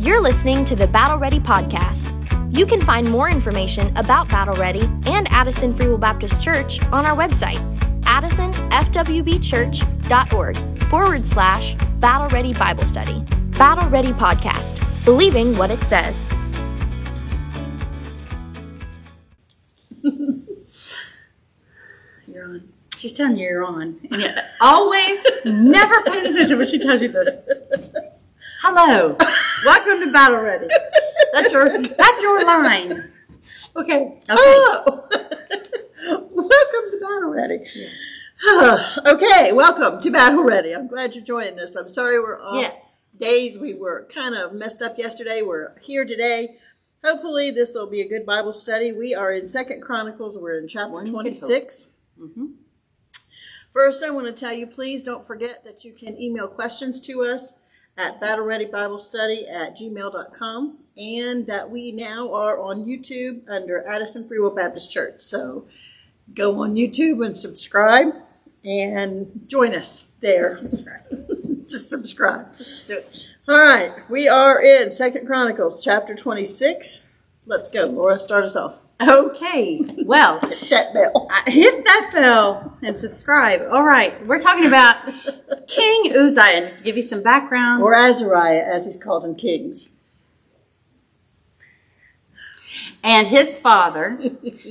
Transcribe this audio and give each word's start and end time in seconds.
You're 0.00 0.20
listening 0.20 0.64
to 0.66 0.76
the 0.76 0.86
Battle 0.86 1.18
Ready 1.18 1.40
podcast. 1.40 2.10
You 2.54 2.66
can 2.66 2.80
find 2.82 3.10
more 3.10 3.28
information 3.30 3.96
about 3.96 4.28
Battle 4.28 4.54
Ready 4.54 4.82
and 5.06 5.26
Addison 5.30 5.72
Free 5.74 5.88
Will 5.88 5.96
Baptist 5.98 6.40
Church 6.42 6.82
on 6.86 7.04
our 7.06 7.16
website, 7.16 7.58
addisonfwbchurch.org 8.02 10.82
forward 10.84 11.26
slash 11.26 11.74
Battle 12.00 12.28
Ready 12.28 12.52
Bible 12.52 12.84
Study. 12.84 13.24
Battle 13.56 13.88
Ready 13.88 14.12
Podcast, 14.12 15.04
believing 15.04 15.56
what 15.56 15.70
it 15.70 15.80
says. 15.80 16.32
You're 22.26 22.44
on. 22.44 22.68
She's 22.96 23.12
telling 23.12 23.36
you 23.36 23.46
you're 23.46 23.64
on. 23.64 23.98
And 24.10 24.20
yet, 24.20 24.50
always 24.60 25.24
never 25.44 26.02
paying 26.02 26.26
attention 26.26 26.58
when 26.58 26.66
she 26.66 26.78
tells 26.78 27.02
you 27.02 27.08
this. 27.08 27.42
Hello. 28.66 29.14
Welcome 29.66 30.00
to 30.06 30.10
Battle 30.10 30.40
Ready. 30.40 30.68
That's 31.34 31.52
your 31.52 31.68
that's 31.82 32.22
your 32.22 32.46
line. 32.46 33.12
Okay. 33.76 33.94
Okay. 33.94 34.22
Oh. 34.30 35.04
welcome 36.08 36.90
to 36.90 36.98
Battle 37.02 37.28
Ready. 37.28 37.58
Yes. 37.74 38.98
okay, 39.06 39.52
welcome 39.52 40.00
to 40.00 40.10
Battle 40.10 40.44
Ready. 40.44 40.74
I'm 40.74 40.88
glad 40.88 41.14
you're 41.14 41.22
joining 41.22 41.60
us. 41.60 41.76
I'm 41.76 41.88
sorry 41.88 42.18
we're 42.18 42.40
off 42.40 42.58
Yes. 42.58 43.00
days. 43.14 43.58
We 43.58 43.74
were 43.74 44.08
kind 44.10 44.34
of 44.34 44.54
messed 44.54 44.80
up 44.80 44.96
yesterday. 44.96 45.42
We're 45.42 45.78
here 45.82 46.06
today. 46.06 46.56
Hopefully 47.04 47.50
this 47.50 47.74
will 47.74 47.90
be 47.90 48.00
a 48.00 48.08
good 48.08 48.24
Bible 48.24 48.54
study. 48.54 48.92
We 48.92 49.14
are 49.14 49.30
in 49.30 49.46
Second 49.46 49.82
Chronicles. 49.82 50.38
We're 50.38 50.58
in 50.58 50.68
chapter 50.68 50.90
One 50.90 51.04
could 51.04 51.12
hope. 51.12 51.22
26. 51.22 51.88
Mm-hmm. 52.18 52.46
First, 53.74 54.02
I 54.02 54.08
want 54.08 54.26
to 54.26 54.32
tell 54.32 54.54
you, 54.54 54.66
please 54.66 55.02
don't 55.02 55.26
forget 55.26 55.64
that 55.66 55.84
you 55.84 55.92
can 55.92 56.18
email 56.18 56.48
questions 56.48 56.98
to 57.02 57.24
us 57.24 57.58
at 57.96 58.20
battlereadybiblestudy 58.20 59.50
at 59.50 59.76
gmail.com 59.76 60.78
and 60.96 61.46
that 61.46 61.70
we 61.70 61.92
now 61.92 62.32
are 62.32 62.60
on 62.60 62.84
YouTube 62.84 63.48
under 63.48 63.86
Addison 63.86 64.26
Free 64.26 64.38
Will 64.38 64.54
Baptist 64.54 64.92
Church. 64.92 65.20
So 65.20 65.66
go 66.34 66.62
on 66.62 66.74
YouTube 66.74 67.24
and 67.24 67.36
subscribe 67.36 68.14
and 68.64 69.44
join 69.46 69.74
us 69.74 70.08
there. 70.20 70.44
Just 71.68 71.88
subscribe. 71.88 72.56
Do 72.86 72.94
it. 72.94 73.28
All 73.46 73.58
right, 73.58 73.92
we 74.08 74.26
are 74.26 74.60
in 74.62 74.90
Second 74.92 75.26
Chronicles 75.26 75.82
chapter 75.84 76.14
26. 76.14 77.03
Let's 77.46 77.68
go. 77.70 77.86
Laura, 77.86 78.18
start 78.18 78.44
us 78.44 78.56
off. 78.56 78.80
Okay. 79.02 79.80
Well, 80.04 80.40
hit 80.48 80.70
That 80.70 80.94
bell. 80.94 81.28
I- 81.30 81.50
hit 81.50 81.84
that 81.84 82.10
bell 82.12 82.76
and 82.82 82.98
subscribe. 82.98 83.62
All 83.70 83.82
right. 83.82 84.26
We're 84.26 84.40
talking 84.40 84.66
about 84.66 84.96
King 85.68 86.16
Uzziah. 86.16 86.60
Just 86.60 86.78
to 86.78 86.84
give 86.84 86.96
you 86.96 87.02
some 87.02 87.22
background. 87.22 87.82
Or 87.82 87.94
Azariah, 87.94 88.62
as 88.64 88.86
he's 88.86 88.96
called 88.96 89.24
in 89.24 89.34
Kings. 89.34 89.88
and 93.02 93.26
his 93.26 93.58
father, 93.58 94.18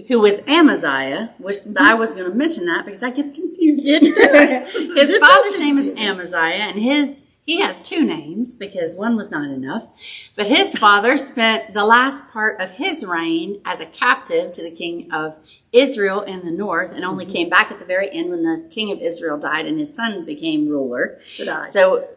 who 0.08 0.20
was 0.20 0.42
Amaziah, 0.48 1.34
which 1.38 1.58
I 1.78 1.94
was 1.94 2.16
going 2.16 2.32
to 2.32 2.36
mention 2.36 2.66
that 2.66 2.84
because 2.84 3.02
that 3.02 3.16
gets 3.16 3.32
confused. 3.32 3.84
his 4.98 5.18
father's 5.20 5.60
name 5.60 5.78
is 5.78 5.90
Amaziah, 6.00 6.40
and 6.64 6.80
his 6.82 7.26
he 7.46 7.60
has 7.60 7.82
two 7.82 8.06
names 8.06 8.56
because 8.56 8.96
one 8.96 9.18
was 9.18 9.30
not 9.30 9.50
enough. 9.50 9.88
But 10.36 10.48
his 10.48 10.78
father 10.78 11.18
spent 11.18 11.74
the 11.74 11.86
last 11.86 12.32
part 12.32 12.62
of 12.62 12.72
his 12.72 13.06
reign 13.06 13.62
as 13.66 13.82
a 13.82 13.86
captive 13.86 14.54
to 14.54 14.64
the 14.64 14.72
king 14.72 15.12
of 15.12 15.36
Israel 15.74 16.22
in 16.22 16.46
the 16.46 16.52
north, 16.52 16.92
and 16.94 17.04
only 17.04 17.26
mm-hmm. 17.26 17.34
came 17.34 17.50
back 17.50 17.72
at 17.72 17.80
the 17.80 17.86
very 17.86 18.10
end 18.12 18.30
when 18.30 18.44
the 18.44 18.68
king 18.70 18.92
of 18.92 19.00
Israel 19.02 19.38
died 19.38 19.66
and 19.66 19.80
his 19.80 19.94
son 19.94 20.24
became 20.24 20.70
ruler. 20.70 21.18
So 21.64 22.08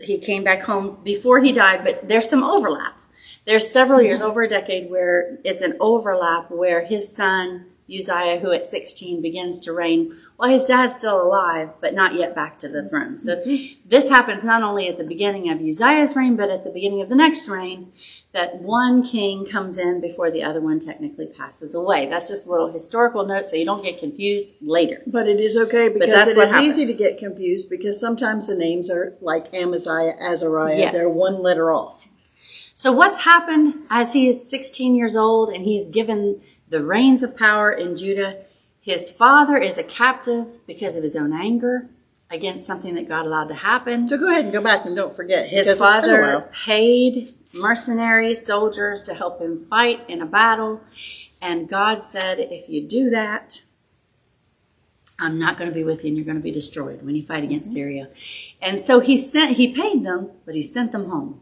he 0.00 0.18
came 0.18 0.42
back 0.42 0.62
home 0.62 0.98
before 1.04 1.40
he 1.40 1.52
died, 1.52 1.84
but 1.84 2.08
there's 2.08 2.28
some 2.28 2.42
overlap. 2.42 2.96
There's 3.44 3.70
several 3.70 4.00
mm-hmm. 4.00 4.06
years, 4.06 4.20
over 4.20 4.42
a 4.42 4.48
decade, 4.48 4.90
where 4.90 5.38
it's 5.44 5.62
an 5.62 5.76
overlap 5.78 6.50
where 6.50 6.84
his 6.84 7.14
son, 7.14 7.66
Uzziah, 7.88 8.38
who 8.40 8.52
at 8.52 8.66
16 8.66 9.22
begins 9.22 9.60
to 9.60 9.72
reign 9.72 10.14
while 10.36 10.50
his 10.50 10.64
dad's 10.64 10.96
still 10.96 11.20
alive, 11.20 11.70
but 11.80 11.94
not 11.94 12.14
yet 12.14 12.34
back 12.34 12.58
to 12.60 12.68
the 12.68 12.88
throne. 12.88 13.18
So 13.18 13.36
mm-hmm. 13.36 13.80
this 13.88 14.08
happens 14.08 14.44
not 14.44 14.62
only 14.62 14.88
at 14.88 14.98
the 14.98 15.04
beginning 15.04 15.50
of 15.50 15.60
Uzziah's 15.60 16.14
reign, 16.14 16.36
but 16.36 16.50
at 16.50 16.64
the 16.64 16.70
beginning 16.70 17.00
of 17.00 17.08
the 17.08 17.16
next 17.16 17.48
reign, 17.48 17.92
that 18.32 18.60
one 18.60 19.02
king 19.02 19.46
comes 19.46 19.78
in 19.78 20.00
before 20.00 20.30
the 20.30 20.42
other 20.42 20.60
one 20.60 20.80
technically 20.80 21.26
passes 21.26 21.74
away. 21.74 22.06
That's 22.06 22.28
just 22.28 22.46
a 22.46 22.50
little 22.50 22.70
historical 22.70 23.26
note 23.26 23.48
so 23.48 23.56
you 23.56 23.64
don't 23.64 23.82
get 23.82 23.98
confused 23.98 24.56
later. 24.60 25.02
But 25.06 25.28
it 25.28 25.40
is 25.40 25.56
okay 25.56 25.88
because 25.88 26.28
it 26.28 26.36
is 26.36 26.52
is 26.52 26.56
easy 26.56 26.86
to 26.86 26.98
get 26.98 27.18
confused 27.18 27.70
because 27.70 27.98
sometimes 27.98 28.48
the 28.48 28.54
names 28.54 28.90
are 28.90 29.16
like 29.20 29.52
Amaziah, 29.54 30.14
Azariah. 30.20 30.78
Yes. 30.78 30.92
They're 30.92 31.08
one 31.08 31.42
letter 31.42 31.72
off. 31.72 32.06
So 32.78 32.92
what's 32.92 33.24
happened 33.24 33.82
as 33.90 34.12
he 34.12 34.28
is 34.28 34.48
16 34.48 34.94
years 34.94 35.16
old 35.16 35.50
and 35.50 35.64
he's 35.64 35.88
given 35.88 36.40
the 36.68 36.80
reins 36.80 37.24
of 37.24 37.36
power 37.36 37.72
in 37.72 37.96
Judah? 37.96 38.44
His 38.80 39.10
father 39.10 39.56
is 39.56 39.78
a 39.78 39.82
captive 39.82 40.64
because 40.64 40.96
of 40.96 41.02
his 41.02 41.16
own 41.16 41.32
anger 41.32 41.88
against 42.30 42.64
something 42.64 42.94
that 42.94 43.08
God 43.08 43.26
allowed 43.26 43.48
to 43.48 43.56
happen. 43.56 44.08
So 44.08 44.16
go 44.16 44.30
ahead 44.30 44.44
and 44.44 44.52
go 44.52 44.62
back 44.62 44.86
and 44.86 44.94
don't 44.94 45.16
forget. 45.16 45.48
His 45.48 45.66
because 45.66 45.72
it's 45.72 45.80
been 45.80 46.10
a 46.12 46.22
father 46.22 46.50
paid 46.52 47.34
mercenary 47.52 48.32
soldiers 48.32 49.02
to 49.02 49.14
help 49.14 49.40
him 49.40 49.58
fight 49.58 50.08
in 50.08 50.22
a 50.22 50.26
battle. 50.26 50.80
And 51.42 51.68
God 51.68 52.04
said, 52.04 52.38
if 52.38 52.68
you 52.68 52.86
do 52.86 53.10
that, 53.10 53.62
I'm 55.18 55.40
not 55.40 55.58
going 55.58 55.68
to 55.68 55.74
be 55.74 55.82
with 55.82 56.04
you 56.04 56.10
and 56.10 56.16
you're 56.16 56.24
going 56.24 56.36
to 56.36 56.40
be 56.40 56.52
destroyed 56.52 57.02
when 57.02 57.16
you 57.16 57.26
fight 57.26 57.42
against 57.42 57.70
mm-hmm. 57.70 57.74
Syria. 57.74 58.08
And 58.62 58.80
so 58.80 59.00
he 59.00 59.16
sent, 59.16 59.56
he 59.56 59.72
paid 59.72 60.04
them, 60.04 60.30
but 60.46 60.54
he 60.54 60.62
sent 60.62 60.92
them 60.92 61.06
home. 61.06 61.40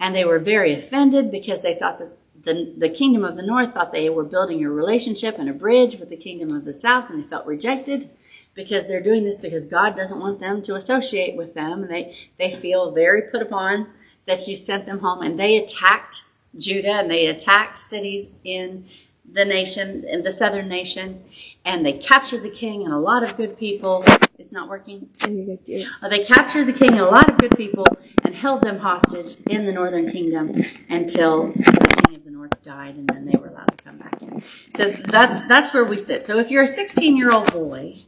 And 0.00 0.14
they 0.14 0.24
were 0.24 0.38
very 0.38 0.72
offended 0.72 1.30
because 1.30 1.60
they 1.60 1.74
thought 1.74 1.98
that 1.98 2.16
the, 2.44 2.74
the 2.76 2.88
kingdom 2.88 3.24
of 3.24 3.36
the 3.36 3.42
north 3.42 3.72
thought 3.72 3.92
they 3.92 4.10
were 4.10 4.24
building 4.24 4.62
a 4.64 4.70
relationship 4.70 5.38
and 5.38 5.48
a 5.48 5.52
bridge 5.52 5.96
with 5.96 6.10
the 6.10 6.16
kingdom 6.16 6.54
of 6.54 6.64
the 6.64 6.74
south 6.74 7.08
and 7.08 7.22
they 7.22 7.26
felt 7.26 7.46
rejected 7.46 8.10
because 8.54 8.86
they're 8.86 9.00
doing 9.00 9.24
this 9.24 9.38
because 9.38 9.66
God 9.66 9.96
doesn't 9.96 10.20
want 10.20 10.40
them 10.40 10.60
to 10.62 10.74
associate 10.74 11.36
with 11.36 11.54
them. 11.54 11.82
And 11.82 11.90
they, 11.90 12.14
they 12.38 12.50
feel 12.50 12.90
very 12.90 13.22
put 13.22 13.42
upon 13.42 13.88
that 14.26 14.46
you 14.46 14.56
sent 14.56 14.86
them 14.86 15.00
home 15.00 15.22
and 15.22 15.38
they 15.38 15.56
attacked 15.56 16.24
Judah 16.56 16.92
and 16.92 17.10
they 17.10 17.26
attacked 17.26 17.78
cities 17.78 18.30
in 18.44 18.84
the 19.30 19.44
nation, 19.44 20.04
in 20.04 20.22
the 20.22 20.30
southern 20.30 20.68
nation, 20.68 21.24
and 21.64 21.84
they 21.84 21.94
captured 21.94 22.42
the 22.42 22.50
king 22.50 22.84
and 22.84 22.92
a 22.92 22.98
lot 22.98 23.22
of 23.22 23.36
good 23.36 23.58
people. 23.58 24.04
It's 24.44 24.52
not 24.52 24.68
working. 24.68 25.08
Uh, 25.22 26.08
They 26.10 26.22
captured 26.22 26.66
the 26.66 26.74
king 26.74 26.90
and 26.90 27.00
a 27.00 27.06
lot 27.06 27.30
of 27.30 27.38
good 27.38 27.56
people 27.56 27.86
and 28.22 28.34
held 28.34 28.60
them 28.60 28.80
hostage 28.80 29.36
in 29.48 29.64
the 29.64 29.72
northern 29.72 30.10
kingdom 30.10 30.62
until 30.90 31.46
the 31.46 32.02
king 32.06 32.16
of 32.16 32.24
the 32.26 32.30
north 32.30 32.62
died, 32.62 32.94
and 32.94 33.08
then 33.08 33.24
they 33.24 33.38
were 33.38 33.46
allowed 33.46 33.74
to 33.78 33.82
come 33.82 33.96
back 33.96 34.20
in. 34.20 34.42
So 34.76 34.90
that's 34.90 35.48
that's 35.48 35.72
where 35.72 35.82
we 35.82 35.96
sit. 35.96 36.26
So 36.26 36.38
if 36.38 36.50
you're 36.50 36.64
a 36.64 36.66
16 36.66 37.16
year 37.16 37.32
old 37.32 37.54
boy, 37.54 38.00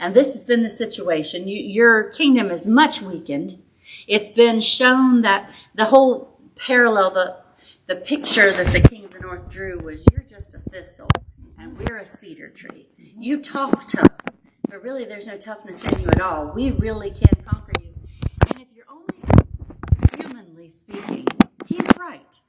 and 0.00 0.14
this 0.14 0.32
has 0.32 0.42
been 0.42 0.64
the 0.64 0.68
situation, 0.68 1.46
you, 1.46 1.62
your 1.62 2.10
kingdom 2.10 2.50
is 2.50 2.66
much 2.66 3.00
weakened. 3.00 3.62
It's 4.08 4.30
been 4.30 4.60
shown 4.60 5.22
that 5.22 5.48
the 5.76 5.84
whole 5.84 6.40
parallel, 6.56 7.12
the 7.12 7.36
the 7.86 7.94
picture 7.94 8.50
that 8.50 8.72
the 8.72 8.80
king 8.80 9.04
of 9.04 9.12
the 9.12 9.20
north 9.20 9.48
drew 9.48 9.78
was 9.78 10.04
you're 10.10 10.24
just 10.28 10.56
a 10.56 10.58
thistle 10.58 11.08
and 11.56 11.78
we're 11.78 11.98
a 11.98 12.04
cedar 12.04 12.48
tree. 12.48 12.88
You 13.16 13.40
talk 13.40 13.86
tough, 13.86 14.08
but 14.72 14.82
really 14.82 15.04
there's 15.04 15.26
no 15.26 15.36
toughness 15.36 15.86
in 15.86 16.00
you 16.00 16.08
at 16.08 16.20
all. 16.22 16.50
We 16.54 16.70
really 16.70 17.10
can't 17.10 17.44
conquer 17.44 17.74
you. 17.78 17.90
And 18.50 18.62
if 18.62 18.68
you're 18.74 18.86
only 18.90 19.18
humanly 20.16 20.70
speaking, 20.70 21.26
he's 21.66 21.86
right. 21.98 22.40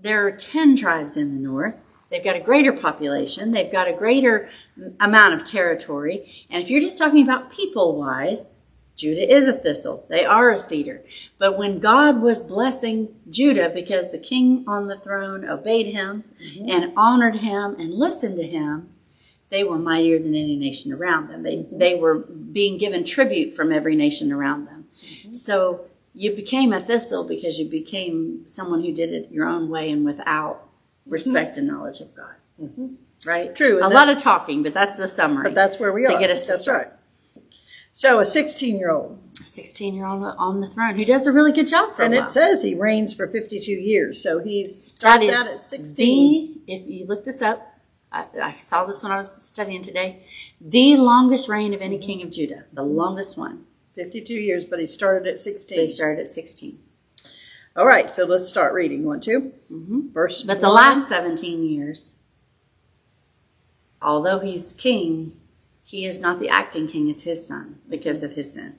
There 0.00 0.26
are 0.26 0.32
10 0.32 0.76
tribes 0.76 1.18
in 1.18 1.34
the 1.34 1.40
north. 1.40 1.76
They've 2.08 2.24
got 2.24 2.34
a 2.34 2.40
greater 2.40 2.72
population. 2.72 3.52
They've 3.52 3.70
got 3.70 3.88
a 3.88 3.92
greater 3.92 4.48
amount 4.98 5.34
of 5.34 5.44
territory. 5.44 6.46
And 6.48 6.62
if 6.62 6.70
you're 6.70 6.80
just 6.80 6.96
talking 6.96 7.22
about 7.22 7.50
people 7.52 7.94
wise, 7.94 8.52
Judah 8.96 9.30
is 9.30 9.46
a 9.46 9.52
thistle. 9.52 10.06
They 10.08 10.24
are 10.24 10.50
a 10.50 10.58
cedar. 10.58 11.02
But 11.36 11.58
when 11.58 11.80
God 11.80 12.22
was 12.22 12.40
blessing 12.40 13.14
Judah 13.28 13.68
because 13.68 14.12
the 14.12 14.18
king 14.18 14.64
on 14.66 14.86
the 14.86 14.98
throne 14.98 15.46
obeyed 15.46 15.92
him 15.92 16.24
mm-hmm. 16.42 16.70
and 16.70 16.92
honored 16.96 17.36
him 17.36 17.74
and 17.78 17.92
listened 17.92 18.38
to 18.38 18.46
him, 18.46 18.95
they 19.48 19.64
were 19.64 19.78
mightier 19.78 20.18
than 20.18 20.34
any 20.34 20.56
nation 20.56 20.92
around 20.92 21.28
them. 21.28 21.42
They, 21.42 21.56
mm-hmm. 21.56 21.78
they 21.78 21.94
were 21.94 22.18
being 22.18 22.78
given 22.78 23.04
tribute 23.04 23.54
from 23.54 23.72
every 23.72 23.94
nation 23.94 24.32
around 24.32 24.66
them. 24.66 24.86
Mm-hmm. 24.96 25.34
So 25.34 25.86
you 26.14 26.34
became 26.34 26.72
a 26.72 26.80
thistle 26.80 27.24
because 27.24 27.58
you 27.58 27.68
became 27.68 28.46
someone 28.48 28.82
who 28.82 28.92
did 28.92 29.12
it 29.12 29.30
your 29.30 29.46
own 29.46 29.68
way 29.68 29.90
and 29.90 30.04
without 30.04 30.62
mm-hmm. 30.62 31.10
respect 31.10 31.56
and 31.58 31.66
knowledge 31.66 32.00
of 32.00 32.14
God. 32.14 32.34
Right? 33.24 33.54
True, 33.54 33.80
A 33.82 33.88
lot 33.88 34.08
of 34.08 34.18
talking, 34.18 34.62
but 34.62 34.74
that's 34.74 34.96
the 34.96 35.08
summary. 35.08 35.44
But 35.44 35.54
that's 35.54 35.78
where 35.78 35.92
we 35.92 36.04
to 36.04 36.12
are. 36.12 36.14
To 36.14 36.20
get 36.20 36.30
us 36.30 36.46
to 36.46 36.56
start. 36.56 36.88
right. 36.88 36.92
So 37.92 38.20
a 38.20 38.26
16 38.26 38.76
year 38.76 38.90
old. 38.90 39.18
A 39.40 39.44
16 39.44 39.94
year 39.94 40.06
old 40.06 40.22
on 40.22 40.60
the 40.60 40.68
throne 40.68 40.96
who 40.96 41.04
does 41.04 41.26
a 41.26 41.32
really 41.32 41.52
good 41.52 41.66
job 41.66 41.96
for 41.96 42.02
And 42.02 42.14
it 42.14 42.30
says 42.30 42.62
he 42.62 42.74
reigns 42.74 43.14
for 43.14 43.26
52 43.26 43.72
years. 43.72 44.22
So 44.22 44.38
he's 44.38 44.92
starts 44.92 45.30
out 45.30 45.46
at 45.46 45.62
16. 45.62 46.62
the, 46.66 46.72
if 46.74 46.86
you 46.88 47.06
look 47.06 47.24
this 47.24 47.40
up, 47.40 47.75
I, 48.16 48.40
I 48.50 48.54
saw 48.54 48.84
this 48.84 49.02
when 49.02 49.12
I 49.12 49.16
was 49.16 49.30
studying 49.30 49.82
today, 49.82 50.22
the 50.60 50.96
longest 50.96 51.48
reign 51.48 51.74
of 51.74 51.80
any 51.82 51.98
king 51.98 52.22
of 52.22 52.30
Judah, 52.30 52.64
the 52.72 52.82
longest 52.82 53.36
one. 53.36 53.64
52 53.94 54.34
years, 54.34 54.64
but 54.64 54.78
he 54.78 54.86
started 54.86 55.26
at 55.26 55.34
They 55.36 55.52
16. 55.52 55.88
started 55.90 56.20
at 56.22 56.28
16. 56.28 56.78
All 57.76 57.86
right, 57.86 58.08
so 58.08 58.24
let's 58.24 58.48
start 58.48 58.72
reading. 58.72 59.04
One, 59.04 59.20
2 59.20 59.52
Mhm. 59.70 60.12
Verse. 60.12 60.42
But 60.42 60.60
the 60.60 60.70
last 60.70 61.08
17 61.08 61.62
years, 61.62 62.16
although 64.00 64.38
he's 64.38 64.72
king, 64.72 65.32
he 65.84 66.04
is 66.04 66.20
not 66.20 66.40
the 66.40 66.48
acting 66.48 66.86
king, 66.88 67.08
it's 67.08 67.22
his 67.24 67.46
son 67.46 67.80
because 67.88 68.22
of 68.22 68.32
his 68.32 68.52
sin. 68.52 68.76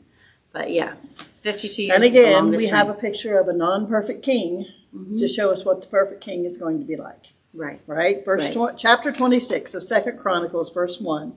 But 0.51 0.72
yeah, 0.72 0.94
52 1.42 1.83
years 1.83 1.95
And 1.95 2.04
again, 2.04 2.50
we 2.51 2.68
have 2.68 2.90
a 2.90 2.94
picture 2.94 3.38
of 3.38 3.48
a 3.48 3.54
non-perfect 3.54 4.24
king 4.24 4.66
Mm-hmm. 4.95 5.18
to 5.18 5.28
show 5.28 5.51
us 5.51 5.66
what 5.66 5.81
the 5.81 5.88
perfect 5.88 6.22
king 6.22 6.45
is 6.45 6.57
going 6.57 6.80
to 6.80 6.86
be 6.86 6.95
like. 6.95 7.33
Right. 7.53 7.81
Right? 7.88 8.23
Verse 8.23 8.55
Right. 8.55 8.73
tw- 8.73 8.77
chapter 8.77 9.11
26 9.11 9.73
of 9.73 9.83
Second 9.83 10.19
Chronicles, 10.19 10.71
verse 10.71 10.99
1. 11.01 11.33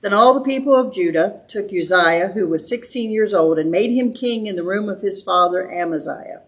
Then 0.00 0.12
all 0.12 0.34
the 0.34 0.40
people 0.42 0.74
of 0.74 0.92
Judah 0.92 1.40
took 1.48 1.72
Uzziah, 1.72 2.32
who 2.34 2.46
was 2.46 2.68
16 2.68 3.10
years 3.10 3.32
old, 3.32 3.58
and 3.58 3.70
made 3.70 3.90
him 3.90 4.12
king 4.12 4.44
in 4.44 4.56
the 4.56 4.62
room 4.62 4.90
of 4.90 5.00
his 5.00 5.22
father 5.22 5.70
Amaziah. 5.70 6.42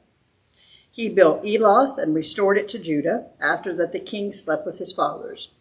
He 0.90 1.08
built 1.08 1.46
Eloth 1.46 1.96
and 1.96 2.14
restored 2.14 2.58
it 2.58 2.68
to 2.68 2.78
Judah, 2.78 3.28
after 3.40 3.72
that 3.74 3.92
the 3.92 4.00
king 4.00 4.32
slept 4.32 4.66
with 4.66 4.76
his 4.78 4.92
fathers. 4.92 5.52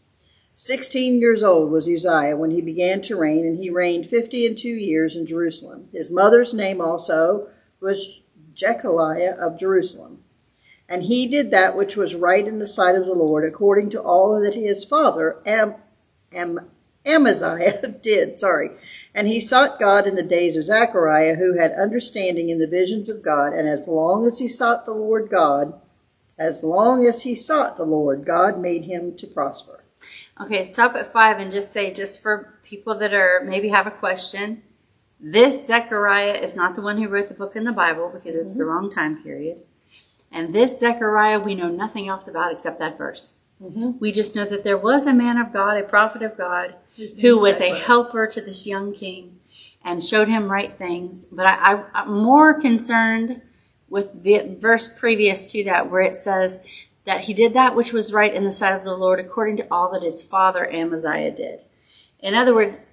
Sixteen 0.54 1.20
years 1.20 1.42
old 1.44 1.72
was 1.72 1.88
Uzziah 1.88 2.36
when 2.36 2.52
he 2.52 2.62
began 2.62 3.02
to 3.04 3.16
reign, 3.16 3.46
and 3.46 3.58
he 3.58 3.70
reigned 3.70 4.10
fifty 4.10 4.46
and 4.46 4.58
two 4.58 4.70
years 4.76 5.16
in 5.16 5.26
Jerusalem. 5.26 5.88
His 5.94 6.10
mother's 6.10 6.54
name 6.54 6.82
also 6.82 7.48
was 7.80 8.22
Jecoliah 8.54 9.38
of 9.38 9.58
Jerusalem. 9.58 10.25
And 10.88 11.04
he 11.04 11.28
did 11.28 11.52
that 11.52 11.76
which 11.76 11.96
was 11.96 12.16
right 12.16 12.48
in 12.48 12.60
the 12.60 12.68
sight 12.68 12.96
of 12.96 13.06
the 13.06 13.14
Lord, 13.14 13.44
according 13.44 13.90
to 13.92 14.02
all 14.02 14.40
that 14.40 14.54
his 14.54 14.86
father 14.86 15.38
Am, 15.46 15.76
Am, 16.32 16.70
Amaziah 17.06 17.88
did. 18.02 18.40
Sorry. 18.40 18.72
And 19.14 19.28
he 19.28 19.40
sought 19.40 19.80
God 19.80 20.06
in 20.06 20.16
the 20.16 20.24
days 20.24 20.56
of 20.58 20.66
Zechariah, 20.66 21.36
who 21.36 21.58
had 21.58 21.72
understanding 21.72 22.50
in 22.50 22.60
the 22.60 22.68
visions 22.68 23.10
of 23.10 23.24
God. 23.24 23.54
And 23.54 23.68
as 23.68 23.88
long 23.88 24.28
as 24.28 24.40
he 24.40 24.48
sought 24.48 24.86
the 24.86 24.94
Lord 24.94 25.30
God, 25.30 25.80
as 26.38 26.64
long 26.64 27.06
as 27.06 27.24
he 27.24 27.34
sought 27.34 27.78
the 27.78 27.86
Lord, 27.86 28.26
God 28.26 28.60
made 28.60 28.84
him 28.84 29.16
to 29.18 29.28
prosper. 29.28 29.84
Okay, 30.40 30.66
stop 30.66 30.96
at 30.96 31.14
five 31.14 31.40
and 31.40 31.52
just 31.52 31.72
say, 31.72 31.94
just 31.94 32.22
for 32.22 32.60
people 32.64 32.96
that 32.96 33.14
are 33.14 33.42
maybe 33.44 33.70
have 33.70 33.88
a 33.88 33.92
question, 33.92 34.62
this 35.20 35.66
Zechariah 35.66 36.34
is 36.34 36.56
not 36.56 36.76
the 36.76 36.82
one 36.82 36.98
who 36.98 37.08
wrote 37.08 37.30
the 37.30 37.34
book 37.34 37.56
in 37.56 37.64
the 37.64 37.72
Bible 37.72 38.12
because 38.14 38.36
it's 38.36 38.58
the 38.58 38.64
mm-hmm. 38.64 38.72
wrong 38.72 38.92
time 38.92 39.24
period. 39.24 39.60
And 40.32 40.54
this 40.54 40.80
Zechariah, 40.80 41.40
we 41.40 41.56
know 41.56 41.70
nothing 41.70 42.08
else 42.08 42.28
about 42.28 42.52
except 42.52 42.80
that 42.80 42.98
verse. 42.98 43.36
We 44.00 44.12
just 44.12 44.36
know 44.36 44.46
that 44.46 44.64
there 44.64 44.78
was 44.78 45.06
a 45.06 45.14
man 45.14 45.38
of 45.38 45.54
God, 45.54 45.78
a 45.78 45.84
prophet 45.84 46.22
of 46.22 46.38
God, 46.38 46.76
who 47.22 47.38
was 47.38 47.62
a 47.62 47.74
helper 47.74 48.28
to 48.28 48.42
this 48.42 48.68
young 48.68 48.94
king 48.94 49.40
and 49.84 50.04
showed 50.04 50.28
him 50.28 50.52
right 50.52 50.78
things. 50.78 51.26
But 51.26 51.46
I, 51.46 51.84
I'm 51.94 52.12
more 52.12 52.60
concerned 52.60 53.42
with 53.88 54.24
the 54.24 54.58
verse 54.60 54.88
previous 54.92 55.52
to 55.52 55.64
that 55.66 55.90
where 55.90 56.02
it 56.02 56.18
says 56.18 56.60
that 57.06 57.22
he 57.22 57.34
did 57.34 57.54
that 57.54 57.76
which 57.76 57.94
was 57.94 58.12
right 58.12 58.34
in 58.34 58.44
the 58.44 58.52
sight 58.52 58.76
of 58.76 58.84
the 58.84 58.96
Lord 58.96 59.20
according 59.20 59.58
to 59.58 59.68
all 59.72 59.92
that 59.92 60.02
his 60.04 60.24
father 60.24 60.70
Amaziah 60.70 61.32
did. 61.32 61.62
In 62.20 62.34
other 62.34 62.54
words, 62.54 62.86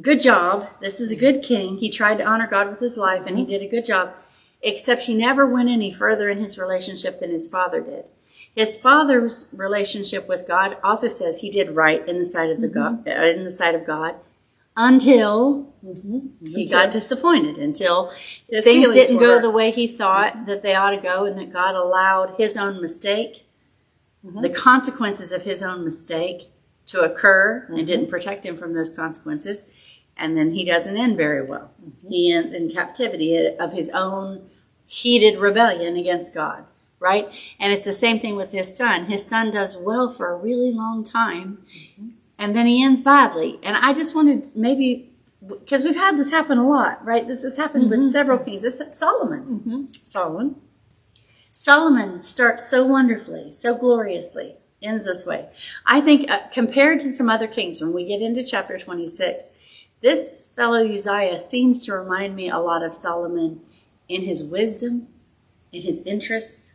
good 0.00 0.20
job. 0.20 0.68
This 0.80 0.98
is 0.98 1.12
a 1.12 1.16
good 1.16 1.42
king. 1.42 1.76
He 1.76 1.90
tried 1.90 2.18
to 2.18 2.24
honor 2.24 2.46
God 2.46 2.70
with 2.70 2.80
his 2.80 2.96
life 2.96 3.26
and 3.26 3.38
he 3.38 3.44
did 3.44 3.62
a 3.62 3.68
good 3.68 3.84
job, 3.84 4.14
except 4.64 5.04
he 5.04 5.14
never 5.14 5.46
went 5.46 5.68
any 5.68 5.92
further 5.92 6.28
in 6.28 6.38
his 6.38 6.58
relationship 6.58 7.20
than 7.20 7.30
his 7.30 7.48
father 7.48 7.80
did. 7.80 8.06
His 8.52 8.78
father's 8.78 9.48
relationship 9.52 10.28
with 10.28 10.48
God 10.48 10.76
also 10.82 11.08
says 11.08 11.40
he 11.40 11.50
did 11.50 11.76
right 11.76 12.06
in 12.08 12.18
the 12.18 12.24
sight 12.24 12.50
of 12.50 12.60
the 12.60 12.68
God, 12.68 13.06
uh, 13.06 13.10
in 13.10 13.44
the 13.44 13.50
sight 13.50 13.74
of 13.74 13.86
God 13.86 14.16
until 14.76 15.72
he 16.44 16.66
got 16.66 16.90
disappointed, 16.90 17.58
until 17.58 18.10
His 18.48 18.64
things 18.64 18.90
didn't 18.90 19.16
were 19.16 19.38
go 19.38 19.40
the 19.40 19.50
way 19.50 19.70
he 19.70 19.86
thought 19.86 20.46
that 20.46 20.62
they 20.62 20.74
ought 20.74 20.90
to 20.90 21.00
go, 21.00 21.24
and 21.24 21.38
that 21.38 21.52
God 21.52 21.74
allowed 21.74 22.36
his 22.36 22.56
own 22.56 22.80
mistake, 22.80 23.46
the 24.22 24.50
consequences 24.50 25.32
of 25.32 25.42
his 25.42 25.62
own 25.62 25.84
mistake, 25.84 26.50
to 26.86 27.00
occur, 27.00 27.66
and 27.68 27.86
didn't 27.86 28.10
protect 28.10 28.44
him 28.44 28.56
from 28.56 28.74
those 28.74 28.92
consequences. 28.92 29.66
And 30.16 30.36
then 30.36 30.52
he 30.52 30.64
doesn't 30.64 30.96
end 30.96 31.16
very 31.16 31.44
well. 31.44 31.72
He 32.08 32.32
ends 32.32 32.52
in 32.52 32.70
captivity 32.70 33.36
of 33.56 33.72
his 33.72 33.90
own 33.90 34.48
heated 34.94 35.38
rebellion 35.38 35.96
against 35.96 36.34
God, 36.34 36.64
right? 37.00 37.28
And 37.58 37.72
it's 37.72 37.84
the 37.84 37.92
same 37.92 38.20
thing 38.20 38.36
with 38.36 38.52
his 38.52 38.76
son. 38.76 39.06
His 39.06 39.26
son 39.26 39.50
does 39.50 39.76
well 39.76 40.10
for 40.10 40.30
a 40.30 40.36
really 40.36 40.72
long 40.72 41.04
time, 41.04 41.58
mm-hmm. 41.66 42.08
and 42.38 42.54
then 42.54 42.66
he 42.66 42.82
ends 42.82 43.02
badly. 43.02 43.58
And 43.62 43.76
I 43.76 43.92
just 43.92 44.14
wanted 44.14 44.54
maybe 44.54 45.10
because 45.46 45.82
we've 45.82 45.96
had 45.96 46.16
this 46.16 46.30
happen 46.30 46.58
a 46.58 46.68
lot, 46.68 47.04
right? 47.04 47.26
This 47.26 47.42
has 47.42 47.56
happened 47.56 47.90
with 47.90 47.98
mm-hmm. 48.00 48.08
several 48.08 48.38
kings. 48.38 48.62
This 48.62 48.80
Solomon. 48.90 49.42
Mm-hmm. 49.42 49.84
Solomon. 50.04 50.56
Solomon 51.50 52.20
starts 52.22 52.68
so 52.68 52.84
wonderfully, 52.84 53.52
so 53.52 53.76
gloriously, 53.76 54.56
ends 54.82 55.04
this 55.04 55.24
way. 55.24 55.48
I 55.86 56.00
think 56.00 56.30
uh, 56.30 56.48
compared 56.52 57.00
to 57.00 57.12
some 57.12 57.28
other 57.28 57.46
kings, 57.46 57.80
when 57.80 57.92
we 57.92 58.06
get 58.06 58.20
into 58.20 58.42
chapter 58.42 58.76
26, 58.76 59.50
this 60.00 60.50
fellow 60.56 60.84
Uzziah 60.84 61.38
seems 61.38 61.84
to 61.86 61.92
remind 61.94 62.34
me 62.34 62.50
a 62.50 62.58
lot 62.58 62.82
of 62.82 62.94
Solomon 62.94 63.60
in 64.08 64.22
his 64.22 64.42
wisdom, 64.42 65.08
in 65.72 65.82
his 65.82 66.02
interests, 66.02 66.74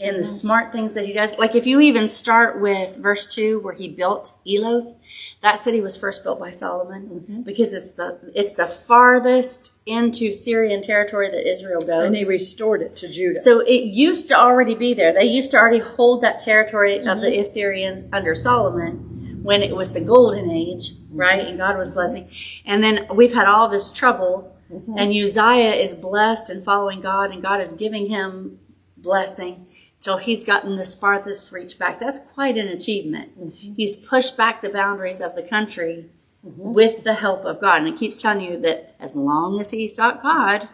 in 0.00 0.16
the 0.16 0.24
smart 0.24 0.72
things 0.72 0.94
that 0.94 1.04
he 1.04 1.12
does. 1.12 1.36
Like 1.36 1.54
if 1.54 1.66
you 1.66 1.78
even 1.78 2.08
start 2.08 2.58
with 2.58 2.96
verse 2.96 3.26
2 3.32 3.60
where 3.60 3.74
he 3.74 3.86
built 3.86 4.34
Eloth, 4.48 4.96
that 5.42 5.60
city 5.60 5.82
was 5.82 5.96
first 5.96 6.22
built 6.22 6.40
by 6.40 6.50
Solomon 6.50 7.08
mm-hmm. 7.10 7.42
because 7.42 7.74
it's 7.74 7.92
the 7.92 8.18
it's 8.34 8.54
the 8.54 8.66
farthest 8.66 9.74
into 9.84 10.32
Syrian 10.32 10.80
territory 10.80 11.30
that 11.30 11.46
Israel 11.46 11.82
goes. 11.82 12.06
And 12.06 12.16
he 12.16 12.24
restored 12.24 12.80
it 12.80 12.96
to 12.98 13.12
Judah. 13.12 13.38
So 13.38 13.60
it 13.60 13.84
used 13.92 14.28
to 14.28 14.34
already 14.34 14.74
be 14.74 14.94
there. 14.94 15.12
They 15.12 15.24
used 15.24 15.50
to 15.50 15.58
already 15.58 15.80
hold 15.80 16.22
that 16.22 16.38
territory 16.38 16.96
of 16.96 17.20
the 17.20 17.26
mm-hmm. 17.26 17.42
Assyrians 17.42 18.06
under 18.10 18.34
Solomon 18.34 19.40
when 19.42 19.62
it 19.62 19.76
was 19.76 19.92
the 19.92 20.00
golden 20.00 20.50
age, 20.50 20.94
mm-hmm. 20.94 21.16
right? 21.16 21.46
And 21.46 21.58
God 21.58 21.76
was 21.76 21.90
blessing. 21.90 22.30
And 22.64 22.82
then 22.82 23.06
we've 23.12 23.34
had 23.34 23.46
all 23.46 23.68
this 23.68 23.92
trouble, 23.92 24.56
and 24.70 25.12
Uzziah 25.12 25.74
is 25.74 25.94
blessed 25.94 26.50
and 26.50 26.64
following 26.64 27.00
God, 27.00 27.32
and 27.32 27.42
God 27.42 27.60
is 27.60 27.72
giving 27.72 28.08
him 28.08 28.58
blessing 28.96 29.66
till 30.00 30.18
he's 30.18 30.44
gotten 30.44 30.76
this 30.76 30.94
farthest 30.94 31.52
reach 31.52 31.78
back. 31.78 32.00
That's 32.00 32.20
quite 32.20 32.56
an 32.56 32.68
achievement. 32.68 33.32
He's 33.76 33.96
pushed 33.96 34.36
back 34.36 34.62
the 34.62 34.70
boundaries 34.70 35.20
of 35.20 35.34
the 35.34 35.42
country 35.42 36.06
with 36.42 37.04
the 37.04 37.14
help 37.14 37.44
of 37.44 37.60
God. 37.60 37.82
And 37.82 37.88
it 37.88 37.98
keeps 37.98 38.20
telling 38.20 38.44
you 38.44 38.58
that 38.60 38.94
as 38.98 39.16
long 39.16 39.60
as 39.60 39.70
he 39.70 39.88
sought 39.88 40.22
God, 40.22 40.68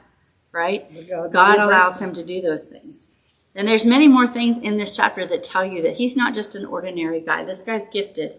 right? 0.53 0.89
God 1.09 1.33
God 1.33 1.59
allows 1.59 2.01
him. 2.01 2.11
him 2.11 2.15
to 2.17 2.25
do 2.25 2.41
those 2.41 2.67
things. 2.67 3.09
And 3.55 3.67
there's 3.67 3.87
many 3.87 4.07
more 4.07 4.29
things 4.29 4.59
in 4.59 4.77
this 4.77 4.95
chapter 4.95 5.27
that 5.27 5.43
tell 5.43 5.65
you 5.65 5.83
that 5.83 5.97
he's 5.97 6.15
not 6.15 6.35
just 6.35 6.55
an 6.55 6.67
ordinary 6.67 7.21
guy. 7.21 7.43
This 7.43 7.63
guy's 7.63 7.89
gifted. 7.89 8.37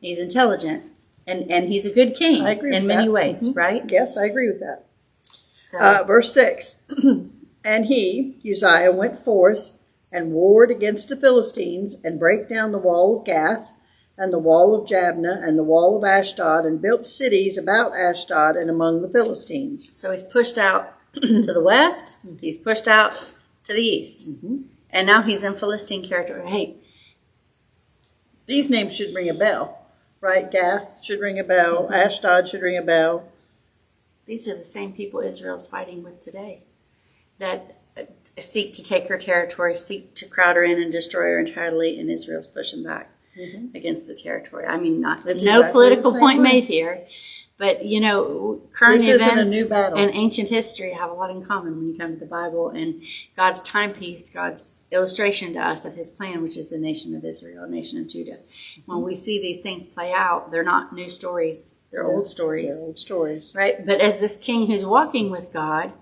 He's 0.00 0.18
intelligent. 0.18 0.84
And, 1.26 1.50
and 1.50 1.68
he's 1.68 1.84
a 1.86 1.92
good 1.92 2.14
king 2.14 2.42
I 2.42 2.52
agree 2.52 2.74
in 2.76 2.86
many 2.86 3.06
that. 3.06 3.12
ways, 3.12 3.50
right? 3.54 3.82
yes, 3.90 4.16
I 4.16 4.26
agree 4.26 4.48
with 4.48 4.60
that. 4.60 4.84
So 5.50 5.78
Uh, 5.78 6.04
verse 6.04 6.32
6 6.32 6.76
And 7.64 7.86
he, 7.86 8.36
Uzziah, 8.48 8.92
went 8.92 9.18
forth 9.18 9.72
and 10.12 10.32
warred 10.32 10.70
against 10.70 11.08
the 11.08 11.16
Philistines 11.16 11.96
and 12.04 12.18
brake 12.20 12.48
down 12.48 12.70
the 12.70 12.78
wall 12.78 13.18
of 13.18 13.24
Gath 13.26 13.72
and 14.16 14.32
the 14.32 14.38
wall 14.38 14.74
of 14.74 14.88
Jabneh 14.88 15.42
and 15.46 15.58
the 15.58 15.64
wall 15.64 15.96
of 15.98 16.04
Ashdod 16.04 16.64
and 16.64 16.80
built 16.80 17.04
cities 17.06 17.58
about 17.58 17.96
Ashdod 17.96 18.54
and 18.56 18.70
among 18.70 19.02
the 19.02 19.08
Philistines. 19.10 19.90
So 19.94 20.12
he's 20.12 20.22
pushed 20.22 20.56
out 20.56 20.94
to 21.14 21.52
the 21.52 21.60
west. 21.62 22.18
He's 22.40 22.56
pushed 22.58 22.86
out 22.86 23.34
to 23.64 23.72
the 23.72 23.82
east. 23.82 24.28
And 24.90 25.06
now 25.08 25.22
he's 25.22 25.42
in 25.42 25.56
Philistine 25.56 26.04
territory. 26.08 26.48
Hey, 26.48 26.76
These 28.46 28.70
names 28.70 28.94
should 28.94 29.12
ring 29.14 29.28
a 29.28 29.34
bell, 29.34 29.85
right? 30.20 30.50
Gath 30.50 31.04
should 31.04 31.20
ring 31.20 31.38
a 31.38 31.44
bell. 31.44 31.92
Ashdod 31.92 32.48
should 32.48 32.62
ring 32.62 32.76
a 32.76 32.82
bell. 32.82 33.28
these 34.26 34.48
are 34.48 34.56
the 34.56 34.64
same 34.64 34.92
people 34.92 35.20
Israel's 35.20 35.68
fighting 35.68 36.02
with 36.02 36.20
today 36.20 36.62
that 37.38 37.76
uh, 37.96 38.02
seek 38.40 38.72
to 38.74 38.82
take 38.82 39.08
her 39.08 39.18
territory, 39.18 39.76
seek 39.76 40.14
to 40.14 40.26
crowd 40.26 40.56
her 40.56 40.64
in 40.64 40.80
and 40.80 40.90
destroy 40.90 41.22
her 41.22 41.38
entirely, 41.38 41.98
and 41.98 42.10
Israel's 42.10 42.46
pushing 42.46 42.82
back 42.82 43.10
against 43.74 44.06
the 44.06 44.14
territory. 44.14 44.66
I 44.66 44.78
mean, 44.78 45.00
not 45.00 45.24
no 45.24 45.32
exactly 45.32 45.72
political 45.72 46.12
point 46.12 46.38
way. 46.38 46.52
made 46.52 46.64
here, 46.64 47.06
but 47.58 47.84
you 47.84 48.00
know, 48.00 48.60
current 48.72 49.00
This 49.00 49.22
events 49.22 49.70
and 49.70 50.10
ancient 50.14 50.48
history 50.48 50.92
have 50.92 51.10
a 51.10 51.14
lot 51.14 51.30
in 51.30 51.44
common 51.44 51.76
when 51.76 51.88
you 51.88 51.98
come 51.98 52.12
to 52.12 52.20
the 52.20 52.26
Bible 52.26 52.68
and 52.68 53.02
God's 53.34 53.62
timepiece, 53.62 54.28
God's 54.28 54.82
illustration 54.90 55.54
to 55.54 55.60
us 55.60 55.84
of 55.84 55.94
His 55.94 56.10
plan, 56.10 56.42
which 56.42 56.56
is 56.56 56.68
the 56.68 56.78
nation 56.78 57.14
of 57.14 57.24
Israel, 57.24 57.66
nation 57.66 57.98
of 58.00 58.08
Judah. 58.08 58.38
When 58.84 59.02
we 59.02 59.16
see 59.16 59.40
these 59.40 59.60
things 59.60 59.86
play 59.86 60.12
out, 60.12 60.50
they're 60.50 60.62
not 60.62 60.94
new 60.94 61.08
stories; 61.08 61.76
they're 61.90 62.06
old 62.06 62.26
stories 62.26 62.78
They're 62.78 62.86
old 62.86 62.98
stories. 62.98 63.54
right? 63.54 63.84
But 63.84 64.00
as 64.00 64.20
this 64.20 64.36
king 64.36 64.66
who's 64.66 64.84
walking 64.84 65.30
with 65.30 65.52
God, 65.52 65.92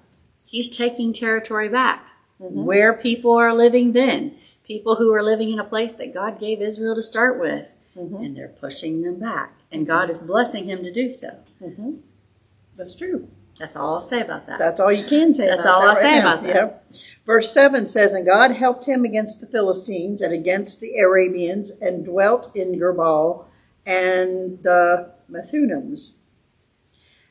he's 0.44 0.76
taking 0.76 1.12
territory 1.12 1.68
back 1.68 2.04
mm-hmm. 2.40 2.64
where 2.64 2.92
people 2.92 3.32
are 3.32 3.54
living 3.54 3.92
then. 3.92 4.34
People 4.64 4.96
who 4.96 5.12
are 5.12 5.22
living 5.22 5.50
in 5.50 5.58
a 5.58 5.64
place 5.64 5.94
that 5.96 6.14
God 6.14 6.40
gave 6.40 6.60
Israel 6.60 6.94
to 6.94 7.02
start 7.02 7.38
with, 7.38 7.68
Mm-hmm. 7.96 8.16
and 8.16 8.36
they're 8.36 8.48
pushing 8.48 9.02
them 9.02 9.20
back. 9.20 9.54
And 9.70 9.82
mm-hmm. 9.82 9.92
God 9.92 10.10
is 10.10 10.20
blessing 10.20 10.68
him 10.68 10.82
to 10.82 10.92
do 10.92 11.10
so. 11.10 11.38
Mm-hmm. 11.62 11.92
That's 12.76 12.94
true. 12.94 13.28
That's 13.58 13.76
all 13.76 13.94
I'll 13.94 14.00
say 14.00 14.20
about 14.20 14.48
that. 14.48 14.58
That's 14.58 14.80
all 14.80 14.90
you 14.90 15.04
can 15.04 15.32
say. 15.32 15.46
That's 15.46 15.64
all 15.64 15.82
that 15.82 15.90
I'll 15.90 15.94
right 15.94 16.02
say 16.02 16.18
now. 16.18 16.32
about 16.32 16.42
that. 16.42 16.54
Yep. 16.54 16.92
Verse 17.24 17.52
seven 17.52 17.86
says, 17.86 18.12
"And 18.12 18.26
God 18.26 18.52
helped 18.56 18.86
him 18.86 19.04
against 19.04 19.40
the 19.40 19.46
Philistines 19.46 20.20
and 20.20 20.32
against 20.32 20.80
the 20.80 20.96
Arabians, 20.98 21.70
and 21.80 22.04
dwelt 22.04 22.50
in 22.56 22.80
Gurbaal 22.80 23.44
and 23.86 24.60
the 24.64 25.12
Methunims. 25.30 26.14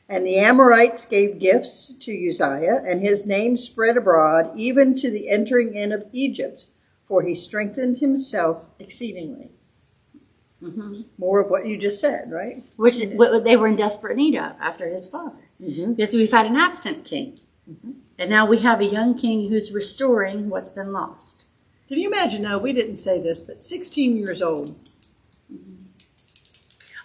And 0.08 0.26
the 0.26 0.38
Amorites 0.38 1.04
gave 1.04 1.38
gifts 1.38 1.92
to 2.00 2.28
Uzziah, 2.28 2.82
and 2.86 3.02
his 3.02 3.26
name 3.26 3.58
spread 3.58 3.98
abroad, 3.98 4.50
even 4.56 4.94
to 4.96 5.10
the 5.10 5.28
entering 5.28 5.74
in 5.74 5.92
of 5.92 6.06
Egypt, 6.12 6.66
for 7.04 7.22
he 7.22 7.34
strengthened 7.34 7.98
himself 7.98 8.70
exceedingly." 8.78 9.50
Hmm 10.70 11.02
More 11.18 11.40
of 11.40 11.50
what 11.50 11.66
you 11.66 11.76
just 11.76 12.00
said, 12.00 12.30
right? 12.30 12.62
Which 12.76 13.02
what 13.14 13.44
they 13.44 13.56
were 13.56 13.66
in 13.66 13.76
desperate 13.76 14.16
need 14.16 14.36
of 14.36 14.52
after 14.60 14.88
his 14.88 15.08
father. 15.08 15.48
Mm-hmm. 15.62 15.94
Because 15.94 16.14
we've 16.14 16.32
had 16.32 16.46
an 16.46 16.56
absent 16.56 17.04
king. 17.04 17.40
And 18.18 18.30
now 18.30 18.46
we 18.46 18.60
have 18.60 18.80
a 18.80 18.86
young 18.86 19.16
king 19.16 19.48
who's 19.48 19.72
restoring 19.72 20.48
what's 20.48 20.70
been 20.70 20.92
lost. 20.92 21.46
Can 21.88 21.98
you 21.98 22.08
imagine? 22.08 22.42
Now 22.42 22.58
we 22.58 22.72
didn't 22.72 22.98
say 22.98 23.20
this, 23.20 23.40
but 23.40 23.64
16 23.64 24.16
years 24.16 24.40
old. 24.40 24.78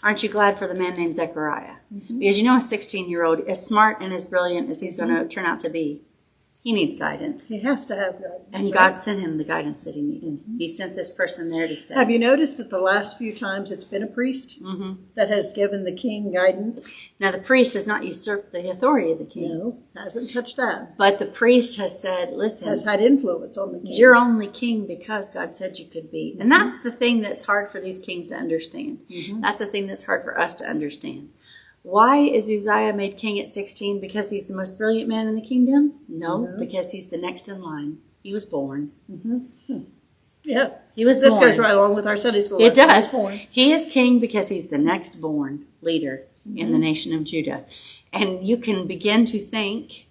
Aren't 0.01 0.23
you 0.23 0.29
glad 0.29 0.57
for 0.57 0.67
the 0.67 0.75
man 0.75 0.95
named 0.95 1.13
Zechariah? 1.13 1.75
Because 2.19 2.37
you 2.37 2.43
know 2.43 2.57
a 2.57 2.61
16 2.61 3.09
year 3.09 3.25
old, 3.25 3.41
as 3.41 3.65
smart 3.65 4.01
and 4.01 4.13
as 4.13 4.23
brilliant 4.23 4.69
as 4.69 4.79
he's 4.79 4.95
going 4.95 5.09
to 5.09 5.27
turn 5.27 5.45
out 5.45 5.59
to 5.61 5.69
be, 5.69 6.01
he 6.61 6.73
needs 6.73 6.95
guidance. 6.95 7.47
He 7.47 7.59
has 7.61 7.85
to 7.85 7.95
have 7.95 8.15
guidance. 8.15 8.49
And 8.51 8.65
right? 8.65 8.73
God 8.73 8.99
sent 8.99 9.21
him 9.21 9.37
the 9.37 9.45
guidance 9.45 9.83
that 9.83 9.95
he 9.95 10.01
needed. 10.01 10.39
Mm-hmm. 10.39 10.57
He 10.57 10.67
sent 10.67 10.93
this 10.93 11.09
person 11.09 11.49
there 11.49 11.67
to 11.69 11.77
say, 11.77 11.95
Have 11.95 12.11
you 12.11 12.19
noticed 12.19 12.57
that 12.57 12.69
the 12.69 12.81
last 12.81 13.17
few 13.17 13.33
times 13.33 13.71
it's 13.71 13.85
been 13.85 14.03
a 14.03 14.07
priest 14.07 14.61
Mhm. 14.61 14.97
that 15.15 15.29
has 15.29 15.53
given 15.53 15.85
the 15.85 15.93
king 15.93 16.33
guidance? 16.33 16.93
Now, 17.17 17.31
the 17.31 17.37
priest 17.37 17.75
has 17.75 17.87
not 17.87 18.03
usurped 18.03 18.51
the 18.51 18.69
authority 18.69 19.13
of 19.13 19.19
the 19.19 19.25
king, 19.25 19.57
No, 19.57 19.77
hasn't 19.95 20.31
touched 20.31 20.57
that. 20.57 20.97
but 20.97 21.17
the 21.17 21.25
priest 21.25 21.77
has 21.77 21.99
said, 21.99 22.33
listen, 22.33 22.67
Has 22.67 22.83
had 22.83 22.99
influence 22.99 23.57
on 23.57 23.71
the 23.71 23.79
king. 23.79 23.93
You're 23.93 24.17
only 24.17 24.47
king 24.47 24.85
because 24.85 25.29
God 25.29 25.55
said 25.55 25.79
you 25.79 25.85
could 25.85 26.11
be. 26.11 26.35
And 26.39 26.51
mm-hmm. 26.51 26.61
that's 26.61 26.83
the 26.83 26.91
thing 26.91 27.21
that's 27.21 27.45
hard 27.45 27.69
for 27.69 27.79
these 27.79 27.99
kings 27.99 28.29
to 28.29 28.35
understand. 28.35 28.99
Mm-hmm. 29.09 29.39
That's 29.39 29.59
the 29.59 29.65
thing 29.65 29.87
that's 29.87 30.03
hard 30.03 30.23
for 30.23 30.37
us 30.37 30.55
to 30.55 30.65
understand. 30.65 31.29
Why 31.89 32.17
is 32.17 32.49
Uzziah 32.49 32.93
made 32.93 33.17
king 33.17 33.39
at 33.39 33.49
16? 33.49 33.99
Because 33.99 34.29
he's 34.31 34.47
the 34.47 34.55
most 34.55 34.77
brilliant 34.77 35.09
man 35.09 35.27
in 35.27 35.35
the 35.35 35.41
kingdom? 35.41 35.93
No, 36.07 36.37
No. 36.45 36.57
because 36.59 36.91
he's 36.91 37.09
the 37.09 37.17
next 37.17 37.47
in 37.47 37.61
line. 37.61 37.97
He 38.23 38.33
was 38.33 38.45
born. 38.45 38.91
yeah. 40.43 40.69
He 40.95 41.05
was 41.05 41.19
This 41.19 41.35
born. 41.35 41.47
goes 41.49 41.57
right 41.57 41.73
along 41.73 41.95
with 41.95 42.05
our 42.07 42.17
Sunday 42.17 42.41
school. 42.41 42.61
It 42.61 42.75
does. 42.75 43.13
He 43.49 43.71
is 43.73 43.85
king 43.85 44.19
because 44.19 44.49
he's 44.49 44.69
the 44.69 44.77
next 44.77 45.19
born 45.21 45.65
leader 45.81 46.23
in 46.45 46.53
Mm-hmm. 46.53 46.71
the 46.71 46.77
nation 46.79 47.13
of 47.13 47.23
Judah. 47.25 47.65
And 48.13 48.45
you 48.47 48.57
can 48.57 48.87
begin 48.87 49.25
to 49.25 49.39
think 49.39 50.07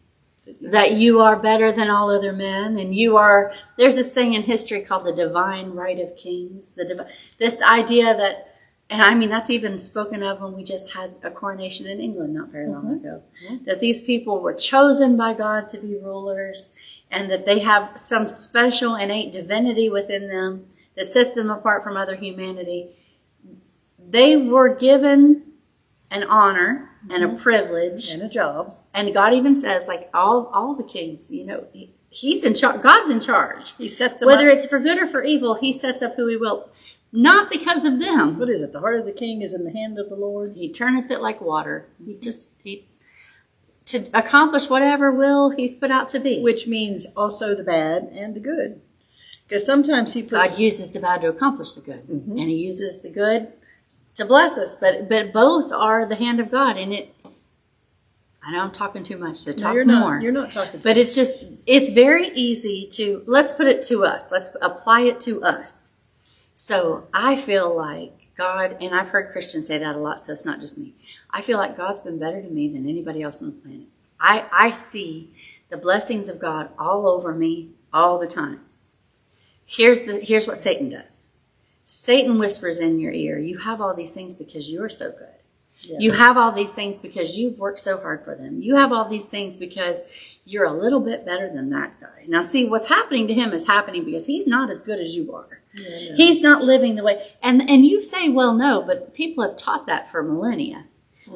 that 0.60 0.92
you 0.92 1.20
are 1.20 1.36
better 1.36 1.70
than 1.72 1.90
all 1.90 2.10
other 2.10 2.32
men 2.32 2.78
and 2.78 2.94
you 2.94 3.16
are 3.18 3.52
there's 3.76 3.96
this 3.96 4.12
thing 4.12 4.32
in 4.34 4.42
history 4.42 4.80
called 4.80 5.04
the 5.06 5.12
divine 5.12 5.72
right 5.72 5.98
of 6.00 6.16
kings 6.16 6.72
the 6.72 6.86
divi- 6.86 7.04
this 7.38 7.60
idea 7.60 8.16
that 8.16 8.47
and 8.90 9.02
i 9.02 9.14
mean 9.14 9.28
that's 9.28 9.50
even 9.50 9.78
spoken 9.78 10.22
of 10.22 10.40
when 10.40 10.54
we 10.54 10.64
just 10.64 10.94
had 10.94 11.14
a 11.22 11.30
coronation 11.30 11.86
in 11.86 12.00
england 12.00 12.34
not 12.34 12.48
very 12.48 12.66
long 12.68 12.84
mm-hmm. 12.84 13.06
ago 13.06 13.22
that 13.66 13.80
these 13.80 14.02
people 14.02 14.40
were 14.40 14.54
chosen 14.54 15.16
by 15.16 15.32
god 15.32 15.68
to 15.68 15.78
be 15.78 15.96
rulers 15.96 16.74
and 17.10 17.30
that 17.30 17.46
they 17.46 17.60
have 17.60 17.98
some 17.98 18.26
special 18.26 18.94
innate 18.94 19.32
divinity 19.32 19.88
within 19.88 20.28
them 20.28 20.66
that 20.96 21.08
sets 21.08 21.34
them 21.34 21.50
apart 21.50 21.82
from 21.82 21.96
other 21.96 22.16
humanity 22.16 22.90
they 23.98 24.36
were 24.36 24.74
given 24.74 25.42
an 26.10 26.24
honor 26.24 26.90
and 27.10 27.22
a 27.22 27.26
mm-hmm. 27.26 27.36
privilege 27.36 28.10
And 28.10 28.22
a 28.22 28.28
job. 28.28 28.76
and 28.94 29.12
God 29.12 29.34
even 29.34 29.56
says, 29.56 29.88
like 29.88 30.10
all 30.14 30.46
all 30.52 30.74
the 30.74 30.82
kings, 30.82 31.30
you 31.30 31.44
know, 31.44 31.66
he, 31.72 31.92
He's 32.10 32.42
in 32.42 32.54
charge. 32.54 32.80
God's 32.80 33.10
in 33.10 33.20
charge. 33.20 33.74
He 33.76 33.86
sets 33.86 34.24
Whether 34.24 34.50
up. 34.50 34.56
it's 34.56 34.66
for 34.66 34.78
good 34.78 34.96
or 34.98 35.06
for 35.06 35.22
evil, 35.22 35.54
He 35.54 35.72
sets 35.72 36.00
up 36.00 36.16
who 36.16 36.26
He 36.26 36.36
will, 36.36 36.70
not 37.12 37.50
because 37.50 37.84
of 37.84 38.00
them. 38.00 38.38
What 38.38 38.50
is 38.50 38.62
it? 38.62 38.72
The 38.72 38.80
heart 38.80 38.98
of 39.00 39.06
the 39.06 39.12
king 39.12 39.42
is 39.42 39.54
in 39.54 39.64
the 39.64 39.72
hand 39.72 39.98
of 39.98 40.08
the 40.08 40.16
Lord. 40.16 40.54
He 40.54 40.70
turneth 40.70 41.10
it 41.10 41.20
like 41.20 41.40
water. 41.40 41.88
He 42.04 42.14
just 42.14 42.48
he 42.62 42.86
to 43.86 44.06
accomplish 44.12 44.68
whatever 44.68 45.10
will 45.10 45.50
He's 45.50 45.74
put 45.74 45.90
out 45.90 46.08
to 46.10 46.20
be. 46.20 46.40
Which 46.40 46.66
means 46.66 47.06
also 47.16 47.54
the 47.54 47.64
bad 47.64 48.10
and 48.12 48.34
the 48.34 48.40
good. 48.40 48.80
Because 49.46 49.64
sometimes 49.64 50.12
he 50.12 50.22
puts. 50.22 50.50
God 50.50 50.58
uses 50.58 50.92
the 50.92 51.00
bad 51.00 51.22
to 51.22 51.28
accomplish 51.28 51.72
the 51.72 51.80
good, 51.80 52.06
mm-hmm. 52.06 52.32
and 52.32 52.50
He 52.50 52.56
uses 52.56 53.00
the 53.00 53.10
good 53.10 53.52
to 54.16 54.26
bless 54.26 54.58
us. 54.58 54.76
But 54.76 55.08
but 55.08 55.32
both 55.32 55.72
are 55.72 56.04
the 56.04 56.16
hand 56.16 56.40
of 56.40 56.50
God, 56.50 56.76
and 56.76 56.92
it. 56.92 57.14
I 58.42 58.52
know 58.52 58.62
I'm 58.62 58.72
talking 58.72 59.02
too 59.02 59.18
much, 59.18 59.36
so 59.36 59.50
No, 59.50 59.56
talk 59.56 59.74
you're 59.74 59.84
more. 59.84 60.14
not. 60.14 60.22
You're 60.22 60.32
not 60.32 60.52
talking. 60.52 60.80
But 60.82 60.96
it's 60.96 61.14
just, 61.14 61.44
it's 61.66 61.90
very 61.90 62.28
easy 62.28 62.88
to, 62.92 63.22
let's 63.26 63.52
put 63.52 63.66
it 63.66 63.82
to 63.84 64.06
us. 64.06 64.32
Let's 64.32 64.56
apply 64.62 65.02
it 65.02 65.20
to 65.22 65.42
us. 65.42 65.97
So 66.60 67.06
I 67.14 67.36
feel 67.36 67.72
like 67.72 68.34
God, 68.36 68.78
and 68.80 68.92
I've 68.92 69.10
heard 69.10 69.30
Christians 69.30 69.68
say 69.68 69.78
that 69.78 69.94
a 69.94 69.98
lot, 69.98 70.20
so 70.20 70.32
it's 70.32 70.44
not 70.44 70.58
just 70.58 70.76
me. 70.76 70.92
I 71.30 71.40
feel 71.40 71.56
like 71.56 71.76
God's 71.76 72.02
been 72.02 72.18
better 72.18 72.42
to 72.42 72.48
me 72.48 72.66
than 72.66 72.88
anybody 72.88 73.22
else 73.22 73.40
on 73.40 73.50
the 73.50 73.62
planet. 73.62 73.86
I, 74.18 74.46
I 74.50 74.72
see 74.72 75.30
the 75.68 75.76
blessings 75.76 76.28
of 76.28 76.40
God 76.40 76.70
all 76.76 77.06
over 77.06 77.32
me 77.32 77.68
all 77.92 78.18
the 78.18 78.26
time. 78.26 78.62
Here's 79.64 80.02
the, 80.02 80.18
here's 80.18 80.48
what 80.48 80.58
Satan 80.58 80.88
does. 80.88 81.30
Satan 81.84 82.40
whispers 82.40 82.80
in 82.80 82.98
your 82.98 83.12
ear, 83.12 83.38
you 83.38 83.58
have 83.58 83.80
all 83.80 83.94
these 83.94 84.12
things 84.12 84.34
because 84.34 84.72
you're 84.72 84.88
so 84.88 85.12
good. 85.12 85.28
You 86.00 86.10
have 86.10 86.36
all 86.36 86.50
these 86.50 86.74
things 86.74 86.98
because 86.98 87.38
you've 87.38 87.60
worked 87.60 87.78
so 87.78 88.00
hard 88.00 88.24
for 88.24 88.34
them. 88.34 88.60
You 88.60 88.74
have 88.74 88.90
all 88.90 89.08
these 89.08 89.26
things 89.26 89.56
because 89.56 90.36
you're 90.44 90.64
a 90.64 90.72
little 90.72 90.98
bit 90.98 91.24
better 91.24 91.48
than 91.48 91.70
that 91.70 92.00
guy. 92.00 92.24
Now, 92.26 92.42
see, 92.42 92.68
what's 92.68 92.88
happening 92.88 93.28
to 93.28 93.34
him 93.34 93.52
is 93.52 93.68
happening 93.68 94.04
because 94.04 94.26
he's 94.26 94.48
not 94.48 94.70
as 94.70 94.80
good 94.80 94.98
as 94.98 95.14
you 95.14 95.32
are. 95.32 95.57
He's 95.74 96.40
not 96.40 96.62
living 96.64 96.96
the 96.96 97.04
way. 97.04 97.32
And, 97.42 97.68
and 97.68 97.84
you 97.84 98.02
say, 98.02 98.28
well, 98.28 98.54
no, 98.54 98.82
but 98.82 99.14
people 99.14 99.44
have 99.44 99.56
taught 99.56 99.86
that 99.86 100.10
for 100.10 100.22
millennia. 100.22 100.86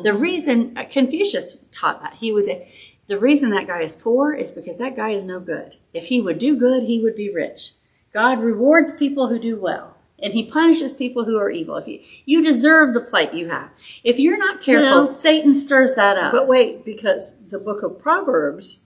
The 0.02 0.14
reason 0.14 0.72
uh, 0.76 0.84
Confucius 0.84 1.58
taught 1.70 2.00
that, 2.02 2.14
he 2.14 2.32
would 2.32 2.46
say, 2.46 2.72
the 3.08 3.18
reason 3.18 3.50
that 3.50 3.66
guy 3.66 3.82
is 3.82 3.94
poor 3.94 4.32
is 4.32 4.52
because 4.52 4.78
that 4.78 4.96
guy 4.96 5.10
is 5.10 5.24
no 5.24 5.38
good. 5.38 5.76
If 5.92 6.06
he 6.06 6.20
would 6.20 6.38
do 6.38 6.56
good, 6.56 6.84
he 6.84 7.00
would 7.02 7.14
be 7.14 7.32
rich. 7.32 7.72
God 8.12 8.40
rewards 8.40 8.94
people 8.94 9.28
who 9.28 9.38
do 9.38 9.56
well, 9.60 9.98
and 10.18 10.32
he 10.32 10.44
punishes 10.44 10.92
people 10.94 11.24
who 11.24 11.38
are 11.38 11.50
evil. 11.50 11.76
If 11.76 11.88
you, 11.88 12.00
you 12.24 12.42
deserve 12.42 12.94
the 12.94 13.00
plight 13.00 13.34
you 13.34 13.50
have. 13.50 13.70
If 14.02 14.18
you're 14.18 14.38
not 14.38 14.62
careful, 14.62 15.04
Satan 15.04 15.54
stirs 15.54 15.94
that 15.96 16.16
up. 16.16 16.32
But 16.32 16.48
wait, 16.48 16.84
because 16.84 17.34
the 17.48 17.58
book 17.58 17.82
of 17.82 17.98
Proverbs 17.98 18.78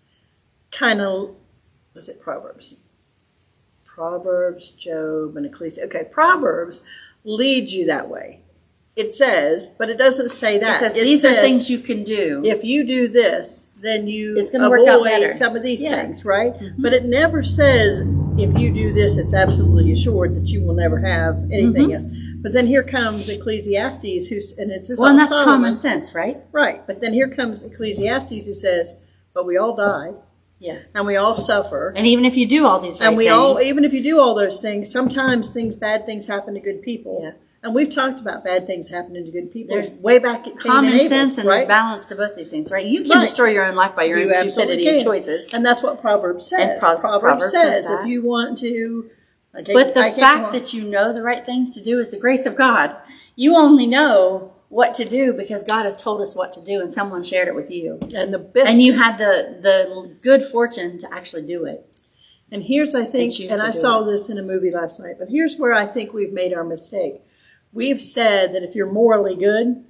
kind 0.72 1.00
of, 1.00 1.36
was 1.94 2.08
it 2.08 2.20
Proverbs? 2.20 2.76
Proverbs, 4.00 4.70
Job, 4.72 5.38
and 5.38 5.46
Ecclesiastes. 5.46 5.86
Okay, 5.94 6.06
Proverbs 6.12 6.84
leads 7.24 7.72
you 7.72 7.86
that 7.86 8.10
way. 8.10 8.42
It 8.94 9.14
says, 9.14 9.68
but 9.78 9.88
it 9.88 9.96
doesn't 9.96 10.28
say 10.30 10.56
it 10.56 10.60
that. 10.60 10.80
says 10.80 10.94
It 10.96 11.02
these 11.04 11.24
are 11.24 11.32
things 11.34 11.70
you 11.70 11.78
can 11.78 12.04
do. 12.04 12.42
If 12.44 12.62
you 12.62 12.84
do 12.84 13.08
this, 13.08 13.70
then 13.80 14.06
you 14.06 14.36
It's 14.38 14.50
gonna 14.50 14.66
avoid 14.66 14.80
work 14.80 14.88
out 14.88 15.04
better. 15.04 15.32
some 15.32 15.56
of 15.56 15.62
these 15.62 15.82
Yeah. 15.82 16.02
things, 16.02 16.26
right? 16.26 16.54
But 16.78 16.92
it 16.92 17.06
never 17.06 17.42
says 17.42 18.02
if 18.38 18.58
you 18.58 18.70
do 18.72 18.92
this, 18.92 19.16
it's 19.16 19.32
absolutely 19.34 19.92
assured 19.92 20.36
that 20.36 20.48
you 20.48 20.62
will 20.62 20.74
never 20.74 20.98
have 20.98 21.36
anything 21.50 21.88
Mm-hmm. 21.88 21.92
else. 21.92 22.06
But 22.42 22.52
then 22.52 22.66
here 22.66 22.82
comes 22.82 23.28
Ecclesiastes, 23.30 24.26
who's 24.28 24.56
and 24.58 24.70
it's 24.70 24.90
well, 24.98 25.08
and 25.10 25.18
that's 25.18 25.30
Solomon. 25.30 25.52
common 25.54 25.74
sense, 25.74 26.14
right? 26.14 26.36
Right, 26.52 26.86
but 26.86 27.00
then 27.00 27.14
here 27.14 27.28
comes 27.28 27.62
Ecclesiastes 27.62 28.46
who 28.46 28.52
says, 28.54 28.98
"But 29.34 29.46
we 29.46 29.56
all 29.56 29.74
die, 29.74 30.12
Yeah. 30.58 30.78
and 30.94 31.06
we 31.06 31.16
all 31.16 31.36
suffer, 31.36 31.92
And 31.94 32.06
even 32.06 32.24
if 32.24 32.36
you 32.36 32.46
do 32.46 32.66
all 32.66 32.80
these 32.80 32.98
right 33.00 33.08
and 33.08 33.16
we 33.16 33.24
things, 33.24 33.34
all, 33.36 33.60
even 33.60 33.84
if 33.84 33.92
you 33.92 34.02
do 34.02 34.18
all 34.20 34.34
those 34.34 34.60
things, 34.60 34.90
sometimes 34.90 35.50
things, 35.50 35.76
bad 35.76 36.06
things 36.06 36.26
happen 36.26 36.54
to 36.54 36.60
good 36.60 36.82
people." 36.82 37.20
Yeah. 37.22 37.32
And 37.62 37.74
we've 37.74 37.92
talked 37.92 38.20
about 38.20 38.44
bad 38.44 38.66
things 38.66 38.90
happening 38.90 39.24
to 39.24 39.30
good 39.32 39.52
people 39.52 39.74
There's 39.74 39.90
way 39.90 40.18
back 40.20 40.46
at 40.46 40.56
common 40.58 40.92
and 40.92 41.00
Abel, 41.00 41.08
sense 41.08 41.36
and 41.36 41.48
right? 41.48 41.56
there's 41.58 41.68
balance 41.68 42.06
to 42.08 42.14
both 42.14 42.36
these 42.36 42.48
things, 42.50 42.70
right? 42.70 42.86
You 42.86 43.02
can 43.02 43.10
Right. 43.10 43.20
destroy 43.22 43.48
your 43.48 43.64
own 43.64 43.74
life 43.74 43.96
by 43.96 44.04
your 44.04 44.18
You 44.18 44.32
own 44.32 44.50
stupidity 44.50 44.86
and 44.86 45.02
choices. 45.02 45.52
And 45.52 45.66
that's 45.66 45.82
what 45.82 46.00
Proverbs 46.00 46.46
says. 46.46 46.78
Pro- 46.78 46.96
Proverbs, 46.96 47.20
Proverbs 47.22 47.50
says, 47.50 47.86
says 47.86 47.98
if 48.00 48.06
you 48.06 48.22
want 48.22 48.58
to, 48.58 49.10
But 49.52 49.94
the 49.94 50.12
fact 50.16 50.52
that 50.52 50.72
you 50.74 50.84
know 50.84 51.12
the 51.12 51.22
right 51.22 51.44
things 51.44 51.74
to 51.74 51.82
do 51.82 51.98
is 51.98 52.10
the 52.10 52.18
grace 52.18 52.46
of 52.46 52.56
God. 52.56 52.94
You 53.34 53.56
only 53.56 53.86
know 53.86 54.52
what 54.68 54.94
to 54.94 55.04
do 55.04 55.32
because 55.32 55.62
God 55.62 55.84
has 55.84 55.96
told 56.00 56.20
us 56.20 56.34
what 56.34 56.52
to 56.54 56.64
do 56.64 56.80
and 56.80 56.92
someone 56.92 57.22
shared 57.22 57.48
it 57.48 57.54
with 57.54 57.70
you. 57.70 57.98
and 58.14 58.32
the 58.32 58.38
best, 58.38 58.68
And 58.68 58.82
you 58.82 58.94
had 58.94 59.18
the, 59.18 59.58
the 59.62 60.16
good 60.22 60.42
fortune 60.42 60.98
to 60.98 61.12
actually 61.14 61.46
do 61.46 61.64
it. 61.64 61.86
and 62.50 62.62
here's 62.64 62.94
I 62.94 63.04
think, 63.04 63.38
and 63.40 63.60
I 63.60 63.70
saw 63.70 64.02
it. 64.02 64.10
this 64.10 64.28
in 64.28 64.38
a 64.38 64.42
movie 64.42 64.70
last 64.70 64.98
night. 65.00 65.16
But 65.18 65.28
here's 65.28 65.56
where 65.56 65.72
I 65.72 65.86
think 65.86 66.12
we've 66.12 66.32
made 66.32 66.52
our 66.52 66.64
mistake. 66.64 67.20
We've 67.72 68.02
said 68.02 68.54
that 68.54 68.62
if 68.62 68.74
you're 68.74 68.90
morally 68.90 69.36
good, 69.36 69.84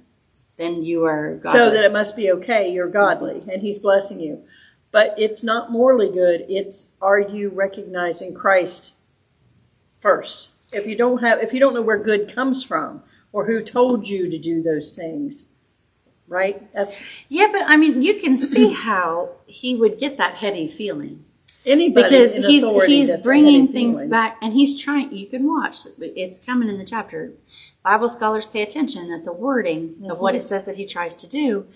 Then 0.57 0.83
you 0.83 1.05
are 1.05 1.35
godly. 1.35 1.59
so 1.59 1.69
that 1.71 1.83
it 1.83 1.91
must 1.91 2.15
be 2.15 2.31
okay, 2.31 2.71
you're 2.71 2.89
godly, 2.89 3.43
and 3.51 3.61
He's 3.61 3.79
blessing 3.79 4.19
you. 4.19 4.43
But 4.91 5.15
it's 5.17 5.43
not 5.43 5.71
morally 5.71 6.11
good. 6.11 6.45
It's 6.49 6.87
are 7.01 7.19
you 7.19 7.49
recognizing 7.49 8.33
Christ 8.33 8.93
first? 10.01 10.49
If 10.73 10.85
you 10.87 10.95
don't 10.97 11.19
have, 11.19 11.41
if 11.41 11.53
you 11.53 11.59
don't 11.59 11.73
know 11.73 11.81
where 11.81 11.97
good 12.01 12.33
comes 12.33 12.63
from 12.63 13.03
or 13.31 13.45
who 13.45 13.61
told 13.61 14.07
you 14.07 14.29
to 14.29 14.37
do 14.37 14.61
those 14.61 14.95
things, 14.95 15.45
right? 16.27 16.71
That's 16.73 16.95
Yeah, 17.29 17.47
but 17.51 17.63
I 17.65 17.77
mean, 17.77 18.01
you 18.01 18.15
can 18.19 18.37
see 18.37 18.71
how 18.73 19.31
he 19.45 19.75
would 19.75 19.99
get 19.99 20.17
that 20.17 20.35
heady 20.35 20.67
feeling 20.67 21.23
anybody 21.65 22.03
because 22.03 22.35
he's 22.35 22.85
he's 22.85 23.17
bringing 23.21 23.67
things 23.67 23.97
feeling. 23.97 24.09
back, 24.09 24.37
and 24.41 24.53
he's 24.53 24.79
trying. 24.81 25.13
You 25.15 25.27
can 25.27 25.45
watch; 25.47 25.77
it's 25.99 26.39
coming 26.39 26.69
in 26.69 26.77
the 26.77 26.85
chapter. 26.85 27.33
Bible 27.83 28.09
scholars 28.09 28.45
pay 28.45 28.61
attention 28.63 29.11
at 29.11 29.23
the 29.25 29.33
wording 29.33 29.95
of 30.09 30.19
what 30.19 30.35
it 30.35 30.39
Mm-hmm. 30.39 30.47
says 30.47 30.65
that 30.65 30.75
he 30.77 30.85
tries 30.85 31.15
to 31.15 31.27
do. 31.29 31.67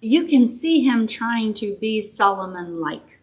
You 0.00 0.24
can 0.26 0.46
see 0.46 0.82
him 0.84 1.06
trying 1.06 1.54
to 1.54 1.76
be 1.76 2.02
Solomon-like. 2.02 3.20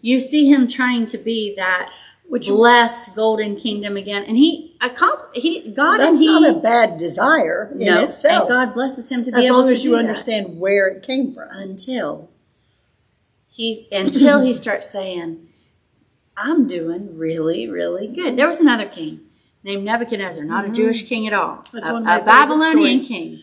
You 0.00 0.20
see 0.20 0.48
him 0.48 0.66
trying 0.68 1.06
to 1.06 1.18
be 1.18 1.54
that 1.56 1.90
Mm-hmm. 1.90 2.09
Which- 2.30 2.46
blessed 2.46 3.14
golden 3.16 3.56
kingdom 3.56 3.96
again, 3.96 4.22
and 4.26 4.36
he 4.38 4.76
he 5.34 5.70
God 5.72 6.00
and 6.00 6.10
That's 6.12 6.20
he 6.20 6.26
not 6.26 6.48
a 6.48 6.58
bad 6.58 6.96
desire 6.98 7.70
in 7.74 7.86
no, 7.86 8.00
itself. 8.04 8.42
and 8.42 8.48
God 8.48 8.72
blesses 8.74 9.10
him 9.10 9.22
to 9.24 9.32
be 9.32 9.38
as 9.38 9.44
able 9.46 9.58
long 9.58 9.66
to 9.66 9.72
as 9.74 9.84
you 9.84 9.90
do 9.90 9.96
that 9.96 10.00
understand 10.00 10.58
where 10.60 10.86
it 10.88 11.02
came 11.02 11.34
from. 11.34 11.48
until 11.50 12.30
he 13.48 13.88
until 13.92 14.42
he 14.42 14.54
starts 14.54 14.88
saying, 14.88 15.48
"I'm 16.36 16.66
doing 16.68 17.18
really, 17.18 17.68
really 17.68 18.06
good." 18.06 18.36
There 18.36 18.46
was 18.46 18.60
another 18.60 18.86
king 18.86 19.20
named 19.64 19.84
Nebuchadnezzar, 19.84 20.44
not 20.44 20.64
a 20.64 20.70
Jewish 20.70 21.06
king 21.08 21.26
at 21.26 21.32
all, 21.32 21.56
Mm-hmm. 21.56 21.76
That's 21.76 21.88
a, 21.88 21.92
one 21.92 22.02
of 22.02 22.06
my 22.06 22.18
a 22.20 22.24
Babylonian 22.24 23.00
king, 23.00 23.40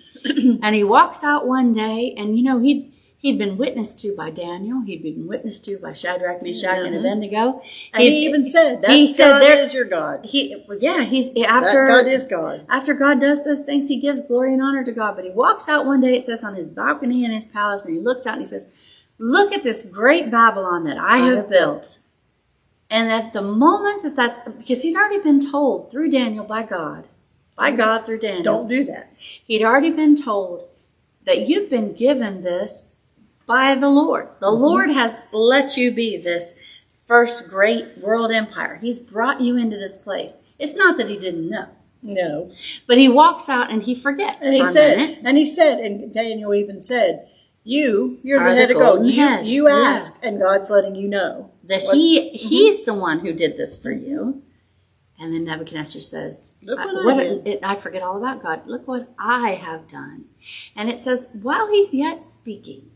and 0.64 0.74
he 0.74 0.84
walks 0.84 1.24
out 1.24 1.46
one 1.46 1.74
day, 1.74 2.14
and 2.18 2.38
you 2.38 2.44
know 2.44 2.60
he'd. 2.60 2.94
He'd 3.28 3.38
been 3.38 3.58
witnessed 3.58 4.00
to 4.00 4.16
by 4.16 4.30
Daniel. 4.30 4.84
He'd 4.86 5.04
been 5.04 5.28
witnessed 5.28 5.66
to 5.66 5.78
by 5.80 5.92
Shadrach, 5.92 6.42
Meshach, 6.42 6.78
and 6.78 6.96
Abednego. 6.96 7.60
Mm-hmm. 7.60 7.96
And 7.96 8.04
he 8.04 8.26
even 8.26 8.46
said, 8.46 8.82
"That 8.82 8.92
he 8.92 9.14
said 9.14 9.28
God 9.32 9.42
there- 9.42 9.64
is 9.64 9.74
your 9.74 9.84
God. 9.84 10.26
He, 10.26 10.64
yeah, 10.80 11.04
he's 11.04 11.34
That 11.34 11.50
after 11.50 11.88
God 11.88 12.08
is 12.08 12.26
God." 12.26 12.66
after 12.70 12.94
God 12.94 13.20
does 13.20 13.44
those 13.44 13.66
things, 13.66 13.90
he 13.90 14.00
gives 14.00 14.22
glory 14.22 14.54
and 14.54 14.62
honor 14.62 14.86
to 14.86 14.94
God. 14.94 15.18
But 15.18 15.26
he 15.26 15.32
walks 15.32 15.68
out 15.68 15.86
one 15.86 16.00
day, 16.00 16.16
it 16.16 16.24
says, 16.24 16.42
on 16.42 16.56
his 16.56 16.70
balcony 16.70 17.26
in 17.26 17.32
his 17.32 17.48
palace, 17.48 17.84
and 17.84 17.94
he 17.98 18.02
looks 18.02 18.26
out 18.26 18.36
and 18.36 18.44
he 18.44 18.48
says, 18.48 19.10
Look 19.18 19.52
at 19.52 19.64
this 19.64 19.84
great 19.84 20.32
Babylon 20.32 20.86
that 20.86 20.98
I 20.98 21.18
have 21.18 21.36
have 21.36 21.50
built. 21.50 22.00
And 22.90 23.12
at 23.12 23.34
the 23.34 23.42
moment 23.42 24.04
that 24.04 24.16
that's, 24.16 24.40
because 24.58 24.84
he'd 24.84 24.96
already 24.96 25.20
been 25.20 25.42
told 25.52 25.92
through 25.92 26.12
Daniel 26.12 26.46
by 26.46 26.64
God, 26.64 27.10
by 27.58 27.72
God 27.72 28.06
through 28.06 28.20
Daniel, 28.20 28.44
Don't 28.44 28.70
do 28.70 28.86
that. 28.86 29.12
he'd 29.18 29.64
already 29.66 29.92
been 29.92 30.16
told 30.16 30.70
that 31.26 31.46
you've 31.50 31.70
been 31.70 31.92
given 31.94 32.44
this 32.44 32.94
by 33.48 33.74
the 33.74 33.90
Lord. 33.90 34.28
The 34.40 34.48
mm-hmm. 34.48 34.62
Lord 34.62 34.90
has 34.92 35.26
let 35.34 35.76
you 35.78 35.92
be 35.92 36.18
this 36.18 36.54
first 37.08 37.50
great 37.50 37.98
world 37.98 38.32
empire. 38.32 38.76
He's 38.76 39.00
brought 39.00 39.42
you 39.42 39.58
into 39.58 39.78
this 39.78 39.98
place. 39.98 40.42
It's 40.60 40.76
not 40.76 40.98
that 41.00 41.10
he 41.10 41.18
didn't 41.18 41.50
know. 41.50 41.70
No. 42.04 42.52
But 42.86 42.98
he 43.00 43.10
walks 43.10 43.50
out 43.50 43.72
and 43.72 43.82
he 43.84 43.96
forgets 43.96 44.38
And 44.42 44.54
he 44.54 44.66
said, 44.66 44.98
minute. 44.98 45.20
and 45.24 45.38
he 45.38 45.46
said, 45.46 45.80
and 45.80 46.14
Daniel 46.14 46.54
even 46.54 46.82
said, 46.82 47.28
"You, 47.64 48.20
you're 48.22 48.40
Are 48.40 48.54
the 48.54 48.68
the 48.68 48.76
of 48.76 48.80
gold. 48.98 49.08
You, 49.08 49.20
head." 49.22 49.48
you 49.48 49.68
Yeah. 49.68 49.76
ask, 49.76 50.16
and 50.22 50.40
God's 50.40 50.70
letting 50.70 50.96
you 50.96 51.08
know 51.08 51.52
That 51.64 51.82
What's- 51.82 51.98
he 51.98 52.20
mm-hmm. 52.20 52.36
he's 52.50 52.86
the 52.86 52.94
one 52.94 53.22
who 53.22 53.34
did 53.34 53.58
this 53.58 53.82
for 53.82 53.92
you. 53.92 54.44
And 55.20 55.34
then 55.34 55.46
Nebuchadnezzar 55.46 56.02
says, 56.02 56.54
Look 56.62 56.78
what 56.78 56.90
I 56.90 57.06
what- 57.06 57.18
did. 57.18 57.48
it- 57.48 57.60
I 57.64 57.76
forget 57.76 58.04
all 58.04 58.18
about 58.18 58.44
God. 58.44 58.68
Look 58.68 58.88
what 58.88 59.10
I 59.18 59.54
have 59.56 59.88
done. 59.88 60.26
And 60.76 60.90
it 60.90 61.00
says, 61.00 61.30
while 61.34 61.68
he's 61.72 61.94
yet 61.94 62.24
speaking, 62.24 62.92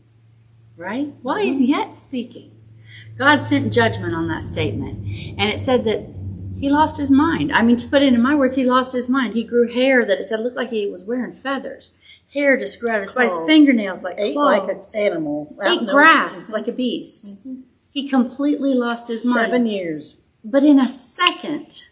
right? 0.76 1.12
Why 1.22 1.44
Mm-hmm. 1.44 1.64
yet 1.64 1.94
speaking, 1.94 2.50
God 3.18 3.44
sent 3.44 3.72
judgment 3.72 4.14
on 4.14 4.28
that 4.28 4.44
statement. 4.44 5.06
And 5.38 5.50
it 5.50 5.60
said 5.60 5.84
that 5.84 6.08
he 6.58 6.70
lost 6.70 6.96
his 6.96 7.10
mind. 7.10 7.52
I 7.52 7.62
mean, 7.62 7.76
to 7.76 7.88
put 7.88 8.02
it 8.02 8.12
in 8.12 8.22
my 8.22 8.34
words, 8.34 8.56
he 8.56 8.64
lost 8.64 8.92
his 8.92 9.08
mind. 9.10 9.34
He 9.34 9.42
grew 9.44 9.68
hair 9.70 10.04
that 10.04 10.18
it 10.20 10.24
said 10.24 10.40
looked 10.40 10.56
like 10.56 10.70
he 10.70 10.88
was 10.88 11.04
wearing 11.04 11.32
feathers. 11.32 11.98
Hair 12.32 12.56
just 12.58 12.80
grew 12.80 12.88
out 12.90 12.96
of 12.96 13.02
his 13.02 13.12
body. 13.12 13.28
His 13.28 13.38
fingernails 13.46 14.02
like 14.04 14.14
ate 14.16 14.34
claws. 14.34 14.60
like 14.60 14.70
an 14.70 14.82
animal. 15.12 15.56
ate 15.62 15.86
grass 15.86 16.50
like 16.50 16.68
a 16.68 16.72
beast. 16.72 17.36
He 17.90 18.08
completely 18.08 18.74
lost 18.74 19.08
his 19.08 19.26
mind. 19.26 19.46
Seven 19.50 19.66
years. 19.66 20.16
But 20.44 20.62
in 20.64 20.78
a 20.80 20.88
second, 20.88 21.82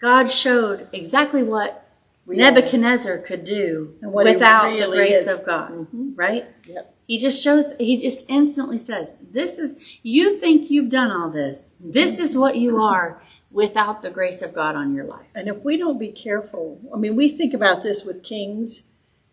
God 0.00 0.30
showed 0.30 0.88
exactly 0.92 1.42
what 1.42 1.86
We 2.26 2.36
Nebuchadnezzar 2.36 3.18
could 3.18 3.44
do 3.44 3.94
And 4.00 4.12
what 4.12 4.26
he 4.26 4.32
without 4.34 4.78
the 4.78 4.86
grace 4.86 5.26
is. 5.26 5.28
of 5.28 5.44
God, 5.44 5.88
right? 6.16 6.46
Yep. 6.66 6.93
He 7.06 7.18
just 7.18 7.42
shows, 7.42 7.72
he 7.78 7.96
just 7.98 8.28
instantly 8.28 8.78
says, 8.78 9.14
This 9.20 9.58
is, 9.58 9.98
you 10.02 10.38
think 10.38 10.70
you've 10.70 10.90
done 10.90 11.10
all 11.10 11.30
this. 11.30 11.76
This 11.80 12.18
is 12.18 12.36
what 12.36 12.56
you 12.56 12.82
are 12.82 13.20
without 13.54 14.02
the 14.02 14.10
grace 14.10 14.42
of 14.42 14.52
God 14.52 14.74
on 14.74 14.94
your 14.94 15.04
life. 15.04 15.26
And 15.34 15.48
if 15.48 15.62
we 15.64 15.76
don't 15.76 15.98
be 15.98 16.08
careful, 16.08 16.80
I 16.92 16.98
mean, 16.98 17.14
we 17.14 17.28
think 17.28 17.54
about 17.54 17.82
this 17.82 18.04
with 18.04 18.22
kings, 18.22 18.84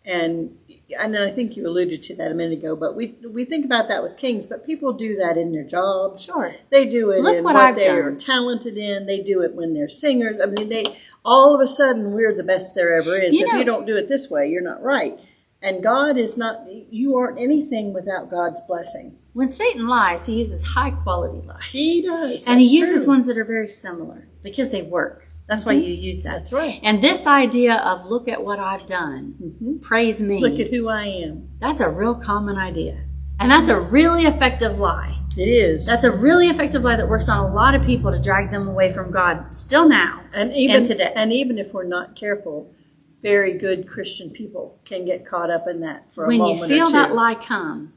and 0.05 0.57
and 0.97 1.17
I 1.17 1.31
think 1.31 1.55
you 1.55 1.67
alluded 1.67 2.03
to 2.03 2.15
that 2.15 2.31
a 2.31 2.33
minute 2.33 2.59
ago. 2.59 2.75
But 2.75 2.95
we 2.95 3.15
we 3.27 3.45
think 3.45 3.65
about 3.65 3.87
that 3.89 4.03
with 4.03 4.17
kings, 4.17 4.45
but 4.45 4.65
people 4.65 4.93
do 4.93 5.17
that 5.17 5.37
in 5.37 5.51
their 5.51 5.63
jobs. 5.63 6.23
Sure. 6.23 6.55
They 6.69 6.85
do 6.85 7.11
it 7.11 7.21
Look 7.21 7.37
in 7.37 7.43
what 7.43 7.55
what, 7.55 7.75
they're 7.75 8.15
talented 8.15 8.77
in. 8.77 9.05
They 9.05 9.21
do 9.21 9.41
it 9.41 9.53
when 9.53 9.73
they're 9.73 9.89
singers. 9.89 10.39
I 10.41 10.45
mean, 10.45 10.69
they 10.69 10.97
all 11.25 11.55
of 11.55 11.61
a 11.61 11.67
sudden 11.67 12.13
we're 12.13 12.35
the 12.35 12.43
best 12.43 12.75
there 12.75 12.93
ever 12.93 13.17
is. 13.17 13.35
You 13.35 13.45
if 13.45 13.53
know- 13.53 13.59
you 13.59 13.65
don't 13.65 13.85
do 13.85 13.95
it 13.95 14.07
this 14.07 14.29
way, 14.29 14.47
you're 14.49 14.61
not 14.61 14.81
right. 14.83 15.19
And 15.61 15.83
God 15.83 16.17
is 16.17 16.37
not. 16.37 16.61
You 16.67 17.17
aren't 17.17 17.39
anything 17.39 17.93
without 17.93 18.29
God's 18.29 18.61
blessing. 18.61 19.17
When 19.33 19.49
Satan 19.51 19.87
lies, 19.87 20.25
he 20.25 20.39
uses 20.39 20.65
high 20.65 20.91
quality 20.91 21.45
lies. 21.45 21.63
He 21.69 22.01
does, 22.01 22.47
and 22.47 22.59
he 22.59 22.65
uses 22.65 23.03
true. 23.03 23.13
ones 23.13 23.27
that 23.27 23.37
are 23.37 23.45
very 23.45 23.67
similar 23.67 24.27
because 24.43 24.71
they 24.71 24.81
work. 24.81 25.27
That's 25.47 25.65
why 25.65 25.75
mm-hmm. 25.75 25.83
you 25.83 25.93
use 25.93 26.23
that. 26.23 26.39
That's 26.39 26.53
right. 26.53 26.79
And 26.81 27.03
this 27.03 27.27
idea 27.27 27.75
of 27.75 28.05
look 28.05 28.27
at 28.27 28.43
what 28.43 28.57
I've 28.57 28.87
done, 28.87 29.35
mm-hmm. 29.41 29.77
praise 29.79 30.21
me. 30.21 30.39
Look 30.39 30.59
at 30.59 30.71
who 30.71 30.87
I 30.87 31.05
am. 31.05 31.49
That's 31.59 31.81
a 31.81 31.89
real 31.89 32.15
common 32.15 32.57
idea. 32.57 33.03
And 33.39 33.51
that's 33.51 33.69
a 33.69 33.73
mm-hmm. 33.73 33.91
really 33.91 34.25
effective 34.25 34.79
lie. 34.79 35.17
It 35.37 35.47
is. 35.47 35.85
That's 35.85 36.03
a 36.03 36.11
really 36.11 36.47
effective 36.47 36.83
lie 36.83 36.95
that 36.95 37.07
works 37.07 37.29
on 37.29 37.37
a 37.37 37.53
lot 37.53 37.75
of 37.75 37.83
people 37.83 38.11
to 38.11 38.21
drag 38.21 38.51
them 38.51 38.67
away 38.67 38.91
from 38.91 39.11
God 39.11 39.55
still 39.55 39.87
now. 39.87 40.21
and 40.33 40.53
even 40.53 40.77
and 40.77 40.85
today. 40.85 41.11
and 41.15 41.33
even 41.33 41.57
if 41.57 41.73
we're 41.73 41.83
not 41.83 42.15
careful, 42.15 42.73
very 43.21 43.53
good 43.57 43.87
Christian 43.87 44.29
people 44.29 44.79
can 44.85 45.05
get 45.05 45.25
caught 45.25 45.49
up 45.51 45.67
in 45.67 45.81
that 45.81 46.11
for 46.13 46.25
a 46.25 46.27
When 46.27 46.37
you 46.45 46.55
moment 46.55 46.69
feel 46.71 46.85
or 46.85 46.87
two. 46.87 46.93
that 46.93 47.13
lie 47.13 47.35
come, 47.35 47.93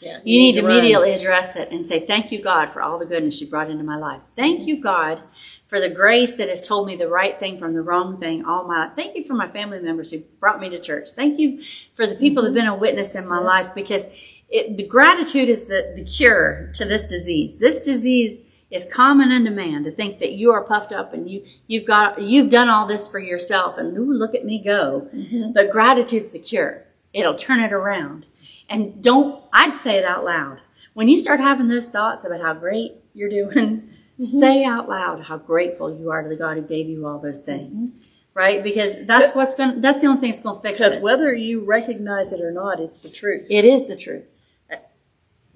Yeah, 0.00 0.18
you 0.24 0.40
need 0.40 0.54
to 0.56 0.62
run. 0.62 0.78
immediately 0.78 1.12
address 1.12 1.56
it 1.56 1.70
and 1.70 1.86
say, 1.86 2.00
Thank 2.06 2.32
you, 2.32 2.40
God, 2.42 2.70
for 2.72 2.80
all 2.82 2.98
the 2.98 3.06
goodness 3.06 3.40
you 3.40 3.46
brought 3.48 3.70
into 3.70 3.84
my 3.84 3.96
life. 3.96 4.20
Thank 4.34 4.66
you, 4.66 4.80
God, 4.80 5.22
for 5.66 5.78
the 5.80 5.88
grace 5.90 6.36
that 6.36 6.48
has 6.48 6.66
told 6.66 6.86
me 6.86 6.96
the 6.96 7.08
right 7.08 7.38
thing 7.38 7.58
from 7.58 7.74
the 7.74 7.82
wrong 7.82 8.16
thing 8.18 8.44
all 8.44 8.66
my 8.66 8.86
life. 8.86 8.92
Thank 8.96 9.16
you 9.16 9.24
for 9.24 9.34
my 9.34 9.48
family 9.48 9.80
members 9.80 10.10
who 10.10 10.20
brought 10.40 10.60
me 10.60 10.68
to 10.70 10.78
church. 10.80 11.10
Thank 11.10 11.38
you 11.38 11.60
for 11.94 12.06
the 12.06 12.14
people 12.14 12.42
that 12.42 12.48
have 12.50 12.54
been 12.54 12.66
a 12.66 12.74
witness 12.76 13.14
in 13.14 13.28
my 13.28 13.36
Yes. 13.38 13.44
life 13.46 13.74
because 13.74 14.06
it, 14.48 14.76
the 14.76 14.86
gratitude 14.86 15.48
is 15.48 15.64
the, 15.64 15.92
the 15.96 16.04
cure 16.04 16.70
to 16.74 16.84
this 16.84 17.06
disease. 17.06 17.56
This 17.58 17.84
disease 17.84 18.44
is 18.70 18.88
common 18.92 19.30
unto 19.30 19.50
man 19.50 19.84
to 19.84 19.90
think 19.90 20.18
that 20.18 20.32
you 20.32 20.52
are 20.52 20.64
puffed 20.64 20.92
up 20.92 21.12
and 21.12 21.30
you 21.30 21.44
you've 21.66 21.84
got 21.84 22.20
you've 22.20 22.50
done 22.50 22.68
all 22.68 22.86
this 22.86 23.08
for 23.08 23.18
yourself 23.18 23.78
and 23.78 23.96
ooh 23.96 24.12
look 24.12 24.34
at 24.34 24.44
me 24.44 24.62
go. 24.62 25.08
Mm-hmm. 25.14 25.52
But 25.52 25.70
gratitude's 25.70 26.32
the 26.32 26.38
cure. 26.38 26.84
It'll 27.12 27.34
turn 27.34 27.60
it 27.60 27.72
around. 27.72 28.26
And 28.68 29.02
don't 29.02 29.42
I'd 29.52 29.76
say 29.76 29.96
it 29.96 30.04
out 30.04 30.24
loud. 30.24 30.60
When 30.94 31.08
you 31.08 31.18
start 31.18 31.40
having 31.40 31.68
those 31.68 31.88
thoughts 31.88 32.24
about 32.24 32.40
how 32.40 32.54
great 32.54 32.94
you're 33.14 33.30
doing, 33.30 33.50
mm-hmm. 33.50 34.22
say 34.22 34.64
out 34.64 34.88
loud 34.88 35.24
how 35.24 35.38
grateful 35.38 35.96
you 35.96 36.10
are 36.10 36.22
to 36.22 36.28
the 36.28 36.36
God 36.36 36.56
who 36.56 36.62
gave 36.62 36.88
you 36.88 37.06
all 37.06 37.18
those 37.18 37.42
things. 37.42 37.92
Mm-hmm. 37.92 38.10
Right? 38.34 38.62
Because 38.62 39.06
that's 39.06 39.34
what's 39.34 39.54
gonna 39.54 39.80
that's 39.80 40.02
the 40.02 40.08
only 40.08 40.20
thing 40.20 40.32
that's 40.32 40.42
gonna 40.42 40.60
fix 40.60 40.80
it. 40.80 40.82
Because 40.82 41.02
whether 41.02 41.32
you 41.32 41.64
recognize 41.64 42.32
it 42.32 42.40
or 42.40 42.50
not, 42.50 42.80
it's 42.80 43.02
the 43.02 43.08
truth. 43.08 43.46
It 43.48 43.64
is 43.64 43.86
the 43.86 43.96
truth. 43.96 44.35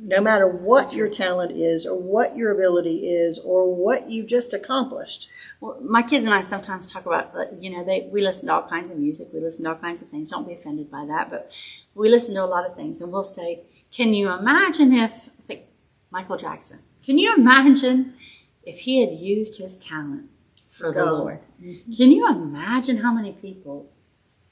No 0.03 0.21
matter 0.21 0.47
what 0.47 0.95
your 0.95 1.09
talent 1.09 1.53
is, 1.53 1.85
or 1.87 1.99
what 1.99 2.37
your 2.37 2.51
ability 2.53 3.09
is, 3.09 3.39
or 3.39 3.75
what 3.75 4.09
you've 4.09 4.27
just 4.27 4.55
accomplished. 4.55 5.29
Well, 5.61 5.79
my 5.83 6.03
kids 6.03 6.25
and 6.25 6.33
I 6.33 6.41
sometimes 6.41 6.91
talk 6.91 7.05
about, 7.05 7.35
you 7.63 7.71
know, 7.71 7.85
they 7.85 8.09
we 8.11 8.23
listen 8.23 8.49
to 8.49 8.55
all 8.55 8.69
kinds 8.69 8.91
of 8.91 8.99
music, 8.99 9.29
we 9.33 9.41
listen 9.41 9.65
to 9.65 9.73
all 9.73 9.77
kinds 9.77 10.01
of 10.01 10.09
things. 10.09 10.31
Don't 10.31 10.49
be 10.49 10.55
offended 10.55 10.91
by 10.91 11.05
that, 11.07 11.31
but 11.31 11.53
we 11.95 12.09
listen 12.09 12.35
to 12.37 12.45
a 12.45 12.47
lot 12.47 12.65
of 12.69 12.75
things, 12.77 13.01
and 13.03 13.13
we'll 13.13 13.25
say, 13.25 13.61
"Can 13.93 14.15
you 14.15 14.33
imagine 14.33 14.93
if 14.95 15.31
like 15.49 15.69
Michael 16.11 16.37
Jackson? 16.39 16.81
Can 17.05 17.19
you 17.19 17.35
imagine 17.35 18.15
if 18.63 18.81
he 18.81 19.01
had 19.01 19.19
used 19.19 19.61
his 19.61 19.79
talent 19.79 20.31
for 20.69 20.93
the. 20.93 21.05
Lord? 21.05 21.41
Can 21.61 22.11
you 22.11 22.27
imagine 22.29 22.99
how 22.99 23.13
many 23.13 23.33
people 23.33 23.91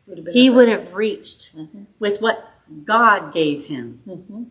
Would 0.07 0.19
have 0.19 0.25
been 0.27 0.35
he 0.35 0.51
would 0.51 0.69
have 0.69 0.93
reached 0.93 1.55
with 1.99 2.21
what 2.21 2.51
God 2.85 3.33
gave 3.33 3.65
him? 3.67 4.03
Mhm. 4.07 4.47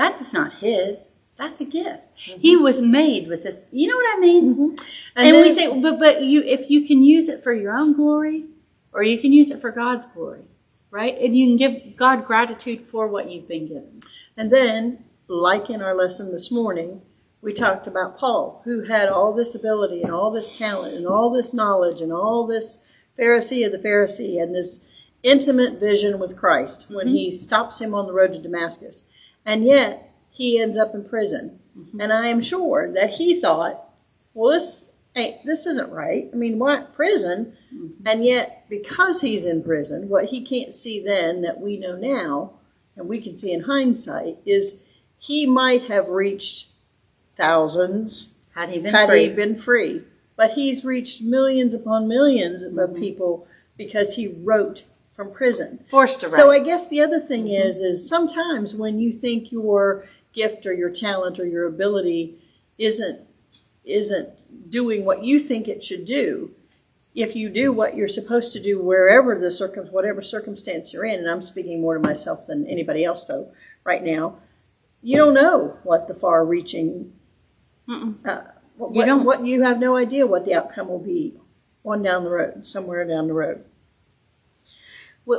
That 0.00 0.20
is 0.20 0.32
not 0.32 0.54
his." 0.54 1.10
That's 1.40 1.58
a 1.58 1.64
gift. 1.64 2.06
Mm-hmm. 2.16 2.40
He 2.40 2.54
was 2.54 2.82
made 2.82 3.26
with 3.26 3.42
this. 3.44 3.68
You 3.72 3.88
know 3.88 3.96
what 3.96 4.16
I 4.16 4.20
mean? 4.20 4.54
Mm-hmm. 4.54 4.84
And, 5.16 5.28
And 5.28 5.36
we 5.38 5.54
say, 5.54 5.80
but 5.80 5.98
but 5.98 6.22
you, 6.22 6.42
if 6.42 6.70
you 6.70 6.86
can 6.86 7.02
use 7.02 7.30
it 7.30 7.42
for 7.42 7.54
your 7.54 7.72
own 7.72 7.94
glory, 7.94 8.44
or 8.92 9.02
you 9.02 9.18
can 9.18 9.32
use 9.32 9.50
it 9.50 9.58
for 9.58 9.70
God's 9.70 10.06
glory, 10.06 10.44
right? 10.90 11.16
And 11.18 11.34
you 11.34 11.46
can 11.46 11.56
give 11.56 11.96
God 11.96 12.26
gratitude 12.26 12.86
for 12.90 13.08
what 13.08 13.30
you've 13.30 13.48
been 13.48 13.68
given. 13.68 14.02
And 14.36 14.50
then, 14.52 15.04
like 15.28 15.70
in 15.70 15.80
our 15.80 15.94
lesson 15.94 16.30
this 16.30 16.50
morning, 16.50 17.00
we 17.40 17.54
talked 17.54 17.86
about 17.86 18.18
Paul, 18.18 18.60
who 18.64 18.84
had 18.84 19.08
all 19.08 19.32
this 19.32 19.54
ability 19.54 20.02
and 20.02 20.12
all 20.12 20.30
this 20.30 20.58
talent 20.58 20.94
and 20.94 21.06
all 21.06 21.30
this 21.30 21.54
knowledge 21.54 22.02
and 22.02 22.12
all 22.12 22.46
this 22.46 23.02
Pharisee 23.18 23.64
of 23.64 23.72
the 23.72 23.78
Pharisee 23.78 24.42
and 24.42 24.54
this 24.54 24.82
intimate 25.22 25.80
vision 25.80 26.18
with 26.18 26.36
Christ 26.36 26.86
when 26.90 27.06
mm-hmm. 27.06 27.16
he 27.16 27.32
stops 27.32 27.80
him 27.80 27.94
on 27.94 28.06
the 28.06 28.12
road 28.12 28.32
to 28.34 28.42
Damascus. 28.42 29.06
And 29.44 29.64
yet 29.64 30.12
he 30.30 30.60
ends 30.60 30.76
up 30.78 30.94
in 30.94 31.04
prison. 31.04 31.58
And 31.98 32.12
I 32.12 32.28
am 32.28 32.42
sure 32.42 32.92
that 32.92 33.10
he 33.10 33.40
thought, 33.40 33.88
well, 34.34 34.52
this 34.52 34.84
ain't, 35.16 35.44
this 35.46 35.66
isn't 35.66 35.90
right. 35.90 36.28
I 36.32 36.36
mean, 36.36 36.58
what 36.58 36.94
prison? 36.94 37.56
And 38.04 38.24
yet, 38.24 38.66
because 38.68 39.20
he's 39.22 39.44
in 39.46 39.62
prison, 39.62 40.08
what 40.08 40.26
he 40.26 40.42
can't 40.42 40.74
see 40.74 41.02
then 41.02 41.42
that 41.42 41.60
we 41.60 41.78
know 41.78 41.96
now, 41.96 42.52
and 42.96 43.08
we 43.08 43.20
can 43.20 43.38
see 43.38 43.52
in 43.52 43.62
hindsight, 43.62 44.36
is 44.44 44.82
he 45.18 45.46
might 45.46 45.84
have 45.84 46.08
reached 46.08 46.68
thousands 47.36 48.28
Had 48.54 48.70
he 48.70 48.80
been 48.80 48.94
had 48.94 49.08
free, 49.08 49.28
he 49.28 49.34
been 49.34 49.56
free. 49.56 50.02
But 50.36 50.52
he's 50.52 50.84
reached 50.84 51.22
millions 51.22 51.74
upon 51.74 52.08
1000000s 52.08 52.66
of 52.66 52.72
Mm-hmm. 52.72 52.98
people 52.98 53.46
because 53.76 54.16
he 54.16 54.28
wrote 54.28 54.84
from 55.20 55.32
prison. 55.32 55.84
forced 55.90 56.20
to 56.20 56.26
write. 56.26 56.34
So 56.34 56.50
I 56.50 56.60
guess 56.60 56.88
the 56.88 57.02
other 57.02 57.20
thing 57.20 57.44
Mm-hmm. 57.44 57.68
is, 57.68 57.80
is 57.80 58.08
sometimes 58.08 58.74
when 58.74 58.98
you 58.98 59.12
think 59.12 59.52
your 59.52 60.06
gift 60.32 60.64
or 60.64 60.72
your 60.72 60.88
talent 60.90 61.38
or 61.38 61.46
your 61.46 61.66
ability 61.66 62.36
isn't 62.78 63.20
isn't 63.84 64.70
doing 64.70 65.04
what 65.04 65.22
you 65.24 65.38
think 65.38 65.66
it 65.68 65.82
should 65.84 66.04
do, 66.06 66.50
if 67.14 67.34
you 67.36 67.48
do 67.50 67.72
what 67.72 67.96
you're 67.96 68.08
supposed 68.08 68.52
to 68.54 68.60
do 68.60 68.80
wherever 68.80 69.38
the 69.38 69.50
circum 69.50 69.86
whatever 69.88 70.22
circumstance 70.22 70.92
you're 70.94 71.04
in, 71.04 71.18
and 71.20 71.28
I'm 71.28 71.42
speaking 71.42 71.80
more 71.82 71.94
to 71.94 72.00
myself 72.00 72.46
than 72.46 72.66
anybody 72.66 73.04
else 73.04 73.24
though 73.26 73.52
right 73.84 74.02
now, 74.02 74.36
you 75.02 75.18
don't 75.18 75.34
know 75.34 75.76
what 75.82 76.08
the 76.08 76.14
far-reaching. 76.14 77.12
Uh, 78.24 78.42
what, 78.76 78.94
You 78.94 79.04
don't. 79.04 79.24
What 79.24 79.44
you 79.44 79.62
have 79.64 79.78
no 79.80 79.96
idea 79.96 80.26
what 80.26 80.44
the 80.46 80.54
outcome 80.54 80.88
will 80.88 80.98
be 81.16 81.34
on 81.84 82.02
down 82.02 82.24
the 82.24 82.30
road, 82.30 82.66
somewhere 82.66 83.04
down 83.06 83.26
the 83.26 83.34
road. 83.34 83.64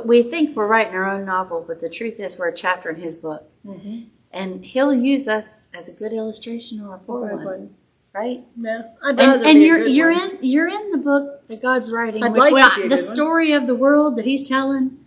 We 0.00 0.22
think 0.22 0.56
we're 0.56 0.66
writing 0.66 0.94
our 0.94 1.08
own 1.08 1.24
novel, 1.24 1.64
but 1.66 1.80
the 1.80 1.88
truth 1.88 2.18
is 2.18 2.38
we're 2.38 2.48
a 2.48 2.54
chapter 2.54 2.90
in 2.90 2.96
his 2.96 3.16
book. 3.16 3.50
Mm-hmm. 3.66 4.02
And 4.32 4.64
he'll 4.64 4.94
use 4.94 5.28
us 5.28 5.68
as 5.74 5.88
a 5.88 5.92
good 5.92 6.12
illustration 6.12 6.80
or 6.80 6.94
a 6.94 6.98
poor 6.98 7.36
one, 7.36 7.44
one. 7.44 7.74
right? 8.14 8.40
Yeah, 8.56 8.82
I'd 9.04 9.20
And, 9.20 9.44
and 9.46 9.62
you're 9.62 9.86
you're 9.86 10.12
one. 10.12 10.30
in 10.30 10.38
you're 10.42 10.68
in 10.68 10.90
the 10.90 10.98
book 10.98 11.46
that 11.48 11.60
God's 11.60 11.90
writing, 11.90 12.22
I'd 12.24 12.32
which 12.32 12.40
like 12.40 12.52
well, 12.54 12.70
to 12.70 12.76
be 12.76 12.80
a 12.86 12.88
the 12.88 12.96
good 12.96 13.06
one. 13.06 13.14
story 13.16 13.52
of 13.52 13.66
the 13.66 13.74
world 13.74 14.16
that 14.16 14.24
He's 14.24 14.48
telling. 14.48 14.98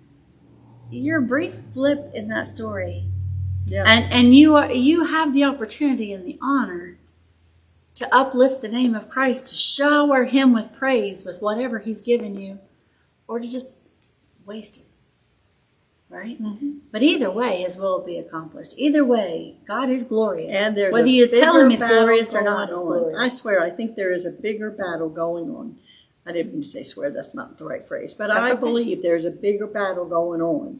You're 0.91 1.17
a 1.19 1.21
brief 1.23 1.55
blip 1.73 2.11
in 2.13 2.27
that 2.27 2.47
story, 2.47 3.05
Yeah. 3.65 3.83
and 3.87 4.11
and 4.13 4.35
you 4.35 4.55
are 4.55 4.71
you 4.71 5.05
have 5.05 5.33
the 5.33 5.43
opportunity 5.43 6.13
and 6.13 6.23
the 6.27 6.37
honor 6.41 6.97
to 7.95 8.13
uplift 8.13 8.61
the 8.61 8.67
name 8.67 8.93
of 8.93 9.09
Christ, 9.09 9.47
to 9.47 9.55
shower 9.55 10.25
Him 10.25 10.53
with 10.53 10.71
praise 10.75 11.25
with 11.25 11.41
whatever 11.41 11.79
He's 11.79 12.03
given 12.03 12.39
you, 12.39 12.59
or 13.27 13.39
to 13.39 13.47
just 13.47 13.84
waste 14.45 14.77
it. 14.77 14.85
Right? 16.09 16.41
Mm-hmm. 16.41 16.77
But 16.91 17.01
either 17.03 17.31
way, 17.31 17.61
His 17.61 17.77
will 17.77 17.99
will 17.99 18.05
be 18.05 18.17
accomplished. 18.17 18.75
Either 18.77 19.03
way, 19.03 19.55
God 19.67 19.89
is 19.89 20.05
glorious. 20.05 20.55
and 20.55 20.77
there's 20.77 20.93
whether 20.93 21.07
you 21.07 21.27
tell 21.27 21.57
Him 21.57 21.71
it's 21.71 21.83
glorious 21.83 22.33
or 22.35 22.43
not, 22.43 22.69
it's 22.69 22.81
glorious. 22.81 23.19
I 23.19 23.27
swear, 23.27 23.61
I 23.61 23.69
think 23.71 23.95
there 23.95 24.13
is 24.13 24.25
a 24.25 24.31
bigger 24.31 24.69
battle 24.69 25.09
going 25.09 25.49
on. 25.49 25.77
I 26.25 26.31
didn't 26.31 26.53
mean 26.53 26.63
to 26.63 26.67
say 26.67 26.83
swear; 26.83 27.11
that's 27.11 27.35
not 27.35 27.57
the 27.57 27.65
right 27.65 27.83
phrase. 27.83 28.13
But 28.13 28.27
That's 28.27 28.39
I 28.39 28.51
okay. 28.51 28.59
believe 28.59 29.01
there's 29.01 29.25
a 29.25 29.31
bigger 29.31 29.67
battle 29.67 30.05
going 30.05 30.41
on. 30.41 30.79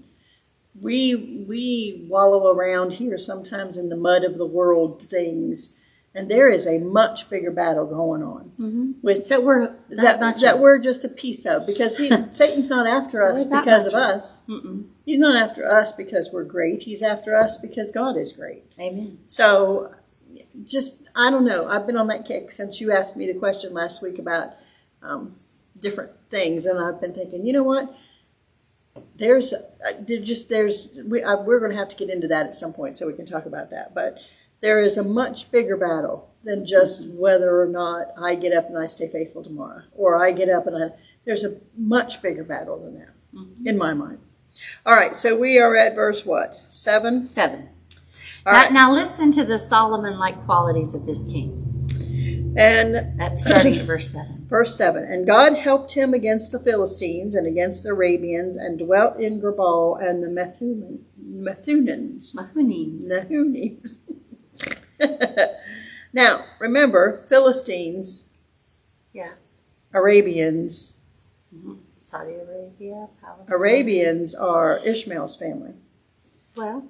We 0.80 1.46
we 1.48 2.06
wallow 2.10 2.52
around 2.52 2.94
here 2.94 3.18
sometimes 3.18 3.78
in 3.78 3.90
the 3.90 3.96
mud 3.96 4.24
of 4.24 4.38
the 4.38 4.46
world 4.46 5.02
things, 5.02 5.76
and 6.16 6.32
there 6.32 6.48
is 6.50 6.66
a 6.66 6.78
much 6.80 7.30
bigger 7.30 7.52
battle 7.52 7.86
going 7.86 8.24
on 8.24 8.52
Mhm. 8.60 8.94
with 9.04 9.28
that 9.28 9.44
we're 9.44 9.68
that, 9.68 9.78
that 9.90 10.20
much 10.22 10.42
that 10.42 10.56
of. 10.56 10.62
we're 10.62 10.80
just 10.80 11.04
a 11.04 11.10
piece 11.10 11.46
of 11.46 11.68
because 11.68 11.98
he 11.98 12.10
Satan's 12.32 12.70
not 12.70 12.88
after 12.88 13.22
us 13.22 13.44
because 13.44 13.86
of 13.86 13.94
of. 13.94 14.00
us. 14.00 14.42
Mm-mm. 14.48 14.86
He's 15.06 15.20
not 15.20 15.36
after 15.36 15.70
us 15.70 15.92
because 15.92 16.32
we're 16.32 16.46
great. 16.46 16.84
He's 16.84 17.04
after 17.04 17.36
us 17.36 17.58
because 17.58 17.92
God 17.92 18.16
is 18.18 18.32
great. 18.34 18.64
Amen. 18.80 19.20
So, 19.28 19.94
just 20.66 21.02
I 21.16 21.30
don't 21.30 21.46
know. 21.46 21.68
I've 21.68 21.86
been 21.86 21.98
on 21.98 22.08
that 22.08 22.26
kick 22.26 22.52
since 22.52 22.80
you 22.82 22.92
asked 22.92 23.16
me 23.18 23.28
the 23.32 23.38
question 23.38 23.74
last 23.74 24.02
week 24.02 24.18
about 24.18 24.54
um, 25.04 25.36
different 25.80 26.12
things, 26.30 26.66
and 26.66 26.80
I've 26.80 27.00
been 27.02 27.14
thinking, 27.14 27.46
you 27.46 27.54
know 27.54 27.64
what? 27.64 27.94
There's 29.18 29.52
uh, 29.54 29.62
there 30.00 30.20
just 30.22 30.48
there's 30.50 30.88
we, 31.06 31.22
uh, 31.22 31.38
we're 31.42 31.60
going 31.60 31.72
to 31.72 31.78
have 31.78 31.90
to 31.90 31.96
get 31.98 32.10
into 32.10 32.28
that 32.30 32.46
at 32.48 32.56
some 32.56 32.72
point 32.74 32.98
so 32.98 33.06
we 33.06 33.14
can 33.14 33.26
talk 33.26 33.46
about 33.46 33.70
that. 33.72 33.94
But 33.94 34.20
there 34.62 34.82
is 34.82 34.98
a 34.98 35.04
much 35.04 35.52
bigger 35.52 35.78
battle 35.78 36.30
than 36.44 36.66
just 36.66 37.08
whether 37.10 37.62
or 37.62 37.68
not 37.68 38.08
I 38.18 38.36
get 38.36 38.54
up 38.54 38.68
and 38.68 38.78
I 38.78 38.86
stay 38.86 39.08
faithful 39.08 39.44
tomorrow, 39.44 39.84
or 39.96 40.24
I 40.24 40.32
get 40.32 40.50
up 40.50 40.68
and 40.68 40.76
I. 40.76 40.96
There's 41.26 41.44
a 41.44 41.58
much 41.76 42.22
bigger 42.22 42.44
battle 42.44 42.80
than 42.80 43.00
that 43.00 43.14
mm-hmm. 43.34 43.68
in 43.68 43.78
my 43.78 43.94
mind. 43.94 44.20
All 44.86 44.96
right, 44.96 45.16
so 45.16 45.36
we 45.36 45.58
are 45.60 45.76
at 45.76 45.96
verse 45.96 46.26
what 46.26 46.62
seven. 46.70 47.26
Seven. 47.26 47.70
All 48.46 48.54
now, 48.54 48.62
right. 48.62 48.74
now 48.74 48.94
listen 48.94 49.32
to 49.34 49.44
the 49.44 49.58
Solomon-like 49.58 50.46
qualities 50.46 50.94
of 50.94 51.06
this 51.06 51.24
king. 51.24 51.62
And 52.58 53.20
starting 53.40 53.78
at 53.78 53.86
verse 53.86 54.12
seven. 54.12 54.36
Verse 54.48 54.78
7 54.78 55.04
And 55.04 55.26
God 55.26 55.58
helped 55.58 55.94
him 55.94 56.14
against 56.14 56.52
the 56.52 56.60
Philistines 56.60 57.34
and 57.34 57.48
against 57.48 57.84
the 57.84 57.90
Arabians, 57.90 58.58
and 58.58 58.78
dwelt 58.78 59.20
in 59.20 59.42
Gabal 59.42 59.98
and 60.00 60.22
the 60.22 60.28
Methuman, 60.28 61.00
Methunans. 61.20 62.36
Mahunims. 62.36 63.12
Now, 66.14 66.46
remember, 66.60 67.26
Philistines, 67.28 68.24
Yeah. 69.14 69.32
Arabians, 69.94 70.94
mm-hmm. 71.54 71.76
Saudi 72.02 72.36
Arabia, 72.36 73.08
Palestine. 73.22 73.54
Arabians 73.56 74.34
are 74.36 74.80
Ishmael's 74.86 75.36
family. 75.36 75.74
Well, 76.56 76.86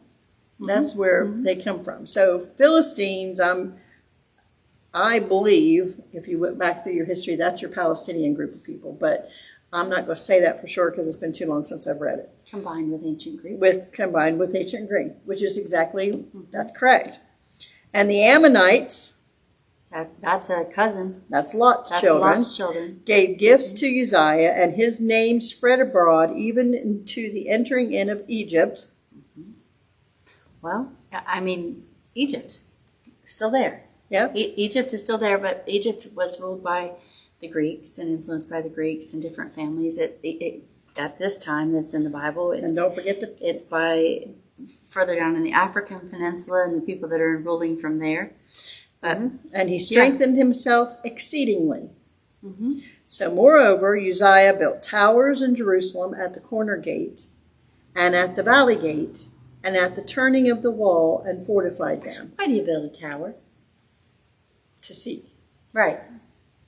That's 0.59 0.91
mm-hmm, 0.91 0.99
where 0.99 1.25
mm-hmm. 1.25 1.43
they 1.43 1.55
come 1.55 1.83
from. 1.83 2.05
So 2.05 2.39
Philistines, 2.39 3.39
I'm, 3.39 3.77
I 4.93 5.19
believe, 5.19 5.99
if 6.13 6.27
you 6.27 6.37
went 6.39 6.59
back 6.59 6.83
through 6.83 6.93
your 6.93 7.05
history, 7.05 7.35
that's 7.35 7.61
your 7.61 7.71
Palestinian 7.71 8.33
group 8.35 8.53
of 8.53 8.63
people. 8.63 8.93
But 8.93 9.29
I'm 9.73 9.89
not 9.89 10.05
going 10.05 10.15
to 10.15 10.21
say 10.21 10.39
that 10.41 10.61
for 10.61 10.67
sure 10.67 10.91
because 10.91 11.07
it's 11.07 11.17
been 11.17 11.33
too 11.33 11.47
long 11.47 11.65
since 11.65 11.87
I've 11.87 11.99
read 11.99 12.19
it. 12.19 12.29
combined 12.49 12.91
with 12.91 13.03
ancient 13.03 13.41
Greek. 13.41 13.59
with 13.59 13.91
combined 13.91 14.37
with 14.39 14.55
ancient 14.55 14.87
Greek, 14.87 15.13
which 15.25 15.41
is 15.41 15.57
exactly 15.57 16.25
that's 16.51 16.71
correct. 16.77 17.19
And 17.95 18.09
the 18.09 18.23
Ammonites, 18.23 19.13
That, 19.91 20.11
that's 20.21 20.49
a 20.49 20.65
cousin. 20.65 21.23
that's 21.29 21.53
Lot's 21.53 21.89
That's 21.89 22.01
children, 22.03 22.35
Lot's 22.35 22.57
children. 22.57 23.01
gave 23.05 23.37
gifts 23.39 23.71
to 23.73 23.87
Uzziah, 24.01 24.51
and 24.51 24.75
his 24.75 24.99
name 24.99 25.39
spread 25.39 25.79
abroad 25.79 26.35
even 26.35 26.73
into 26.73 27.31
the 27.31 27.49
entering 27.49 27.93
in 27.93 28.09
of 28.09 28.23
Egypt. 28.27 28.87
Mm-hmm. 29.17 29.51
Well, 30.61 30.91
I 31.13 31.39
mean, 31.39 31.85
Egypt, 32.13 32.59
still 33.25 33.49
there. 33.51 33.83
Yep. 34.09 34.35
E- 34.35 34.53
Egypt 34.57 34.93
is 34.93 35.01
still 35.01 35.17
there, 35.17 35.37
but 35.37 35.63
Egypt 35.65 36.07
was 36.13 36.39
ruled 36.39 36.63
by 36.63 36.91
the 37.39 37.47
Greeks 37.47 37.97
and 37.97 38.09
influenced 38.09 38.49
by 38.49 38.61
the 38.61 38.69
Greeks 38.69 39.13
and 39.13 39.21
different 39.21 39.55
families. 39.55 39.97
It, 39.97 40.19
it, 40.21 40.41
it 40.43 40.63
at 40.97 41.17
this 41.19 41.37
time 41.39 41.71
that's 41.73 41.93
in 41.93 42.03
the 42.03 42.09
Bible. 42.09 42.51
It's 42.51 42.63
And 42.63 42.75
don't 42.75 42.93
forget 42.95 43.19
the 43.21 43.35
it's 43.41 43.65
by 43.65 44.27
further 44.95 45.15
down 45.17 45.35
in 45.35 45.43
the 45.43 45.51
African 45.51 46.09
peninsula 46.09 46.63
and 46.63 46.77
the 46.77 46.85
people 46.85 47.09
that 47.09 47.19
are 47.19 47.37
ruling 47.37 47.77
from 47.77 47.99
there. 47.99 48.31
But 49.01 49.17
and 49.53 49.69
he 49.69 49.77
strengthened 49.77 50.37
himself 50.37 50.97
exceedingly. 51.03 51.89
Mhm. 52.43 52.81
So, 53.07 53.29
moreover, 53.29 53.97
Uzziah 53.97 54.55
built 54.57 54.81
towers 54.81 55.41
in 55.41 55.53
Jerusalem 55.53 56.13
at 56.13 56.33
the 56.33 56.39
corner 56.39 56.77
gate, 56.77 57.27
and 57.93 58.15
at 58.15 58.35
the 58.37 58.41
valley 58.43 58.77
gate, 58.77 59.27
and 59.63 59.75
at 59.75 59.95
the 59.95 60.01
turning 60.01 60.49
of 60.49 60.61
the 60.61 60.71
wall, 60.71 61.21
and 61.27 61.45
fortified 61.45 62.03
them 62.03 62.31
why 62.37 62.47
do 62.47 62.53
you 62.53 62.63
build 62.63 62.85
a 62.85 62.89
tower? 62.89 63.35
to 64.81 64.93
see. 64.93 65.23
Right. 65.73 65.99
And 66.07 66.19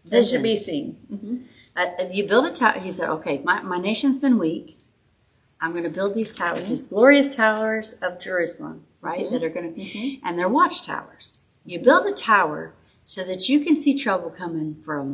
to 0.04 0.10
Vision. 0.10 0.42
be 0.42 0.58
seen. 0.58 1.48
Uh, 1.76 1.86
you 2.12 2.28
build 2.28 2.46
a 2.48 2.52
tower. 2.52 2.80
He 2.80 2.92
said, 2.92 3.10
okay, 3.10 3.38
my, 3.44 3.62
my 3.62 3.78
nation's 3.80 4.18
been 4.20 4.40
weak. 4.40 4.77
I'm 5.60 5.72
going 5.72 5.84
to 5.84 5.90
build 5.90 6.14
these 6.14 6.32
towers, 6.32 6.70
these 6.70 6.84
glorious 6.84 7.36
towers 7.36 7.94
of 7.96 8.20
Jerusalem, 8.20 8.86
right? 9.02 9.22
Mm-hmm. 9.26 9.34
That 9.34 9.44
are 9.44 9.50
going 9.50 9.70
to 9.70 9.76
be, 9.76 9.86
mm-hmm. 9.86 10.28
and 10.28 10.38
they're 10.38 10.50
watchtowers. 10.50 11.40
You 11.66 11.80
build 11.80 12.06
a 12.06 12.14
tower 12.14 12.74
so 13.06 13.24
that 13.24 13.50
you 13.50 13.62
can 13.62 13.76
see 13.76 13.98
trouble 13.98 14.30
coming 14.30 14.82
from 14.86 15.14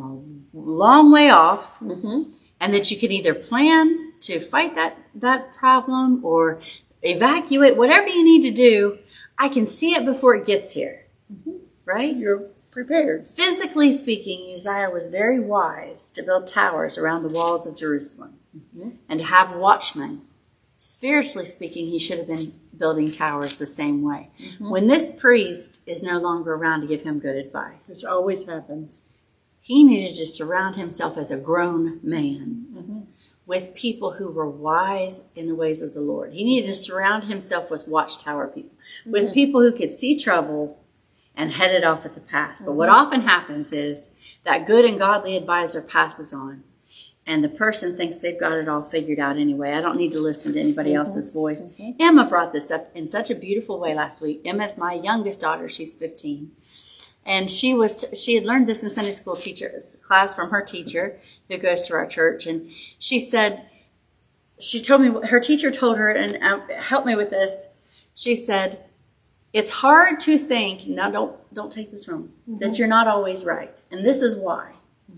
a 0.54 0.58
long 0.58 1.12
way 1.12 1.30
off, 1.30 1.80
mm-hmm. 1.80 2.32
and 2.60 2.74
that 2.74 2.92
you 2.92 2.98
can 2.98 3.12
either 3.12 3.34
plan 3.34 4.14
to 4.22 4.40
fight 4.40 4.76
that, 4.76 4.98
that 5.16 5.56
problem 5.56 6.24
or 6.26 6.60
evacuate, 7.02 7.78
whatever 7.78 8.08
you 8.08 8.24
need 8.24 8.42
to 8.44 8.52
do. 8.52 9.00
I 9.38 9.50
can 9.50 9.68
see 9.68 9.94
it 9.94 10.06
before 10.06 10.36
it 10.36 10.46
gets 10.46 10.74
here, 10.74 11.06
right? 11.86 12.16
You're 12.16 12.50
prepared. 12.72 13.28
Physically 13.28 13.92
speaking, 13.92 14.54
Uzziah 14.56 14.90
was 14.90 15.08
very 15.08 15.40
wise 15.40 16.10
to 16.12 16.24
build 16.24 16.48
towers 16.48 16.98
around 16.98 17.24
the 17.24 17.30
walls 17.30 17.68
of 17.68 17.78
Jerusalem 17.78 18.36
and 19.08 19.20
to 19.20 19.26
have 19.26 19.56
watchmen. 19.56 20.22
Spiritually 20.86 21.46
speaking, 21.46 21.88
he 21.88 21.98
should 21.98 22.18
have 22.18 22.28
been 22.28 22.60
building 22.78 23.10
towers 23.10 23.58
the 23.58 23.66
same 23.66 24.02
way. 24.02 24.32
Mm-hmm. 24.38 24.70
When 24.70 24.88
this 24.88 25.16
priest 25.16 25.82
is 25.88 26.04
no 26.04 26.20
longer 26.20 26.56
around 26.56 26.82
to 26.82 26.88
give 26.88 27.04
him 27.04 27.20
good 27.20 27.38
advice, 27.38 27.88
Which 27.88 28.04
always 28.04 28.46
happens. 28.48 29.00
he 29.62 29.86
needed 29.86 30.18
to 30.18 30.26
surround 30.26 30.76
himself 30.76 31.18
as 31.18 31.32
a 31.32 31.38
grown 31.38 32.02
man 32.04 32.66
mm-hmm. 32.70 33.00
with 33.46 33.74
people 33.74 34.16
who 34.16 34.30
were 34.30 34.50
wise 34.50 35.24
in 35.38 35.48
the 35.48 35.56
ways 35.56 35.82
of 35.82 35.94
the 35.94 36.02
Lord. 36.02 36.34
He 36.34 36.44
needed 36.44 36.68
to 36.68 36.76
surround 36.76 37.24
himself 37.24 37.72
with 37.72 37.88
watchtower 37.88 38.48
people, 38.48 38.76
with 39.06 39.24
mm-hmm. 39.24 39.34
people 39.34 39.62
who 39.62 39.72
could 39.72 39.94
see 39.94 40.20
trouble 40.20 40.84
and 41.34 41.54
head 41.54 41.72
it 41.72 41.86
off 41.86 42.06
at 42.06 42.14
the 42.14 42.20
pass. 42.20 42.60
But 42.60 42.74
what 42.74 42.90
often 42.90 43.22
happens 43.22 43.72
is 43.72 44.12
that 44.44 44.68
good 44.68 44.84
and 44.84 45.00
godly 45.00 45.38
advisor 45.38 45.82
passes 45.82 46.34
on 46.34 46.66
and 47.26 47.44
the 47.44 47.50
person 47.50 47.96
thinks 47.96 48.20
they've 48.20 48.40
got 48.40 48.54
it 48.54 48.68
all 48.68 48.84
figured 48.84 49.20
out 49.20 49.38
anyway. 49.38 49.74
I 49.74 49.82
don't 49.82 49.96
need 49.98 50.12
to 50.12 50.20
listen 50.20 50.54
to 50.54 50.60
anybody 50.60 50.92
mm-hmm. 50.92 51.00
else's 51.00 51.30
voice. 51.30 51.66
Mm-hmm. 51.66 52.02
Emma 52.02 52.26
brought 52.26 52.52
this 52.52 52.70
up 52.70 52.92
in 52.94 53.08
such 53.08 53.30
a 53.30 53.36
beautiful 53.36 53.80
way 53.80 53.96
last 53.96 54.22
week. 54.22 54.42
Emma's 54.44 54.78
my 54.78 54.94
youngest 54.94 55.40
daughter. 55.40 55.70
She's 55.70 55.96
15. 55.96 56.52
And 57.26 57.50
she 57.50 57.74
was, 57.74 57.98
t- 57.98 58.16
she 58.16 58.36
had 58.36 58.44
learned 58.44 58.68
this 58.68 58.84
in 58.84 58.90
Sunday 58.90 59.14
school 59.14 59.36
teachers 59.36 59.98
class 60.04 60.36
from 60.36 60.50
her 60.50 60.62
teacher 60.62 61.20
who 61.50 61.58
goes 61.58 61.82
to 61.84 61.94
our 61.94 62.06
church. 62.06 62.46
And 62.46 62.70
she 63.00 63.20
said, 63.20 63.70
she 64.60 64.82
told 64.82 65.02
me, 65.02 65.28
her 65.28 65.40
teacher 65.40 65.72
told 65.72 65.98
her, 65.98 66.10
and 66.10 66.38
uh, 66.44 66.60
help 66.82 67.06
me 67.06 67.16
with 67.16 67.30
this. 67.30 67.68
She 68.14 68.36
said, 68.36 68.84
it's 69.54 69.72
hard 69.72 70.20
to 70.22 70.38
think, 70.38 70.88
now 70.88 71.10
don't, 71.10 71.54
don't 71.54 71.72
take 71.72 71.92
this 71.92 72.08
wrong, 72.08 72.32
that 72.48 72.66
mm-hmm. 72.66 72.74
you're 72.76 72.88
not 72.88 73.08
always 73.08 73.46
right. 73.46 73.82
And 73.92 74.06
this 74.06 74.22
is 74.22 74.36
why. 74.36 74.74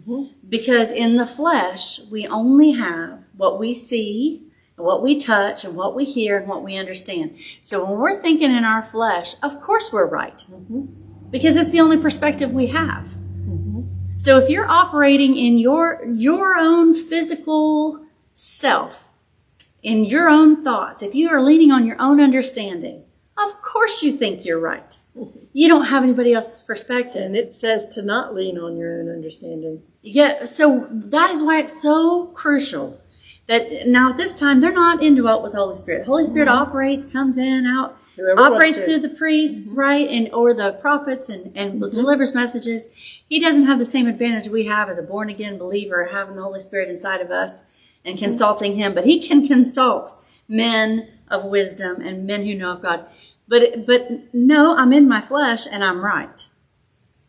Mm-hmm. 0.07 0.37
Because 0.47 0.91
in 0.91 1.17
the 1.17 1.25
flesh, 1.25 1.99
we 2.11 2.27
only 2.27 2.71
have 2.71 3.19
what 3.35 3.59
we 3.59 3.73
see, 3.73 4.43
and 4.77 4.85
what 4.85 5.01
we 5.01 5.19
touch, 5.19 5.65
and 5.65 5.75
what 5.75 5.95
we 5.95 6.05
hear, 6.05 6.37
and 6.37 6.47
what 6.47 6.63
we 6.63 6.77
understand. 6.77 7.37
So 7.61 7.83
when 7.83 7.99
we're 7.99 8.21
thinking 8.21 8.51
in 8.51 8.63
our 8.63 8.83
flesh, 8.83 9.35
of 9.41 9.61
course 9.61 9.91
we're 9.91 10.07
right. 10.07 10.37
Mm-hmm. 10.51 10.85
Because 11.31 11.57
it's 11.57 11.71
the 11.71 11.81
only 11.81 11.97
perspective 11.97 12.51
we 12.51 12.67
have. 12.67 13.07
Mm-hmm. 13.07 13.81
So 14.17 14.37
if 14.37 14.49
you're 14.49 14.67
operating 14.67 15.35
in 15.37 15.57
your, 15.57 16.05
your 16.05 16.55
own 16.55 16.95
physical 16.95 18.05
self, 18.35 19.09
in 19.81 20.05
your 20.05 20.29
own 20.29 20.63
thoughts, 20.63 21.01
if 21.01 21.15
you 21.15 21.29
are 21.29 21.41
leaning 21.41 21.71
on 21.71 21.85
your 21.85 21.99
own 21.99 22.21
understanding, 22.21 23.03
of 23.37 23.61
course 23.61 24.03
you 24.03 24.13
think 24.13 24.45
you're 24.45 24.59
right. 24.59 24.97
You 25.53 25.69
don't 25.69 25.85
have 25.85 26.03
anybody 26.03 26.33
else's 26.33 26.63
perspective. 26.63 27.21
And 27.21 27.37
it 27.37 27.55
says 27.55 27.87
to 27.95 28.01
not 28.01 28.35
lean 28.35 28.57
on 28.57 28.75
your 28.75 28.99
own 28.99 29.09
understanding. 29.09 29.83
Yeah, 30.07 30.45
so 30.45 30.87
that 30.91 31.31
is 31.31 31.41
why 31.41 31.59
it's 31.59 31.81
so 31.81 32.27
crucial 32.27 33.01
that 33.47 33.87
now 33.87 34.11
at 34.11 34.17
this 34.17 34.35
time 34.35 34.61
they're 34.61 34.71
not 34.71 35.01
indwelt 35.03 35.41
with 35.41 35.53
Holy 35.53 35.75
Spirit. 35.75 36.05
Holy 36.05 36.25
Spirit 36.25 36.47
mm-hmm. 36.47 36.59
operates, 36.59 37.07
comes 37.07 37.39
in, 37.39 37.65
out, 37.65 37.97
Whoever 38.15 38.39
operates 38.39 38.85
through 38.85 38.99
the 38.99 39.09
priests, 39.09 39.71
mm-hmm. 39.71 39.79
right, 39.79 40.07
and 40.07 40.31
or 40.31 40.53
the 40.53 40.73
prophets, 40.73 41.27
and 41.27 41.51
and 41.55 41.81
mm-hmm. 41.81 41.89
delivers 41.89 42.35
messages. 42.35 42.87
He 43.27 43.39
doesn't 43.39 43.65
have 43.65 43.79
the 43.79 43.85
same 43.85 44.07
advantage 44.07 44.47
we 44.47 44.65
have 44.65 44.89
as 44.89 44.99
a 44.99 45.03
born 45.03 45.29
again 45.29 45.57
believer, 45.57 46.09
having 46.11 46.35
the 46.35 46.43
Holy 46.43 46.59
Spirit 46.59 46.87
inside 46.87 47.21
of 47.21 47.31
us 47.31 47.63
and 48.03 48.19
consulting 48.19 48.75
Him. 48.75 48.93
But 48.93 49.05
He 49.05 49.19
can 49.27 49.47
consult 49.47 50.15
men 50.47 51.07
of 51.27 51.45
wisdom 51.45 51.99
and 52.01 52.27
men 52.27 52.45
who 52.45 52.53
know 52.53 52.73
of 52.73 52.83
God. 52.83 53.07
But 53.47 53.87
but 53.87 54.33
no, 54.35 54.77
I'm 54.77 54.93
in 54.93 55.07
my 55.07 55.21
flesh 55.21 55.65
and 55.71 55.83
I'm 55.83 56.05
right, 56.05 56.45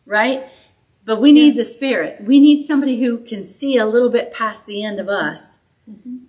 right. 0.05 0.47
But 1.07 1.21
we 1.21 1.31
need 1.31 1.55
the 1.55 1.63
Spirit. 1.63 2.21
We 2.21 2.37
need 2.41 2.63
somebody 2.63 2.99
who 2.99 3.19
can 3.19 3.41
see 3.41 3.77
a 3.77 3.85
little 3.85 4.09
bit 4.09 4.33
past 4.33 4.65
the 4.65 4.83
end 4.83 4.99
of 4.99 5.07
us, 5.07 5.59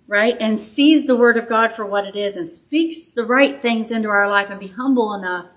right? 0.06 0.36
And 0.38 0.60
sees 0.60 1.08
the 1.08 1.16
Word 1.16 1.36
of 1.36 1.48
God 1.48 1.72
for 1.72 1.84
what 1.84 2.06
it 2.06 2.14
is 2.14 2.36
and 2.36 2.48
speaks 2.48 3.02
the 3.02 3.24
right 3.24 3.60
things 3.60 3.90
into 3.90 4.08
our 4.08 4.30
life 4.30 4.50
and 4.50 4.60
be 4.60 4.68
humble 4.68 5.12
enough 5.12 5.50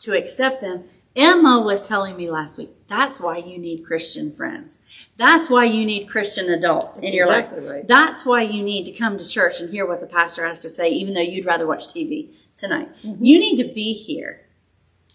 to 0.00 0.12
accept 0.12 0.60
them. 0.60 0.84
Emma 1.16 1.58
was 1.58 1.88
telling 1.88 2.18
me 2.18 2.30
last 2.30 2.58
week, 2.58 2.68
that's 2.86 3.18
why 3.18 3.38
you 3.38 3.56
need 3.56 3.86
Christian 3.86 4.30
friends. 4.30 4.82
That's 5.16 5.48
why 5.48 5.64
you 5.64 5.86
need 5.86 6.06
Christian 6.06 6.50
adults 6.50 6.96
in 6.96 7.04
That's 7.04 7.14
your 7.14 7.26
exactly 7.28 7.60
life. 7.62 7.70
right. 7.70 7.88
That's 7.88 8.26
why 8.26 8.42
you 8.42 8.62
need 8.62 8.84
to 8.84 8.92
come 8.92 9.16
to 9.16 9.26
church 9.26 9.58
and 9.58 9.70
hear 9.70 9.86
what 9.86 10.00
the 10.00 10.06
pastor 10.06 10.46
has 10.46 10.58
to 10.58 10.68
say, 10.68 10.90
even 10.90 11.14
though 11.14 11.22
you'd 11.22 11.46
rather 11.46 11.66
watch 11.66 11.86
TV 11.86 12.46
tonight. 12.54 12.90
Mm-hmm. 13.02 13.24
You 13.24 13.38
need 13.38 13.56
to 13.56 13.72
be 13.72 13.94
here 13.94 14.42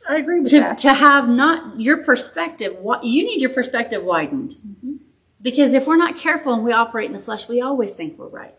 I 0.07 0.17
agree 0.17 0.39
with 0.39 0.49
to, 0.49 0.59
that. 0.59 0.77
to 0.79 0.93
have 0.93 1.29
not 1.29 1.79
your 1.79 2.03
perspective 2.03 2.75
what 2.77 3.03
you 3.03 3.23
need 3.23 3.41
your 3.41 3.51
perspective 3.51 4.03
widened 4.03 4.55
mm-hmm. 4.55 4.95
because 5.41 5.73
if 5.73 5.85
we're 5.85 5.97
not 5.97 6.17
careful 6.17 6.53
and 6.53 6.63
we 6.63 6.73
operate 6.73 7.07
in 7.07 7.13
the 7.13 7.21
flesh 7.21 7.47
we 7.47 7.61
always 7.61 7.93
think 7.93 8.17
we're 8.17 8.27
right 8.27 8.55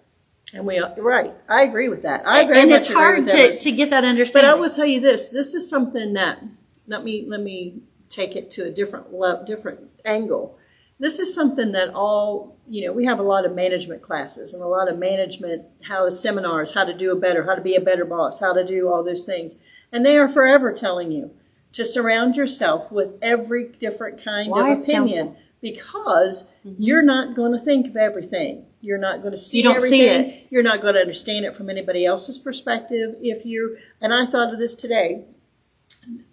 And 0.55 0.67
we 0.67 0.79
are 0.79 0.95
right. 0.99 1.33
I 1.49 1.63
agree 1.63 1.89
with 1.89 2.03
that. 2.03 2.27
I 2.27 2.43
agree. 2.43 2.61
and 2.61 2.71
it's 2.73 2.93
hard 2.93 3.27
to, 3.29 3.53
to 3.53 3.73
get 3.73 3.91
that 3.91 4.05
understanding. 4.05 4.51
But 4.51 4.57
I 4.57 4.61
will 4.61 4.71
tell 4.71 4.87
you 4.87 5.01
this: 5.01 5.31
this 5.31 5.55
is 5.55 5.69
something 5.69 6.13
that 6.15 6.43
let 6.87 7.05
me 7.05 7.25
let 7.27 7.41
me 7.41 7.81
take 8.09 8.37
it 8.37 8.51
to 8.53 8.65
a 8.67 8.71
different 8.71 9.15
level, 9.15 9.45
different 9.45 9.81
angle. 10.05 10.59
This 10.99 11.19
is 11.19 11.35
something 11.35 11.73
that 11.73 11.95
all 11.95 12.57
you 12.69 12.85
know. 12.85 12.93
We 12.93 13.07
have 13.07 13.19
a 13.19 13.23
lot 13.23 13.47
of 13.47 13.55
management 13.55 14.03
classes 14.03 14.53
and 14.53 14.63
a 14.63 14.67
lot 14.67 14.91
of 14.91 14.99
management 14.99 15.65
how 15.85 16.09
seminars, 16.11 16.75
how 16.75 16.85
to 16.85 16.93
do 16.93 17.13
a 17.13 17.17
better, 17.17 17.45
how 17.45 17.55
to 17.55 17.63
be 17.63 17.75
a 17.75 17.81
better 17.81 18.05
boss, 18.05 18.41
how 18.41 18.53
to 18.53 18.65
do 18.65 18.89
all 18.89 19.03
those 19.03 19.25
things, 19.25 19.59
and 19.93 20.05
they 20.05 20.17
are 20.17 20.29
forever 20.29 20.73
telling 20.73 21.13
you 21.13 21.31
to 21.73 21.85
surround 21.85 22.37
yourself 22.37 22.91
with 22.91 23.15
every 23.23 23.69
different 23.69 24.23
kind 24.23 24.51
Wise 24.51 24.83
of 24.83 24.89
opinion 24.89 25.27
counsel. 25.27 25.43
because 25.61 26.49
mm-hmm. 26.67 26.83
you're 26.83 27.03
not 27.03 27.35
going 27.35 27.53
to 27.53 27.65
think 27.65 27.87
of 27.87 27.97
everything. 27.97 28.67
You're 28.81 28.99
not 28.99 29.21
going 29.21 29.33
to 29.33 29.39
see 29.39 29.59
You 29.59 29.65
don't 29.65 29.81
see 29.81 30.09
everything. 30.09 30.43
it. 30.43 30.47
You're 30.51 30.63
not 30.63 30.81
going 30.81 30.95
to 30.95 31.01
understand 31.01 31.45
it 31.45 31.57
from 31.57 31.71
anybody 31.71 32.05
else's 32.05 32.39
perspective. 32.39 33.15
If 33.21 33.47
you 33.47 33.77
and 34.01 34.13
I 34.13 34.27
thought 34.27 34.53
of 34.53 34.59
this 34.59 34.75
today. 34.75 35.25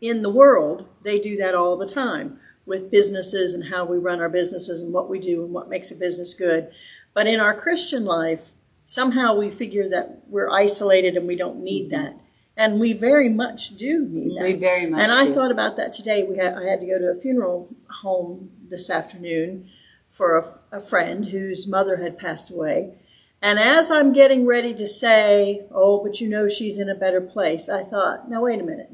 In 0.01 0.23
the 0.23 0.31
world, 0.31 0.87
they 1.03 1.19
do 1.19 1.37
that 1.37 1.53
all 1.53 1.77
the 1.77 1.85
time 1.85 2.39
with 2.65 2.89
businesses 2.89 3.53
and 3.53 3.65
how 3.65 3.85
we 3.85 3.97
run 3.97 4.19
our 4.19 4.29
businesses 4.29 4.81
and 4.81 4.91
what 4.91 5.09
we 5.09 5.19
do 5.19 5.43
and 5.43 5.53
what 5.53 5.69
makes 5.69 5.91
a 5.91 5.95
business 5.95 6.33
good. 6.33 6.71
But 7.13 7.27
in 7.27 7.39
our 7.39 7.53
Christian 7.53 8.05
life, 8.05 8.49
somehow 8.85 9.35
we 9.35 9.51
figure 9.51 9.87
that 9.89 10.23
we're 10.27 10.49
isolated 10.49 11.17
and 11.17 11.27
we 11.27 11.35
don't 11.35 11.63
need 11.63 11.91
mm-hmm. 11.91 12.03
that. 12.03 12.19
And 12.59 12.77
we 12.77 12.91
very 12.91 13.29
much 13.29 13.77
do 13.77 14.05
need 14.05 14.37
that. 14.37 14.43
We 14.43 14.53
very 14.53 14.85
much 14.85 14.99
do. 14.99 15.03
And 15.03 15.11
I 15.13 15.25
do. 15.25 15.33
thought 15.33 15.49
about 15.49 15.77
that 15.77 15.93
today. 15.93 16.23
We 16.23 16.35
had, 16.35 16.55
I 16.55 16.65
had 16.65 16.81
to 16.81 16.85
go 16.85 16.99
to 16.99 17.05
a 17.05 17.15
funeral 17.15 17.69
home 17.89 18.51
this 18.67 18.89
afternoon 18.89 19.69
for 20.09 20.37
a, 20.37 20.77
a 20.77 20.81
friend 20.81 21.29
whose 21.29 21.69
mother 21.69 22.03
had 22.03 22.19
passed 22.19 22.51
away. 22.51 22.95
And 23.41 23.59
as 23.59 23.89
I'm 23.89 24.11
getting 24.11 24.45
ready 24.45 24.73
to 24.73 24.85
say, 24.85 25.67
oh, 25.71 26.03
but 26.03 26.19
you 26.19 26.27
know 26.27 26.49
she's 26.49 26.79
in 26.79 26.89
a 26.89 26.95
better 26.95 27.21
place, 27.21 27.69
I 27.69 27.83
thought, 27.83 28.29
"No, 28.29 28.41
wait 28.41 28.59
a 28.59 28.63
minute. 28.63 28.91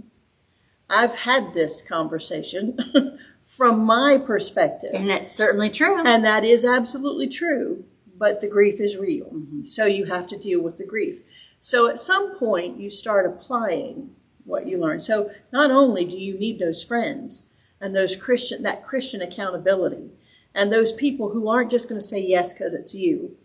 I've 0.87 1.15
had 1.15 1.55
this 1.55 1.81
conversation 1.81 2.77
from 3.43 3.83
my 3.83 4.19
perspective. 4.23 4.91
and 4.93 5.09
it's 5.09 5.31
certainly 5.31 5.71
true 5.71 6.03
And 6.05 6.23
that 6.23 6.45
is 6.45 6.63
absolutely 6.63 7.29
true, 7.29 7.85
but 8.15 8.41
the 8.41 8.47
grief 8.47 8.79
is 8.79 8.95
real. 8.95 9.25
Mm-hmm. 9.25 9.65
So 9.65 9.87
you 9.87 10.05
have 10.05 10.27
to 10.27 10.37
deal 10.37 10.61
with 10.61 10.77
the 10.77 10.85
grief. 10.85 11.21
So 11.65 11.87
at 11.87 11.99
some 11.99 12.37
point, 12.37 12.79
you 12.79 12.91
start 12.91 13.25
applying 13.25 14.11
what 14.43 14.67
you 14.67 14.77
learn. 14.77 14.99
So 14.99 15.31
not 15.51 15.71
only 15.71 16.05
do 16.05 16.15
you 16.15 16.37
need 16.37 16.59
those 16.59 16.83
friends 16.83 17.47
and 17.81 17.95
those 17.95 18.15
Christian, 18.15 18.61
that 18.61 18.85
Christian 18.85 19.19
accountability, 19.19 20.11
and 20.53 20.71
those 20.71 20.91
people 20.91 21.29
who 21.29 21.49
aren't 21.49 21.71
just 21.71 21.89
going 21.89 21.99
to 21.99 22.05
say 22.05 22.19
yes 22.19 22.53
because 22.53 22.75
it's 22.75 22.93
you, 22.93 23.35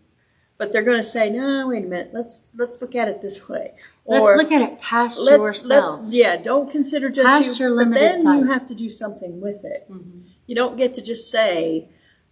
but 0.59 0.71
they're 0.71 0.83
going 0.83 0.99
to 0.99 1.03
say, 1.03 1.31
no, 1.31 1.69
wait 1.69 1.83
a 1.83 1.87
minute, 1.87 2.11
let's 2.13 2.43
let's 2.55 2.79
look 2.79 2.93
at 2.93 3.07
it 3.07 3.23
this 3.23 3.49
way. 3.49 3.73
let's 4.05 4.23
look 4.23 4.51
at 4.51 4.61
it 4.61 4.79
past 4.79 5.19
let's, 5.19 5.41
yourself 5.41 6.01
let's 6.01 6.13
yeah, 6.13 6.37
don't 6.37 6.71
consider 6.71 7.09
just 7.09 7.25
Past 7.25 7.59
you, 7.59 7.65
your 7.65 7.75
but 7.75 7.87
limited 7.87 8.03
then 8.03 8.21
sight. 8.21 8.37
you 8.37 8.51
have 8.51 8.67
to 8.67 8.75
do 8.75 8.91
something 8.91 9.41
with 9.41 9.65
it. 9.65 9.87
Mm-hmm. 9.91 10.27
You 10.45 10.53
don't 10.53 10.77
get 10.77 10.93
to 10.93 11.01
just 11.01 11.31
say, 11.31 11.89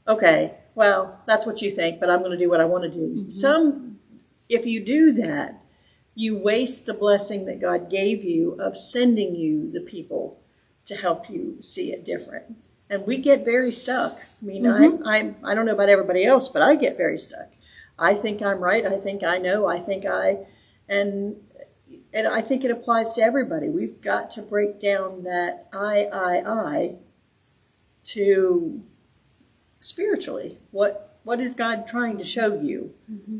okay, 0.07 0.53
well, 0.75 1.19
that's 1.25 1.47
what 1.47 1.63
you 1.63 1.71
think, 1.71 1.99
but 1.99 2.11
I'm 2.11 2.19
going 2.19 2.29
to 2.29 2.37
do 2.37 2.47
what 2.47 2.61
I 2.61 2.65
want 2.65 2.83
to 2.83 2.91
do. 2.91 3.07
Mm-hmm. 3.07 3.29
Some, 3.31 3.97
if 4.49 4.67
you 4.67 4.85
do 4.85 5.13
that, 5.13 5.58
you 6.15 6.37
waste 6.37 6.85
the 6.85 6.93
blessing 6.93 7.45
that 7.45 7.61
God 7.61 7.89
gave 7.89 8.23
you 8.23 8.53
of 8.59 8.77
sending 8.77 9.35
you 9.35 9.71
the 9.71 9.81
people 9.81 10.39
to 10.85 10.95
help 10.95 11.29
you 11.29 11.61
see 11.61 11.91
it 11.91 12.03
different. 12.03 12.57
And 12.89 13.05
we 13.05 13.17
get 13.17 13.45
very 13.45 13.71
stuck. 13.71 14.13
I 14.41 14.45
mean, 14.45 14.63
mm-hmm. 14.63 15.07
I, 15.07 15.17
I, 15.17 15.51
I 15.51 15.55
don't 15.55 15.65
know 15.65 15.73
about 15.73 15.89
everybody 15.89 16.25
else, 16.25 16.49
but 16.49 16.61
I 16.61 16.75
get 16.75 16.97
very 16.97 17.19
stuck. 17.19 17.49
I 17.99 18.13
think 18.13 18.41
I'm 18.41 18.59
right. 18.59 18.85
I 18.85 18.97
think 18.97 19.23
I 19.23 19.37
know. 19.37 19.67
I 19.67 19.79
think 19.79 20.05
I, 20.05 20.47
and 20.87 21.35
and 22.13 22.27
I 22.27 22.41
think 22.41 22.63
it 22.63 22.71
applies 22.71 23.13
to 23.13 23.21
everybody. 23.21 23.69
We've 23.69 24.01
got 24.01 24.31
to 24.31 24.41
break 24.41 24.81
down 24.81 25.23
that 25.23 25.67
I, 25.71 26.05
I, 26.05 26.43
I 26.45 26.95
to 28.05 28.81
spiritually. 29.81 30.57
What 30.71 31.19
what 31.23 31.39
is 31.39 31.53
God 31.53 31.87
trying 31.87 32.17
to 32.17 32.25
show 32.25 32.59
you? 32.59 32.93
Mm-hmm. 33.11 33.39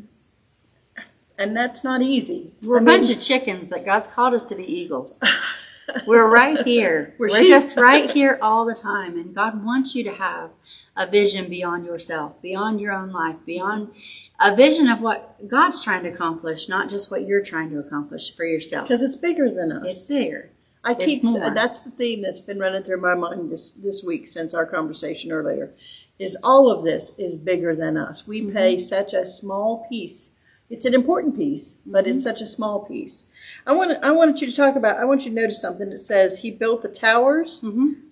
And 1.40 1.56
that's 1.56 1.82
not 1.82 2.02
easy. 2.02 2.52
we're 2.62 2.76
I 2.78 2.80
a 2.80 2.84
mean, 2.84 2.98
bunch 3.00 3.10
of 3.14 3.20
chickens 3.20 3.66
but 3.66 3.84
god's 3.84 4.08
called 4.08 4.34
us 4.34 4.44
to 4.46 4.54
be 4.54 4.64
eagles 4.80 5.18
we're 6.06 6.28
right 6.28 6.64
here 6.66 7.14
We're 7.18 7.30
we're, 7.30 7.48
just 7.48 7.76
right 7.76 8.08
here 8.10 8.38
all 8.40 8.64
the 8.64 8.74
time 8.74 9.16
and 9.18 9.34
god 9.34 9.64
wants 9.64 9.94
you 9.96 10.04
to 10.04 10.12
have 10.12 10.50
a 10.96 11.06
vision 11.06 11.48
beyond 11.48 11.84
yourself 11.86 12.40
beyond 12.42 12.80
your 12.80 12.92
own 12.92 13.10
life 13.10 13.36
beyond 13.44 13.90
a 14.38 14.54
vision 14.54 14.88
of 14.88 15.00
what 15.00 15.48
god's 15.48 15.82
trying 15.82 16.04
to 16.04 16.10
accomplish 16.10 16.68
not 16.68 16.88
just 16.88 17.10
what 17.10 17.26
you're 17.26 17.42
trying 17.42 17.70
to 17.70 17.78
accomplish 17.80 18.34
for 18.36 18.44
yourself 18.44 18.86
because 18.86 19.02
it's 19.02 19.16
bigger 19.16 19.50
than 19.50 19.72
us. 19.72 19.82
it's 19.84 20.06
bigger 20.06 20.50
I 20.82 20.92
It's 20.92 21.04
keep 21.04 21.24
more. 21.24 21.50
that's 21.50 21.82
the 21.82 21.90
theme 21.90 22.22
that's 22.22 22.40
been 22.40 22.58
running 22.58 22.82
through 22.82 23.02
my 23.02 23.14
mind 23.14 23.50
this 23.50 23.70
this 23.72 24.02
week 24.02 24.26
since 24.26 24.54
our 24.54 24.64
conversation 24.64 25.30
earlier. 25.30 25.74
Is 26.18 26.38
all 26.42 26.70
of 26.70 26.84
this 26.84 27.12
is 27.18 27.36
bigger 27.36 27.74
than 27.76 27.98
us. 27.98 28.26
We 28.26 28.40
Mm-hmm. 28.40 28.52
play 28.52 28.78
such 28.78 29.12
a 29.12 29.26
small 29.26 29.84
piece 29.90 30.36
It's 30.70 30.84
an 30.84 30.94
important 30.94 31.36
piece, 31.36 31.78
but 31.84 32.06
it's 32.06 32.22
such 32.22 32.40
a 32.40 32.46
small 32.46 32.80
piece. 32.84 33.24
I 33.66 33.72
want 33.72 34.02
I 34.04 34.12
wanted 34.12 34.40
you 34.40 34.48
to 34.48 34.56
talk 34.56 34.76
about. 34.76 34.98
I 34.98 35.04
want 35.04 35.24
you 35.24 35.30
to 35.30 35.36
notice 35.36 35.60
something. 35.60 35.90
It 35.90 35.98
says 35.98 36.38
he 36.38 36.50
built 36.52 36.82
the 36.82 36.88
towers 36.88 37.62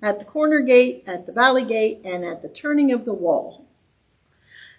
at 0.03 0.19
the 0.19 0.25
corner 0.25 0.61
gate, 0.61 1.05
at 1.07 1.27
the 1.27 1.33
valley 1.33 1.65
gate, 1.65 2.01
and 2.05 2.25
at 2.25 2.43
the 2.43 2.49
turning 2.49 2.91
of 2.93 3.05
the 3.05 3.13
wall. 3.15 3.65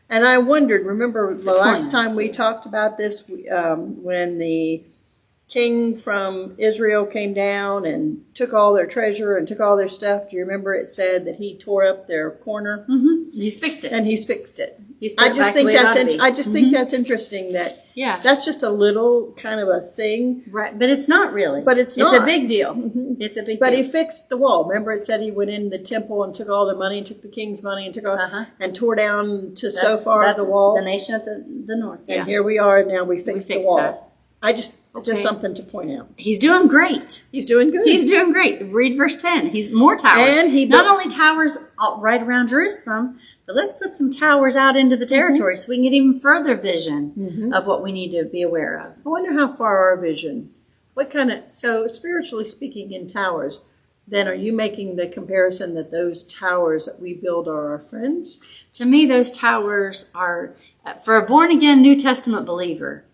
And 0.10 0.26
I 0.26 0.40
wondered. 0.40 0.86
Remember 0.86 1.34
the 1.34 1.54
last 1.54 1.90
time 1.90 2.16
we 2.16 2.28
talked 2.30 2.66
about 2.66 2.98
this 2.98 3.24
um, 3.52 4.04
when 4.04 4.40
the 4.40 4.84
king 5.48 5.96
from 5.98 6.54
Israel 6.58 7.06
came 7.06 7.34
down 7.34 7.86
and 7.86 8.24
took 8.36 8.54
all 8.54 8.74
their 8.74 8.86
treasure 8.86 9.36
and 9.38 9.48
took 9.48 9.60
all 9.60 9.78
their 9.78 9.88
stuff. 9.88 10.30
Do 10.30 10.36
you 10.36 10.44
remember 10.44 10.74
it 10.76 10.92
said 10.92 11.26
that 11.26 11.38
he 11.38 11.58
tore 11.58 11.88
up 11.88 12.08
their 12.08 12.30
corner 12.30 12.86
Mm-hmm. 12.90 13.30
He's 13.32 13.60
fixed 13.60 13.84
it. 13.86 13.92
and 13.92 14.06
he's 14.06 14.26
fixed 14.26 14.60
it? 14.60 14.80
He's 15.00 15.16
I 15.18 15.30
just 15.34 15.54
think 15.54 15.70
the 15.70 15.76
way 15.76 15.80
it 15.80 15.84
that's 15.84 15.98
in. 15.98 16.20
I 16.20 16.30
just 16.32 16.52
think 16.52 16.74
that's 16.74 16.92
interesting 16.94 17.54
that 17.54 17.86
yeah. 17.96 18.20
that's 18.20 18.44
just 18.44 18.64
a 18.64 18.70
little 18.70 19.32
kind 19.38 19.62
of 19.62 19.70
a 19.70 19.80
thing. 19.80 20.44
Right, 20.52 20.78
but 20.78 20.90
it's 20.90 21.08
not 21.08 21.32
really. 21.32 21.62
But 21.62 21.78
it's 21.78 21.96
not. 21.96 22.14
It's 22.14 22.22
a 22.22 22.26
big 22.26 22.50
deal. 22.50 22.76
It's 23.18 23.38
a 23.38 23.44
big 23.44 23.62
But 23.62 23.70
deal. 23.70 23.84
he 23.84 23.90
fixed 23.90 24.28
the 24.28 24.36
wall. 24.36 24.66
Remember, 24.66 24.92
it 24.92 25.06
said 25.06 25.22
he 25.22 25.32
went 25.32 25.52
in 25.52 25.70
the 25.70 25.78
temple 25.80 26.22
and 26.24 26.36
took 26.36 26.50
all 26.50 26.66
the 26.66 26.76
money, 26.76 26.98
and 26.98 27.08
took 27.08 27.22
the 27.22 27.30
king's 27.30 27.64
money, 27.64 27.86
and 27.86 27.94
took 27.94 28.06
all 28.08 28.20
Uh-huh. 28.20 28.46
and 28.60 28.76
tore 28.76 28.96
down 28.96 29.56
to 29.56 29.72
so 29.72 29.96
far 29.96 30.26
that's 30.26 30.38
the 30.44 30.50
wall. 30.50 30.76
The 30.76 30.82
nation 30.84 31.16
of 31.16 31.24
the, 31.24 31.46
the 31.66 31.78
north. 31.78 32.00
and 32.02 32.10
Yeah. 32.10 32.26
here 32.26 32.44
we 32.44 32.60
are 32.60 32.84
now. 32.84 33.06
We 33.06 33.20
fixed, 33.20 33.48
the 33.48 33.54
fixed 33.56 33.68
wall. 33.70 33.78
that. 33.78 34.04
I 34.42 34.52
just 34.52 34.74
just 35.04 35.22
something 35.24 35.54
to 35.56 35.64
point 35.64 35.92
out. 35.92 36.10
He's 36.18 36.38
doing 36.40 36.68
great. 36.68 37.24
He's 37.32 37.46
doing 37.46 37.72
good. 37.72 37.88
He's 37.88 38.06
doing 38.06 38.34
great. 38.34 38.62
Read 38.74 38.98
verse 38.98 39.22
10. 39.22 39.50
He's 39.52 39.72
more 39.72 39.96
towers. 39.96 40.28
And 40.38 40.52
he 40.52 40.66
Not 40.66 40.88
only 40.88 41.08
towers 41.10 41.58
all- 41.78 42.02
right 42.02 42.22
around 42.22 42.50
Jerusalem, 42.50 43.18
but 43.46 43.56
let's 43.56 43.74
put 43.74 43.90
some 43.92 44.12
towers 44.12 44.56
out 44.56 44.76
into 44.76 44.98
the 44.98 45.06
Mm-hmm. 45.06 45.16
territory 45.16 45.56
so 45.56 45.70
we 45.70 45.76
can 45.78 45.84
get 45.84 45.94
even 45.94 46.20
further 46.20 46.56
vision 46.58 47.52
of 47.54 47.66
what 47.66 47.82
we 47.84 47.92
need 47.92 48.12
to 48.12 48.26
be 48.26 48.42
aware 48.42 48.78
of. 48.80 48.88
I 49.06 49.10
wonder 49.10 49.32
how 49.34 49.48
far 49.54 49.78
our 49.90 49.98
vision. 49.98 50.50
What 50.96 51.10
kind 51.12 51.32
of 51.32 51.44
so 51.50 51.88
spiritually 51.88 52.44
speaking 52.46 52.92
in 52.92 53.08
towers? 53.08 53.62
Then 54.08 54.28
are 54.28 54.34
you 54.34 54.52
making 54.52 54.96
the 54.96 55.08
comparison 55.08 55.76
that 55.76 55.92
those 55.92 56.24
towers 56.24 56.86
that 56.88 57.00
we 57.00 57.14
build 57.14 57.48
are 57.48 57.72
our 57.72 57.80
friends? 57.80 58.66
To 58.74 58.84
me, 58.86 59.06
those 59.06 59.32
towers 59.32 60.10
are, 60.16 60.56
for 61.06 61.16
a 61.16 61.26
born 61.26 61.52
again 61.52 61.82
New 61.84 61.96
Testament 61.98 62.48
believer, 62.48 63.06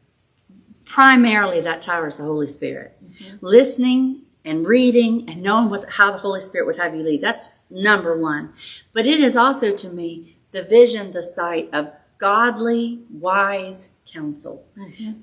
primarily 0.95 1.59
that 1.59 1.81
tower 1.81 2.07
is 2.07 2.15
the 2.15 2.23
Holy 2.23 2.47
Spirit. 2.47 2.97
Listening 3.41 4.21
and 4.45 4.65
reading 4.65 5.29
and 5.29 5.43
knowing 5.43 5.69
what 5.69 5.89
how 5.89 6.09
the 6.09 6.19
Holy 6.19 6.39
Spirit 6.39 6.65
would 6.67 6.77
have 6.77 6.95
you 6.95 7.03
lead. 7.03 7.21
That's 7.21 7.49
number 7.69 8.17
one. 8.17 8.53
But 8.93 9.05
it 9.05 9.19
is 9.19 9.35
also 9.35 9.75
to 9.75 9.89
me 9.89 10.37
the 10.53 10.63
vision, 10.63 11.11
the 11.11 11.21
sight 11.21 11.69
of 11.73 11.91
godly, 12.17 13.01
wise 13.11 13.89
counsel. 14.09 14.65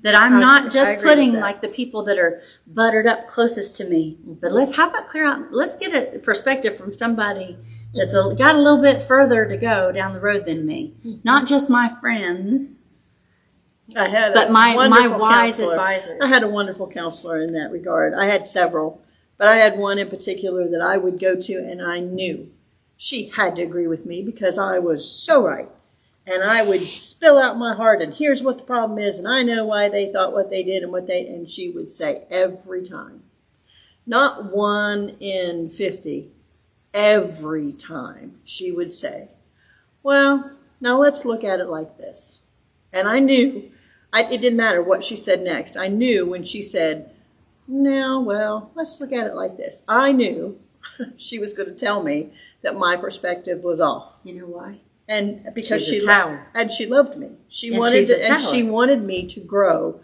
That 0.03 0.13
I'm 0.13 0.39
not 0.39 0.67
I 0.67 0.69
just 0.69 0.95
with 0.97 1.05
putting 1.05 1.33
like 1.33 1.63
the 1.63 1.69
people 1.69 2.03
that 2.03 2.19
are 2.19 2.43
buttered 2.67 3.07
up 3.07 3.27
closest 3.27 3.75
to 3.77 3.85
me, 3.85 4.19
but 4.23 4.51
let's 4.51 4.75
how 4.75 4.91
about 4.91 5.07
clear 5.07 5.25
out? 5.25 5.51
Let's 5.51 5.75
get 5.75 6.15
a 6.15 6.19
perspective 6.19 6.77
from 6.77 6.93
somebody 6.93 7.57
that's 7.95 8.13
a, 8.13 8.35
got 8.37 8.53
a 8.53 8.61
little 8.61 8.81
bit 8.81 9.01
further 9.01 9.47
to 9.47 9.57
go 9.57 9.91
down 9.91 10.13
the 10.13 10.19
road 10.19 10.45
than 10.45 10.67
me. 10.67 10.93
Not 11.23 11.47
just 11.47 11.67
my 11.67 11.95
friends, 11.99 12.83
I 13.95 14.07
had, 14.07 14.33
But 14.33 14.49
a 14.49 14.51
my- 14.51 14.87
my 14.87 15.07
wise 15.07 15.57
counselor. 15.57 15.73
advisors. 15.73 16.19
I 16.21 16.27
had 16.27 16.43
a 16.43 16.47
wonderful 16.47 16.87
counselor 16.87 17.41
in 17.41 17.53
that 17.53 17.71
regard. 17.71 18.13
I 18.13 18.25
had 18.25 18.47
several, 18.47 19.01
but 19.37 19.47
I 19.47 19.57
had 19.57 19.77
one 19.77 19.99
in 19.99 20.09
particular 20.09 20.67
that 20.67 20.81
I 20.81 20.97
would 20.97 21.19
go 21.19 21.35
to, 21.35 21.53
and 21.57 21.81
I 21.81 21.99
knew 21.99 22.49
she 22.95 23.25
had 23.25 23.55
to 23.57 23.61
agree 23.61 23.87
with 23.87 24.05
me 24.05 24.21
because 24.21 24.57
I 24.57 24.79
was 24.79 25.07
so 25.09 25.45
right. 25.45 25.69
And 26.25 26.41
I 26.43 26.63
would 26.63 26.83
spill 26.83 27.37
out 27.37 27.57
my 27.57 27.75
heart, 27.75 28.01
and 28.01 28.13
here's 28.13 28.41
what 28.41 28.57
the 28.57 28.63
problem 28.63 28.97
is, 28.97 29.19
and 29.19 29.27
I 29.27 29.43
know 29.43 29.65
why 29.65 29.89
they 29.89 30.09
thought 30.09 30.31
what 30.31 30.49
they 30.49 30.63
did 30.63 30.81
and 30.81 30.91
what 30.91 31.05
they, 31.05 31.27
and 31.27 31.49
she 31.49 31.69
would 31.69 31.91
say 31.91 32.23
every 32.31 32.81
time, 32.87 33.23
not 34.07 34.53
one 34.55 35.17
in 35.19 35.69
fifty, 35.69 36.31
every 36.93 37.73
time 37.73 38.39
she 38.45 38.71
would 38.71 38.93
say, 38.93 39.27
"Well, 40.01 40.51
now 40.79 40.97
let's 41.01 41.25
look 41.25 41.43
at 41.43 41.59
it 41.59 41.67
like 41.67 41.97
this." 41.97 42.39
And 42.93 43.05
I 43.07 43.19
knew, 43.19 43.69
I, 44.13 44.23
it 44.25 44.39
didn't 44.41 44.57
matter 44.57 44.81
what 44.81 45.03
she 45.03 45.15
said 45.17 45.41
next. 45.41 45.75
I 45.75 45.87
knew 45.87 46.25
when 46.25 46.43
she 46.43 46.61
said, 46.61 47.09
"Now, 47.67 48.21
well, 48.21 48.71
let's 48.75 49.01
look 49.01 49.11
at 49.11 49.27
it 49.27 49.33
like 49.33 49.57
this." 49.57 49.83
I 49.89 50.11
knew 50.11 50.59
she 51.17 51.39
was 51.39 51.53
going 51.53 51.69
to 51.69 51.75
tell 51.75 52.03
me 52.03 52.31
that 52.61 52.77
my 52.77 52.95
perspective 52.95 53.63
was 53.63 53.81
off, 53.81 54.19
you 54.23 54.33
know 54.39 54.45
why? 54.47 54.79
and 55.05 55.53
because 55.53 55.83
She's 55.85 55.95
a 55.95 55.99
she 55.99 56.05
tower. 56.05 56.47
and 56.53 56.71
she 56.71 56.85
loved 56.85 57.17
me. 57.17 57.27
She 57.49 57.69
And 57.69 57.79
wanted 57.79 57.97
she's 57.97 58.09
a 58.09 58.19
to, 58.19 58.31
and 58.31 58.41
she 58.41 58.63
wanted 58.63 59.03
me 59.03 59.27
to 59.27 59.41
grow 59.41 59.99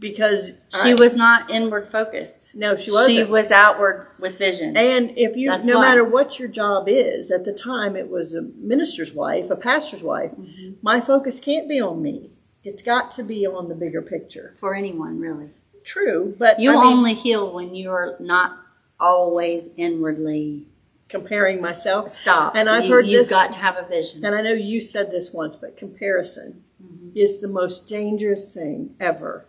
because 0.00 0.52
She 0.82 0.90
I- 0.92 0.94
was 0.94 1.14
not 1.14 1.50
inward 1.50 1.88
focused. 1.92 2.54
no, 2.56 2.74
she 2.76 2.90
wasn't. 2.90 3.16
She 3.16 3.24
was 3.24 3.50
outward 3.52 4.08
with 4.18 4.38
vision. 4.38 4.76
And 4.76 5.12
if 5.16 5.36
you, 5.36 5.48
That's 5.50 5.66
no 5.66 5.76
why. 5.78 5.84
matter 5.90 6.04
what 6.04 6.38
your 6.40 6.48
job 6.48 6.88
is, 6.88 7.30
at 7.30 7.44
the 7.44 7.52
time 7.52 7.94
it 7.96 8.08
was 8.10 8.34
a 8.34 8.42
minister's 8.42 9.12
wife, 9.12 9.50
a 9.50 9.56
pastor's 9.56 10.02
wife, 10.02 10.32
Mm-hmm. 10.32 10.72
my 10.82 11.00
focus 11.00 11.38
can't 11.38 11.68
be 11.68 11.80
on 11.80 12.02
me. 12.02 12.30
It's 12.64 12.82
got 12.82 13.10
to 13.12 13.22
be 13.22 13.46
on 13.46 13.68
the 13.68 13.74
bigger 13.74 14.02
picture. 14.02 14.54
for 14.58 14.74
anyone, 14.74 15.18
really. 15.18 15.50
True, 15.84 16.34
but 16.38 16.60
You 16.60 16.70
I 16.70 16.74
mean, 16.74 16.92
only 16.92 17.14
heal 17.14 17.52
when 17.52 17.74
you're 17.74 18.16
not 18.20 18.58
always 18.98 19.70
inwardly 19.76 20.66
comparing 21.08 21.60
myself. 21.60 22.10
stop. 22.12 22.54
And 22.54 22.68
I've 22.68 22.84
You- 22.84 22.90
heard 22.92 23.06
you've 23.06 23.20
this- 23.22 23.30
got 23.30 23.52
to 23.52 23.58
have 23.60 23.76
a 23.78 23.88
vision. 23.88 24.24
And 24.24 24.34
I 24.34 24.42
know 24.42 24.52
you 24.52 24.80
said 24.80 25.10
this 25.10 25.32
once, 25.32 25.56
but 25.56 25.76
comparison 25.76 26.62
Mm-hmm. 26.82 27.10
is 27.18 27.40
the 27.40 27.48
most 27.48 27.86
dangerous 27.86 28.52
thing 28.54 28.94
ever. 29.00 29.44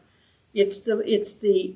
It's 0.54 0.80
the 0.80 1.00
it's 1.10 1.34
the 1.34 1.76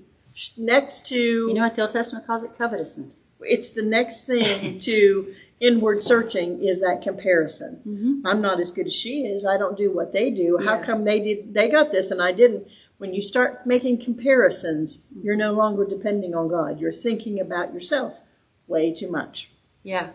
next 0.57 1.05
to 1.07 1.15
You 1.47 1.53
know 1.53 1.61
what 1.61 1.75
the 1.75 1.83
Old 1.83 1.91
Testament 1.91 2.25
calls 2.27 2.43
it? 2.43 2.57
Covetousness. 2.57 3.25
it's 3.41 3.69
the 3.69 3.83
next 3.83 4.25
thing 4.25 4.79
to 4.89 5.33
inward 5.59 6.03
searching 6.03 6.63
is 6.63 6.81
that 6.81 7.01
comparison. 7.01 7.81
Mm-hmm. 7.87 8.27
I'm 8.27 8.41
not 8.41 8.59
as 8.59 8.71
good 8.71 8.87
as 8.87 8.93
she 8.93 9.25
is. 9.25 9.45
I 9.45 9.57
don't 9.57 9.77
do 9.77 9.91
what 9.91 10.11
they 10.11 10.29
do. 10.29 10.59
How 10.63 10.81
come 10.81 11.03
they 11.03 11.19
did 11.19 11.53
they 11.53 11.69
got 11.69 11.91
this 11.91 12.11
and 12.11 12.21
I 12.21 12.31
didn't? 12.31 12.67
When 12.97 13.13
you 13.13 13.21
start 13.21 13.65
making 13.65 14.01
comparisons, 14.01 14.99
you're 15.21 15.35
no 15.35 15.51
longer 15.51 15.85
depending 15.85 16.33
on 16.33 16.47
God. 16.47 16.79
You're 16.79 16.93
thinking 16.93 17.39
about 17.39 17.73
yourself 17.73 18.21
way 18.67 18.93
too 18.93 19.11
much. 19.11 19.51
Yeah. 19.83 20.11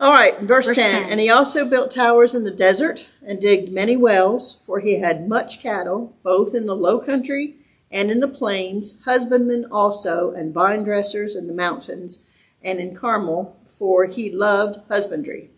All 0.00 0.12
right, 0.12 0.40
verse, 0.40 0.66
Verse 0.66 0.76
10. 0.76 0.90
10. 0.90 1.10
And 1.10 1.20
he 1.20 1.30
also 1.30 1.64
built 1.64 1.90
towers 1.90 2.34
in 2.34 2.44
the 2.44 2.50
desert 2.50 3.08
and 3.24 3.40
digged 3.40 3.72
many 3.72 3.96
wells, 3.96 4.60
for 4.66 4.80
he 4.80 4.98
had 4.98 5.28
much 5.28 5.60
cattle, 5.60 6.16
both 6.22 6.54
in 6.54 6.66
the 6.66 6.76
low 6.76 6.98
country 6.98 7.54
and 7.90 8.10
in 8.10 8.18
the 8.18 8.28
plains, 8.28 8.96
husbandmen 9.04 9.66
also, 9.70 10.32
and 10.32 10.52
vine 10.52 10.82
dressers 10.82 11.36
in 11.36 11.46
the 11.46 11.54
mountains 11.54 12.24
and 12.62 12.80
in 12.80 12.94
Carmel, 12.94 13.56
for 13.78 14.06
he 14.06 14.30
loved 14.30 14.80
husbandry. 14.88 15.50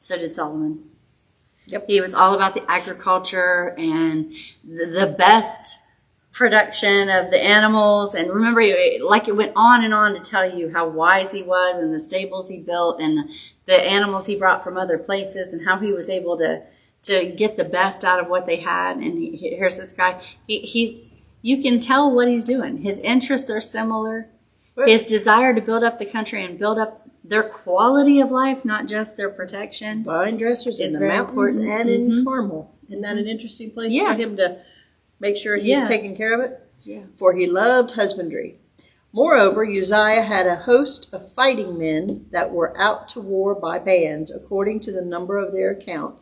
So 0.00 0.16
did 0.16 0.34
Solomon. 0.34 0.90
Yep. 1.66 1.86
He 1.86 2.00
was 2.00 2.12
all 2.12 2.34
about 2.34 2.54
the 2.54 2.68
agriculture 2.70 3.74
and 3.78 4.32
the, 4.64 5.14
best 5.16 5.78
production 6.32 7.08
of 7.08 7.30
the 7.30 7.40
animals. 7.40 8.14
And 8.14 8.30
remember, 8.30 8.62
like 9.04 9.28
it 9.28 9.36
went 9.36 9.52
on 9.54 9.84
and 9.84 9.94
on 9.94 10.14
to 10.14 10.20
tell 10.20 10.50
you 10.58 10.72
how 10.72 10.88
wise 10.88 11.30
he 11.30 11.42
was 11.42 11.78
and 11.78 11.94
the 11.94 12.00
stables 12.00 12.48
he 12.48 12.58
built 12.58 13.00
and 13.00 13.16
the, 13.16 13.36
the 13.66 13.80
animals 13.80 14.26
he 14.26 14.36
brought 14.36 14.64
from 14.64 14.76
other 14.76 14.98
places 14.98 15.52
and 15.52 15.64
how 15.66 15.78
he 15.78 15.92
was 15.92 16.08
able 16.08 16.36
to, 16.38 16.62
to 17.02 17.26
get 17.26 17.56
the 17.56 17.64
best 17.64 18.02
out 18.02 18.18
of 18.18 18.28
what 18.28 18.46
they 18.46 18.56
had. 18.56 18.96
And 18.96 19.18
he, 19.18 19.36
he- 19.36 19.56
here's 19.56 19.78
this 19.78 19.92
guy. 19.92 20.20
He, 20.46 20.60
he's, 20.60 21.02
you 21.42 21.62
can 21.62 21.80
tell 21.80 22.12
what 22.12 22.28
he's 22.28 22.44
doing. 22.44 22.78
His 22.78 22.98
interests 23.00 23.50
are 23.50 23.60
similar. 23.60 24.28
His 24.86 25.04
desire 25.04 25.54
to 25.54 25.60
build 25.60 25.84
up 25.84 25.98
the 25.98 26.06
country 26.06 26.42
and 26.42 26.58
build 26.58 26.78
up 26.78 27.06
their 27.24 27.42
quality 27.42 28.20
of 28.20 28.30
life, 28.30 28.64
not 28.64 28.86
just 28.86 29.16
their 29.16 29.30
protection. 29.30 30.04
Vine 30.04 30.36
dressers 30.36 30.80
in 30.80 30.86
It's 30.86 30.98
the 30.98 31.06
mountains 31.06 31.56
important. 31.56 31.80
and 31.80 31.90
in 31.90 32.10
mm-hmm. 32.10 32.24
Carmel. 32.24 32.74
Isn't 32.88 33.02
that 33.02 33.12
an 33.12 33.18
mm-hmm. 33.18 33.28
interesting 33.28 33.70
place 33.70 33.92
Yeah. 33.92 34.14
for 34.14 34.20
him 34.20 34.36
to 34.36 34.58
make 35.20 35.36
sure 35.36 35.56
he's 35.56 35.68
Yeah. 35.68 35.88
taking 35.88 36.16
care 36.16 36.34
of 36.34 36.40
it? 36.40 36.58
Yeah. 36.84 37.02
for 37.16 37.32
he 37.34 37.46
loved 37.46 37.92
husbandry. 37.92 38.58
Moreover, 39.12 39.64
Uzziah 39.64 40.22
had 40.22 40.46
a 40.48 40.56
host 40.56 41.08
of 41.12 41.30
fighting 41.32 41.78
men 41.78 42.26
that 42.32 42.50
were 42.50 42.76
out 42.76 43.08
to 43.10 43.20
war 43.20 43.54
by 43.54 43.78
bands, 43.78 44.32
according 44.32 44.80
to 44.80 44.92
the 44.92 45.04
number 45.04 45.38
of 45.38 45.52
their 45.52 45.70
account, 45.70 46.18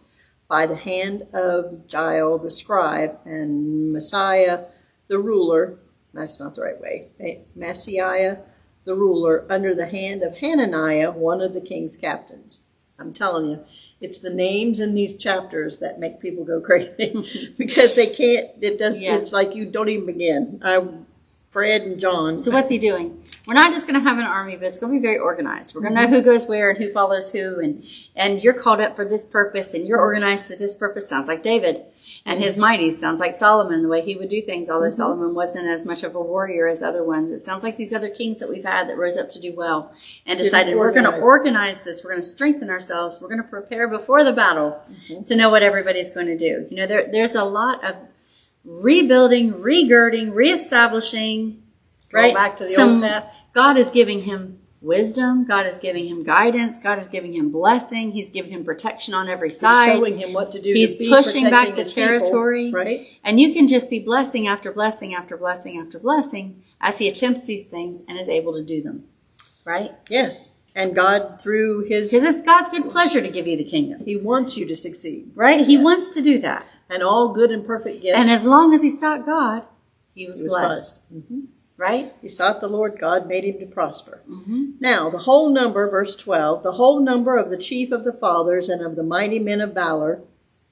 by 0.48 0.66
the 0.66 0.76
hand 0.76 1.22
of 1.32 1.84
Jael 1.88 2.36
the 2.36 2.50
scribe 2.50 3.18
and 3.24 3.92
Messiah 3.92 4.64
the 5.08 5.18
ruler. 5.18 5.78
That's 6.12 6.40
not 6.40 6.56
the 6.56 6.62
right 6.62 6.80
way. 6.80 7.08
Messiah 7.54 8.38
the 8.84 8.94
ruler, 8.94 9.44
under 9.50 9.74
the 9.74 9.86
hand 9.86 10.22
of 10.22 10.38
Hananiah, 10.38 11.10
one 11.10 11.40
of 11.40 11.54
the 11.54 11.60
king's 11.60 11.96
captains. 11.96 12.60
I'm 12.98 13.12
telling 13.12 13.50
you, 13.50 13.64
it's 14.00 14.18
the 14.20 14.30
names 14.30 14.80
in 14.80 14.94
these 14.94 15.16
chapters 15.16 15.78
that 15.78 16.00
make 16.00 16.20
people 16.20 16.44
go 16.44 16.60
crazy 16.60 17.54
because 17.58 17.94
they 17.94 18.08
can't. 18.08 18.50
It 18.60 18.78
does. 18.78 19.00
Yeah. 19.00 19.16
It's 19.16 19.32
like 19.32 19.54
you 19.54 19.66
don't 19.66 19.88
even 19.88 20.06
begin. 20.06 20.60
I 20.62 20.86
Fred 21.50 21.82
and 21.82 21.98
John. 21.98 22.38
So 22.38 22.52
what's 22.52 22.70
he 22.70 22.78
doing? 22.78 23.24
We're 23.46 23.54
not 23.54 23.72
just 23.72 23.88
going 23.88 24.00
to 24.00 24.08
have 24.08 24.18
an 24.18 24.24
army, 24.24 24.56
but 24.56 24.66
it's 24.66 24.78
going 24.78 24.92
to 24.92 25.00
be 25.00 25.02
very 25.02 25.18
organized. 25.18 25.74
We're 25.74 25.80
going 25.80 25.96
to 25.96 26.02
know 26.02 26.06
who 26.06 26.18
mm-hmm. 26.18 26.24
goes 26.24 26.46
where 26.46 26.70
and 26.70 26.78
who 26.78 26.92
follows 26.92 27.32
who, 27.32 27.58
and 27.58 27.84
and 28.14 28.42
you're 28.42 28.54
called 28.54 28.80
up 28.80 28.94
for 28.94 29.04
this 29.04 29.24
purpose, 29.24 29.74
and 29.74 29.86
you're 29.86 29.98
organized 29.98 30.52
for 30.52 30.56
this 30.56 30.76
purpose. 30.76 31.08
Sounds 31.08 31.26
like 31.26 31.42
David 31.42 31.82
and 32.24 32.42
his 32.42 32.58
mighties. 32.58 32.92
Sounds 32.92 33.20
like 33.20 33.34
Solomon, 33.34 33.82
the 33.82 33.88
way 33.88 34.02
he 34.02 34.16
would 34.16 34.28
do 34.28 34.42
things. 34.42 34.68
Although 34.70 34.86
mm-hmm. 34.86 34.94
Solomon 34.94 35.34
wasn't 35.34 35.66
as 35.66 35.84
much 35.84 36.02
of 36.02 36.14
a 36.14 36.20
warrior 36.20 36.66
as 36.66 36.82
other 36.82 37.02
ones, 37.02 37.32
it 37.32 37.40
sounds 37.40 37.62
like 37.62 37.76
these 37.76 37.92
other 37.92 38.08
kings 38.08 38.38
that 38.40 38.48
we've 38.48 38.64
had 38.64 38.88
that 38.88 38.96
rose 38.96 39.16
up 39.16 39.30
to 39.30 39.40
do 39.40 39.54
well 39.54 39.92
and 40.26 40.38
decided 40.38 40.76
we're 40.76 40.92
going 40.92 41.04
to 41.04 41.20
organize. 41.20 41.82
this. 41.82 42.04
We're 42.04 42.10
going 42.10 42.22
to 42.22 42.26
strengthen 42.28 42.70
ourselves. 42.70 43.20
We're 43.20 43.28
going 43.28 43.42
to 43.42 43.48
prepare 43.48 43.88
before 43.88 44.24
the 44.24 44.32
battle 44.32 44.80
mm-hmm. 44.90 45.22
to 45.24 45.36
know 45.36 45.50
what 45.50 45.62
everybody's 45.62 46.10
going 46.10 46.26
to 46.26 46.38
do. 46.38 46.66
You 46.68 46.76
know, 46.76 46.86
there 46.86 47.08
there's 47.10 47.34
a 47.34 47.44
lot 47.44 47.84
of 47.84 47.96
rebuilding, 48.64 49.54
regirding, 49.54 50.34
reestablishing. 50.34 51.62
Go 52.12 52.18
right? 52.18 52.34
back 52.34 52.56
to 52.56 52.64
the 52.64 52.70
Some- 52.70 52.94
old 52.94 53.02
path. 53.02 53.40
God 53.52 53.76
is 53.76 53.90
giving 53.90 54.22
him 54.22 54.59
wisdom. 54.80 55.44
God 55.44 55.66
is 55.66 55.78
giving 55.78 56.08
him 56.08 56.22
guidance. 56.22 56.78
God 56.78 56.98
is 56.98 57.08
giving 57.08 57.34
him 57.34 57.50
blessing. 57.50 58.12
He's 58.12 58.30
giving 58.30 58.50
him 58.52 58.64
protection 58.64 59.14
on 59.14 59.28
every 59.28 59.48
He's 59.48 59.60
side. 59.60 59.86
showing 59.86 60.18
him 60.18 60.32
what 60.32 60.52
to 60.52 60.60
do. 60.60 60.72
He's 60.72 60.94
to 60.94 60.98
be 61.00 61.08
pushing 61.10 61.50
back 61.50 61.68
the 61.70 61.74
his 61.82 61.92
people, 61.92 62.08
territory. 62.08 62.70
right? 62.72 63.06
And 63.24 63.38
you 63.40 63.52
can 63.52 63.68
just 63.68 63.88
see 63.88 64.00
blessing 64.00 64.46
after 64.46 64.72
blessing 64.72 65.14
after 65.14 65.36
blessing 65.36 65.78
after 65.78 65.98
blessing 65.98 66.62
as 66.80 66.98
he 66.98 67.08
attempts 67.08 67.44
these 67.44 67.66
things 67.66 68.04
and 68.08 68.18
is 68.18 68.28
able 68.28 68.52
to 68.54 68.64
do 68.64 68.82
them. 68.82 69.04
Right? 69.64 69.92
Yes, 70.08 70.52
and 70.74 70.94
God 70.96 71.40
through 71.40 71.84
His, 71.84 72.10
Because 72.10 72.24
it's 72.24 72.40
God's 72.42 72.70
good 72.70 72.88
pleasure 72.90 73.20
to 73.20 73.28
give 73.28 73.46
you 73.46 73.56
the 73.56 73.64
kingdom. 73.64 74.02
He 74.04 74.16
wants 74.16 74.56
you 74.56 74.64
to 74.66 74.74
succeed, 74.76 75.30
Right? 75.34 75.66
He 75.66 75.74
Yes. 75.74 75.84
wants 75.84 76.08
to 76.10 76.22
do 76.22 76.38
that. 76.40 76.66
and 76.88 77.02
all 77.04 77.28
good 77.32 77.50
and 77.52 77.64
perfect 77.64 78.02
gifts. 78.02 78.16
And 78.18 78.28
as 78.30 78.44
long 78.46 78.72
as 78.74 78.82
he 78.82 78.88
sought 78.90 79.24
God, 79.26 79.64
he 80.14 80.26
was, 80.26 80.38
He 80.38 80.44
was 80.44 80.52
blessed. 80.52 81.00
blessed. 81.10 81.14
Mm-hmm. 81.30 81.40
Right? 81.80 82.12
He 82.20 82.28
sought 82.28 82.60
the 82.60 82.68
Lord, 82.68 82.98
God 83.00 83.26
made 83.26 83.44
him 83.44 83.58
to 83.58 83.64
prosper. 83.64 84.20
Mm-hmm. 84.28 84.72
Now, 84.80 85.08
the 85.08 85.20
whole 85.20 85.48
number, 85.48 85.88
verse 85.88 86.14
12, 86.14 86.62
the 86.62 86.72
whole 86.72 87.00
number 87.00 87.38
of 87.38 87.48
the 87.48 87.56
chief 87.56 87.90
of 87.90 88.04
the 88.04 88.12
fathers 88.12 88.68
and 88.68 88.82
of 88.82 88.96
the 88.96 89.02
mighty 89.02 89.38
men 89.38 89.62
of 89.62 89.72
valor, 89.72 90.20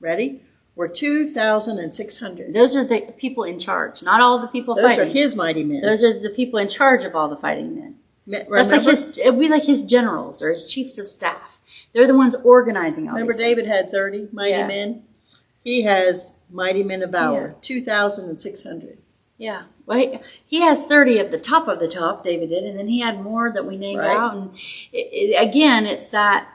ready, 0.00 0.42
were 0.76 0.86
2,600. 0.86 2.52
Those 2.54 2.76
are 2.76 2.84
the 2.84 3.00
people 3.16 3.42
in 3.44 3.59
charge, 3.59 4.02
not 4.02 4.20
all 4.20 4.38
the 4.38 4.48
people 4.48 4.74
Those 4.74 4.84
fighting. 4.84 5.09
are 5.09 5.11
his 5.11 5.34
mighty 5.34 5.64
men. 5.64 5.80
Those 5.80 6.04
are 6.04 6.18
the 6.18 6.28
people 6.30 6.59
in 6.59 6.68
charge 6.68 7.04
of 7.04 7.16
all 7.16 7.28
the 7.30 7.36
fighting 7.38 7.74
men. 7.74 7.94
Me- 8.26 8.44
That's 8.50 8.70
like 8.70 8.82
his. 8.82 9.16
It'd 9.16 9.40
be 9.40 9.48
like 9.48 9.64
his 9.64 9.82
generals 9.84 10.42
or 10.42 10.50
his 10.50 10.66
chiefs 10.66 10.98
of 10.98 11.09
staff. 11.09 11.59
They're 11.94 12.06
the 12.06 12.14
ones 12.14 12.34
organizing 12.44 13.09
all. 13.09 13.14
remember 13.14 13.32
David 13.32 13.64
things. 13.64 13.74
had 13.74 13.90
30 13.90 14.28
mighty 14.32 14.50
Yeah. 14.50 14.66
men? 14.66 15.04
He 15.64 15.82
has 15.82 16.34
mighty 16.50 16.82
men 16.82 17.02
of 17.02 17.11
valor, 17.11 17.54
Yeah. 17.56 17.61
2,600. 17.62 18.98
Yeah. 19.38 19.62
Well, 19.89 20.20
he, 20.45 20.61
has 20.61 20.82
thirty 20.82 21.18
at 21.18 21.30
the 21.30 21.39
top 21.39 21.66
of 21.66 21.80
the 21.80 21.89
top. 21.89 22.22
David 22.22 22.51
did, 22.51 22.62
and 22.64 22.78
then 22.78 22.89
he 22.89 23.01
had 23.01 23.22
more 23.22 23.51
that 23.51 23.64
we 23.64 23.78
named 23.78 24.01
Right. 24.01 24.14
out. 24.16 24.34
And 24.36 24.51
it, 24.93 25.09
it, 25.12 25.49
again, 25.49 25.86
it's 25.86 26.09
that 26.11 26.47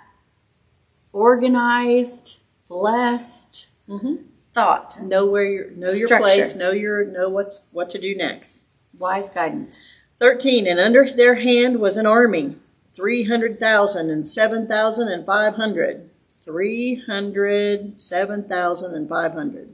organized, 1.12 2.38
blessed 2.68 3.66
Mhm. 3.90 4.20
thought, 4.54 5.02
Know 5.02 5.26
where 5.26 5.46
your 5.46 5.72
know 5.72 5.90
your 5.92 6.08
Structure. 6.08 6.24
place, 6.24 6.56
know 6.56 6.72
your 6.72 7.04
know 7.06 7.28
what's 7.28 7.64
what 7.72 7.90
to 7.92 7.98
do 8.00 8.16
next. 8.16 8.62
wise 9.00 9.32
guidance. 9.32 9.88
13 10.20 10.68
and 10.68 10.80
under 10.80 11.10
their 11.12 11.36
hand 11.36 11.80
was 11.80 11.98
an 11.98 12.06
army 12.06 12.56
300,000 12.94 14.12
and 14.12 14.28
7,000 14.28 15.08
and 15.08 15.26
500 15.26 16.10
300 16.44 18.00
7,000 18.00 18.94
and 18.94 19.10
500 19.10 19.74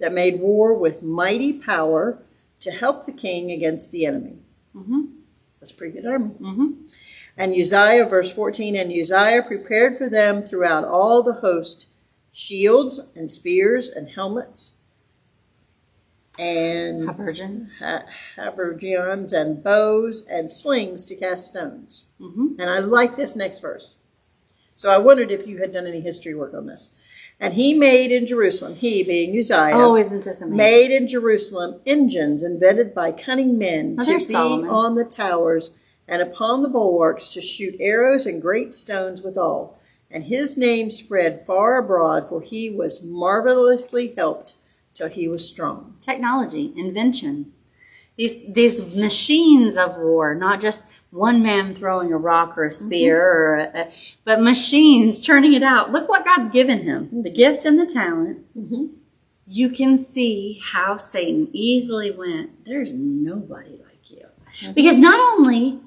that 0.00 0.12
made 0.12 0.40
war 0.40 0.72
with 0.72 1.02
mighty 1.02 1.52
power 1.52 2.18
to 2.64 2.70
help 2.70 3.06
the 3.06 3.12
king 3.12 3.50
against 3.52 3.90
the 3.92 4.04
enemy 4.06 4.38
Mhm. 4.74 5.12
that's 5.60 5.70
a 5.72 5.74
pretty 5.74 5.92
good 6.00 6.06
army 6.06 6.34
Mhm. 6.40 6.88
and 7.36 7.54
Uzziah 7.54 8.04
verse 8.06 8.32
14 8.32 8.74
and 8.76 8.90
Uzziah 8.92 9.42
prepared 9.46 9.96
for 9.96 10.08
them 10.08 10.42
throughout 10.42 10.84
all 10.84 11.22
the 11.22 11.34
host 11.34 11.88
shields 12.32 13.00
and 13.14 13.30
spears 13.30 13.88
and 13.88 14.08
helmets 14.10 14.76
and 16.38 17.08
Habergeons. 17.08 17.78
ha- 17.78 18.04
habergeons 18.36 19.32
and 19.32 19.62
bows 19.62 20.26
and 20.28 20.50
slings 20.50 21.04
to 21.04 21.14
cast 21.14 21.46
stones. 21.46 22.06
Mhm. 22.20 22.56
And 22.58 22.68
I 22.68 22.80
like 22.80 23.14
this 23.14 23.36
next 23.36 23.60
verse. 23.60 23.98
So 24.74 24.90
I 24.90 24.98
wondered 24.98 25.30
if 25.30 25.46
you 25.46 25.58
had 25.58 25.72
done 25.72 25.86
any 25.86 26.00
history 26.00 26.34
work 26.34 26.52
on 26.52 26.66
this. 26.66 26.90
And 27.40 27.54
he 27.54 27.74
made 27.74 28.10
in 28.12 28.26
Jerusalem, 28.26 28.74
he 28.74 29.02
being 29.02 29.36
Uzziah, 29.38 29.70
Oh, 29.74 29.96
isn't 29.96 30.24
this 30.24 30.40
amazing? 30.40 30.56
made 30.56 30.90
in 30.90 31.08
Jerusalem 31.08 31.80
engines 31.84 32.42
invented 32.42 32.94
by 32.94 33.12
cunning 33.12 33.58
men 33.58 33.96
Oh, 34.00 34.04
to 34.04 34.14
be 34.18 34.20
Solomon. 34.20 34.70
on 34.70 34.94
the 34.94 35.04
towers 35.04 35.78
and 36.06 36.22
upon 36.22 36.62
the 36.62 36.68
bulwarks 36.68 37.28
to 37.30 37.40
shoot 37.40 37.74
arrows 37.80 38.24
and 38.26 38.40
great 38.40 38.72
stones 38.74 39.22
withal. 39.22 39.76
And 40.10 40.24
his 40.24 40.56
name 40.56 40.90
spread 40.92 41.44
far 41.44 41.76
abroad, 41.76 42.28
for 42.28 42.40
he 42.40 42.70
was 42.70 43.02
marvelously 43.02 44.14
helped 44.16 44.54
till 44.94 45.08
he 45.08 45.26
was 45.26 45.46
strong. 45.46 45.96
technology, 46.00 46.72
invention. 46.76 47.52
These 48.16 48.52
these 48.52 48.84
machines 48.94 49.76
of 49.76 49.96
war, 49.96 50.34
not 50.34 50.60
just 50.60 50.86
one 51.10 51.42
man 51.42 51.74
throwing 51.74 52.12
a 52.12 52.16
rock 52.16 52.56
or 52.56 52.64
a 52.64 52.68
mm-hmm. 52.68 52.86
spear, 52.86 53.20
or 53.20 53.54
a, 53.56 53.80
a- 53.80 53.92
but 54.24 54.40
machines 54.40 55.20
churning 55.20 55.52
it 55.52 55.62
out. 55.62 55.90
Look 55.90 56.08
what 56.08 56.24
God's 56.24 56.50
given 56.50 56.82
him: 56.82 57.08
the 57.10 57.28
mm-hmm. 57.28 57.36
gift 57.36 57.64
and 57.64 57.78
the 57.78 57.86
talent. 57.86 58.44
Mhm. 58.56 58.90
You 59.46 59.68
can 59.68 59.98
see 59.98 60.60
how 60.64 60.96
Satan 60.96 61.48
easily 61.52 62.10
went. 62.10 62.64
There's 62.64 62.94
nobody 62.94 63.78
like 63.84 64.10
you, 64.10 64.26
mm-hmm. 64.58 64.72
because 64.72 64.98
not 64.98 65.18
only 65.18 65.80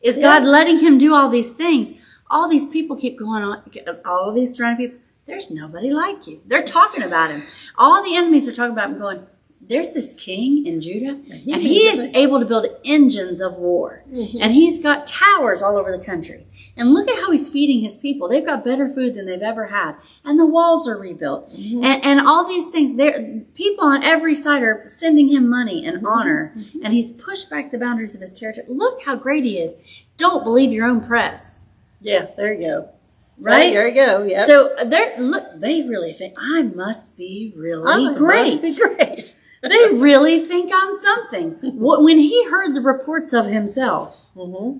is 0.00 0.18
God 0.18 0.44
letting 0.44 0.78
him 0.78 0.98
do 0.98 1.14
all 1.14 1.28
these 1.28 1.52
things, 1.52 1.94
all 2.30 2.48
these 2.48 2.66
people 2.66 2.96
keep 2.96 3.18
going 3.18 3.42
on. 3.42 3.62
All 4.04 4.32
these 4.32 4.54
surrounding 4.56 4.88
people. 4.88 5.02
There's 5.26 5.50
nobody 5.50 5.90
like 5.90 6.28
you. 6.28 6.40
They're 6.46 6.62
talking 6.62 7.02
about 7.02 7.32
him. 7.32 7.42
All 7.76 8.04
the 8.04 8.14
enemies 8.14 8.46
are 8.46 8.52
talking 8.52 8.72
about 8.72 8.90
him, 8.90 8.98
going, 8.98 9.26
there's 9.60 9.90
this 9.90 10.14
king 10.14 10.64
in 10.64 10.80
Judah, 10.80 11.20
he 11.26 11.52
and 11.52 11.62
he 11.62 11.86
is 11.86 12.04
it. 12.04 12.16
able 12.16 12.38
to 12.38 12.46
build 12.46 12.66
engines 12.84 13.40
of 13.40 13.54
war. 13.54 14.04
Mm-hmm. 14.08 14.38
And 14.40 14.52
he's 14.52 14.80
got 14.80 15.06
towers 15.06 15.62
all 15.62 15.76
over 15.76 15.90
the 15.90 16.02
country. 16.04 16.46
And 16.76 16.94
look 16.94 17.08
at 17.08 17.16
how 17.16 17.32
he's 17.32 17.48
feeding 17.48 17.82
his 17.82 17.96
people. 17.96 18.28
They've 18.28 18.46
got 18.46 18.64
better 18.64 18.88
food 18.88 19.14
than 19.14 19.26
they've 19.26 19.42
ever 19.42 19.66
had. 19.66 19.96
And 20.24 20.38
the 20.38 20.46
walls 20.46 20.86
are 20.86 20.96
rebuilt. 20.96 21.52
Mm-hmm. 21.52 21.84
And, 21.84 22.04
and 22.04 22.20
all 22.20 22.46
these 22.46 22.70
things, 22.70 22.96
there 22.96 23.42
people 23.54 23.86
on 23.86 24.04
every 24.04 24.34
side 24.34 24.62
are 24.62 24.84
sending 24.86 25.28
him 25.28 25.48
money 25.48 25.84
and 25.84 25.98
mm-hmm. 25.98 26.06
honor. 26.06 26.54
And 26.82 26.92
he's 26.92 27.10
pushed 27.10 27.50
back 27.50 27.70
the 27.72 27.78
boundaries 27.78 28.14
of 28.14 28.20
his 28.20 28.32
territory. 28.32 28.66
Look 28.68 29.02
how 29.02 29.16
great 29.16 29.44
he 29.44 29.58
is. 29.58 30.06
Don't 30.16 30.44
believe 30.44 30.70
your 30.70 30.86
own 30.86 31.04
press. 31.04 31.60
Yes, 32.00 32.34
there 32.34 32.54
you 32.54 32.60
go. 32.60 32.90
Right? 33.38 33.74
There 33.74 33.88
you 33.88 33.94
go. 33.94 34.22
Yeah. 34.22 34.46
So 34.46 34.74
they 34.84 35.18
look, 35.18 35.44
they 35.60 35.82
really 35.82 36.12
think 36.12 36.34
I 36.38 36.62
must 36.62 37.18
be 37.18 37.52
really 37.56 38.12
I 38.12 38.16
great. 38.16 38.62
Must 38.62 38.78
be 38.78 38.96
great. 38.96 39.36
They 39.68 39.94
really 39.94 40.40
think 40.40 40.70
I'm 40.74 40.94
something. 40.94 41.58
When 41.62 42.18
he 42.18 42.48
heard 42.48 42.74
the 42.74 42.80
reports 42.80 43.32
of 43.32 43.46
himself, 43.46 44.30
hmm 44.34 44.78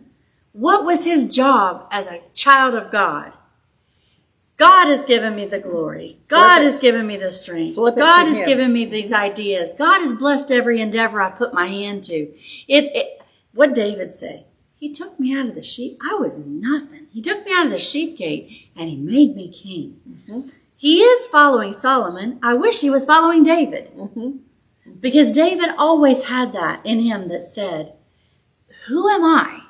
what 0.57 0.87
was 0.87 1.05
his 1.05 1.29
job 1.29 1.87
as 1.91 2.09
a 2.09 2.23
child 2.33 2.75
of 2.75 2.91
God? 2.91 3.35
God 4.57 4.87
has 4.87 5.05
given 5.05 5.37
me 5.37 5.45
the 5.45 5.59
glory. 5.59 6.17
God 6.29 6.63
has 6.63 6.79
given 6.79 7.07
me 7.07 7.19
the 7.19 7.31
strength. 7.31 7.77
God 7.77 8.27
has 8.27 8.39
him. 8.39 8.47
given 8.47 8.73
me 8.73 8.87
these 8.87 9.13
ideas. 9.13 9.75
God 9.75 10.01
has 10.01 10.15
blessed 10.15 10.51
every 10.51 10.81
endeavor 10.81 11.21
I 11.21 11.31
put 11.31 11.53
my 11.53 11.67
hand 11.67 12.05
to. 12.05 12.33
It, 12.67 12.91
it 12.97 13.23
what 13.53 13.75
David 13.75 14.15
say? 14.15 14.47
He 14.79 14.91
took 14.93 15.21
me 15.21 15.39
out 15.39 15.47
of 15.47 15.55
the 15.55 15.63
sheep. 15.63 15.99
I 16.03 16.15
was 16.15 16.39
nothing. 16.39 17.09
He 17.13 17.21
took 17.21 17.45
me 17.45 17.53
out 17.53 17.67
of 17.67 17.73
the 17.73 17.79
sheep 17.79 18.17
gate 18.17 18.71
and 18.75 18.89
he 18.89 18.97
made 18.97 19.37
me 19.37 19.51
king. 19.51 20.01
Mm-hmm. 20.09 20.49
He 20.79 21.03
is 21.03 21.27
following 21.27 21.75
Solomon. 21.75 22.39
I 22.43 22.55
wish 22.55 22.81
he 22.81 22.89
was 22.89 23.05
following 23.05 23.43
David. 23.43 23.95
Mhm. 23.95 24.39
Because 25.01 25.33
David 25.33 25.71
always 25.79 26.25
had 26.25 26.53
that 26.53 26.85
in 26.85 27.01
him 27.01 27.29
that 27.29 27.45
said, 27.45 27.95
Who 28.89 29.09
am 29.09 29.25
I 29.25 29.61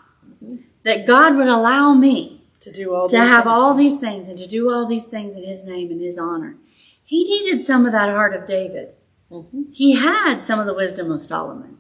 that 0.85 1.07
God 1.07 1.37
would 1.37 1.49
allow 1.49 1.95
me 1.95 2.43
To 2.61 2.73
do 2.73 2.95
all 2.95 3.09
to 3.09 3.17
have 3.19 3.45
things. 3.45 3.53
all 3.53 3.75
these 3.75 3.99
things 3.99 4.29
and 4.29 4.39
to 4.39 4.47
do 4.47 4.71
all 4.71 4.87
these 4.87 5.07
things 5.07 5.37
in 5.37 5.45
his 5.45 5.65
name 5.65 5.91
and 5.91 6.01
his 6.01 6.19
honor? 6.19 6.57
He 7.03 7.25
needed 7.25 7.65
some 7.65 7.87
of 7.87 7.93
that 7.93 8.09
heart 8.11 8.35
of 8.35 8.47
David. 8.47 8.95
Mhm. 9.31 9.67
He 9.73 9.93
had 9.93 10.41
some 10.41 10.59
of 10.61 10.67
the 10.67 10.75
wisdom 10.75 11.11
of 11.11 11.25
Solomon. 11.25 11.79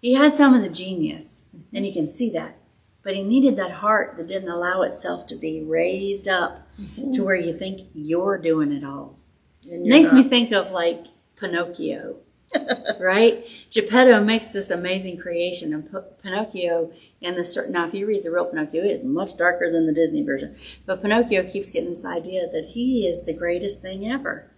He 0.00 0.14
had 0.14 0.34
some 0.34 0.52
of 0.52 0.62
the 0.62 0.68
genius, 0.68 1.46
and 1.72 1.86
you 1.86 1.92
can 1.92 2.06
see 2.06 2.28
that. 2.30 2.58
But 3.02 3.14
he 3.14 3.22
needed 3.22 3.56
that 3.56 3.70
heart 3.70 4.16
that 4.16 4.26
didn't 4.26 4.48
allow 4.50 4.82
itself 4.82 5.26
to 5.28 5.36
be 5.36 5.62
raised 5.62 6.26
up 6.28 6.66
to 7.12 7.22
where 7.22 7.36
you 7.36 7.56
think 7.56 7.88
you're 7.94 8.38
doing 8.38 8.72
it 8.72 8.84
all. 8.84 9.18
You're 9.62 9.80
Makes 9.80 10.12
not. 10.12 10.24
me 10.24 10.28
think 10.28 10.52
of 10.52 10.72
like 10.72 11.04
Pinocchio, 11.36 12.16
right? 13.00 13.44
Geppetto 13.70 14.22
makes 14.22 14.50
this 14.50 14.70
amazing 14.70 15.18
creation, 15.18 15.72
and 15.72 15.90
P- 15.90 15.98
Pinocchio 16.22 16.92
and 17.22 17.36
the 17.36 17.44
certain. 17.44 17.72
Now, 17.72 17.86
if 17.86 17.94
you 17.94 18.06
read 18.06 18.22
the 18.22 18.30
real 18.30 18.44
Pinocchio, 18.44 18.82
it 18.82 18.90
is 18.90 19.02
much 19.02 19.36
darker 19.36 19.70
than 19.70 19.86
the 19.86 19.92
Disney 19.92 20.22
version. 20.22 20.56
But 20.86 21.02
Pinocchio 21.02 21.44
keeps 21.44 21.70
getting 21.70 21.90
this 21.90 22.04
idea 22.04 22.48
that 22.50 22.70
he 22.70 23.06
is 23.06 23.24
the 23.24 23.32
greatest 23.32 23.82
thing 23.82 24.10
ever. 24.10 24.50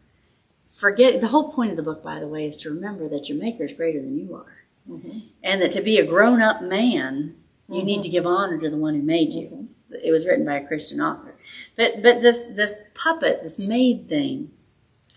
Forget 0.68 1.20
the 1.20 1.28
whole 1.28 1.52
point 1.52 1.70
of 1.70 1.76
the 1.76 1.82
book, 1.82 2.02
by 2.02 2.20
the 2.20 2.28
way, 2.28 2.46
is 2.46 2.58
to 2.58 2.70
remember 2.70 3.08
that 3.08 3.28
your 3.28 3.38
maker 3.38 3.64
is 3.64 3.72
greater 3.72 4.00
than 4.00 4.18
you 4.18 4.34
are. 4.34 4.56
Mm-hmm. 4.88 5.18
and 5.42 5.60
that 5.60 5.72
to 5.72 5.80
be 5.80 5.98
a 5.98 6.06
grown 6.06 6.40
up 6.40 6.62
man, 6.62 7.34
you 7.68 7.82
need 7.82 8.02
to 8.02 8.08
mm-hmm. 8.08 8.12
give 8.12 8.26
honor 8.26 8.56
to 8.56 8.70
the 8.70 8.76
one 8.76 8.94
who 8.94 9.02
made 9.02 9.32
you. 9.32 9.46
Mm-hmm. 9.46 9.94
It 10.04 10.12
was 10.12 10.24
written 10.24 10.44
by 10.44 10.58
a 10.58 10.66
Christian 10.66 11.00
author. 11.00 11.34
But 11.76 12.04
but 12.04 12.22
this 12.22 12.44
this 12.44 12.84
puppet, 12.94 13.42
this 13.42 13.58
made 13.58 14.08
thing, 14.08 14.52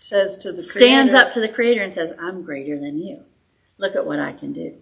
Says 0.02 0.36
to 0.38 0.50
the 0.50 0.62
stands 0.62 1.12
creator, 1.12 1.26
up 1.26 1.32
to 1.34 1.40
the 1.40 1.48
creator 1.48 1.82
and 1.82 1.92
says, 1.92 2.14
"I'm 2.18 2.42
greater 2.42 2.78
than 2.78 2.98
you. 2.98 3.24
Look 3.76 3.94
at 3.94 4.06
what 4.06 4.18
I 4.18 4.32
can 4.32 4.54
do." 4.54 4.76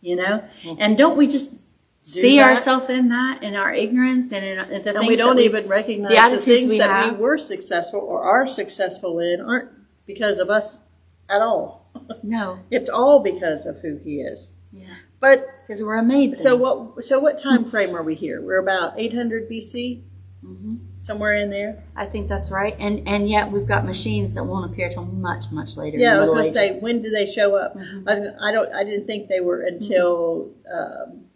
You 0.00 0.16
know, 0.16 0.42
and 0.80 0.98
don't 0.98 1.16
we 1.16 1.28
just 1.28 1.54
see 2.00 2.40
ourselves 2.40 2.90
in 2.90 3.08
that, 3.10 3.42
in 3.44 3.54
our 3.54 3.72
ignorance, 3.72 4.32
and 4.32 4.44
in, 4.44 4.56
the 4.56 4.74
and 4.74 4.84
things 4.98 5.06
we 5.08 5.14
don't 5.16 5.38
even 5.38 5.68
recognize 5.68 6.30
the 6.32 6.36
the, 6.36 6.42
things 6.42 6.70
we 6.70 6.78
that 6.78 6.90
have. 6.90 7.12
we 7.16 7.22
were 7.22 7.38
successful 7.38 8.00
or 8.00 8.22
are 8.22 8.46
successful 8.46 9.20
in 9.20 9.40
aren't 9.40 9.70
because 10.04 10.38
of 10.40 10.50
us 10.50 10.80
at 11.28 11.40
all. 11.42 11.86
no, 12.24 12.58
It's 12.70 12.90
all 12.90 13.20
because 13.20 13.66
of 13.66 13.78
who 13.82 13.98
he 14.04 14.20
is. 14.20 14.48
yeah, 14.72 14.86
But 15.20 15.46
because 15.66 15.80
we're 15.82 15.96
a 15.96 16.02
maid. 16.02 16.36
so 16.36 16.56
what? 16.56 17.04
So 17.04 17.20
what 17.20 17.38
time 17.38 17.64
frame 17.64 17.94
are 17.94 18.02
we 18.02 18.16
here? 18.16 18.42
We're 18.42 18.58
about 18.58 18.94
800 18.98 19.48
BC, 19.48 20.02
Mhm. 20.44 20.78
Somewhere 21.06 21.34
in 21.34 21.50
there. 21.50 21.82
I 21.94 22.06
think 22.06 22.28
that's 22.28 22.50
right, 22.50 22.76
and 22.78 23.06
and 23.06 23.28
yet 23.28 23.50
we've 23.52 23.66
got 23.66 23.86
machines 23.86 24.34
that 24.34 24.44
won't 24.44 24.70
appear 24.70 24.88
till 24.88 25.04
much 25.04 25.50
much 25.52 25.76
later. 25.76 25.98
Yeah, 25.98 26.16
I 26.16 26.20
was 26.20 26.30
going 26.30 26.44
to 26.46 26.52
say 26.52 26.80
when 26.80 27.00
do 27.00 27.10
they 27.10 27.26
show 27.26 27.56
up? 27.56 27.76
Mm-hmm. 27.76 28.08
I, 28.08 28.12
was 28.12 28.20
gonna, 28.20 28.38
I 28.42 28.52
don't. 28.52 28.72
I 28.74 28.84
didn't 28.84 29.06
think 29.06 29.28
they 29.28 29.40
were 29.40 29.62
until 29.62 30.50
um, 30.70 31.26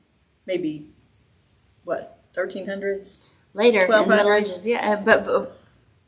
maybe 0.46 0.90
what 1.84 2.18
1300s. 2.36 3.34
later 3.54 3.84
in 3.84 3.90
the 3.90 4.06
Middle 4.06 4.32
Ages. 4.32 4.66
Yeah, 4.66 4.92
uh, 4.92 4.96
but, 4.96 5.24
but 5.24 5.60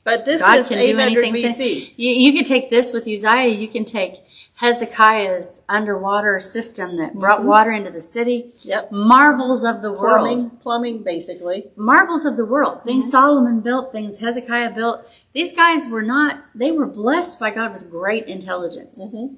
But 0.04 0.24
this 0.24 0.42
God 0.42 0.58
is 0.58 0.70
800. 0.70 1.26
BC. 1.26 1.94
You, 1.96 2.10
you 2.10 2.32
can 2.32 2.44
take 2.44 2.70
this 2.70 2.92
with 2.92 3.06
Uzziah. 3.06 3.48
You 3.48 3.68
can 3.68 3.84
take 3.84 4.20
Hezekiah's 4.62 5.62
underwater 5.68 6.38
system 6.38 6.96
that 6.98 7.14
brought 7.14 7.42
water 7.42 7.72
into 7.72 7.90
the 7.90 8.00
city. 8.00 8.52
Mm-hmm. 8.58 8.68
Yep. 8.68 8.92
Marvels 8.92 9.64
of 9.64 9.82
the 9.82 9.90
world. 9.92 10.20
Plumbing, 10.20 10.50
plumbing, 10.50 11.02
basically. 11.02 11.72
Marvels 11.74 12.24
of 12.24 12.36
the 12.36 12.44
world. 12.44 12.84
Things 12.84 13.06
Mm-hmm. 13.06 13.10
Solomon 13.10 13.60
built, 13.60 13.90
things 13.90 14.20
Hezekiah 14.20 14.70
built. 14.70 15.04
These 15.32 15.52
guys 15.52 15.88
were 15.88 16.02
not, 16.02 16.44
they 16.54 16.70
were 16.70 16.86
blessed 16.86 17.40
by 17.40 17.50
God 17.50 17.72
with 17.72 17.90
great 17.90 18.26
intelligence. 18.26 19.10
Mhm. 19.12 19.34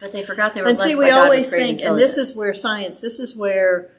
But 0.00 0.10
they 0.10 0.24
forgot 0.24 0.54
they 0.54 0.62
were 0.62 0.68
And 0.68 0.76
blessed 0.76 0.90
see, 0.90 0.98
by 0.98 1.04
we 1.04 1.10
always 1.10 1.50
think, 1.52 1.80
and 1.80 1.96
this 1.96 2.16
is 2.16 2.36
where 2.36 2.52
science. 2.52 3.00
This 3.00 3.20
is 3.20 3.36
where 3.36 3.92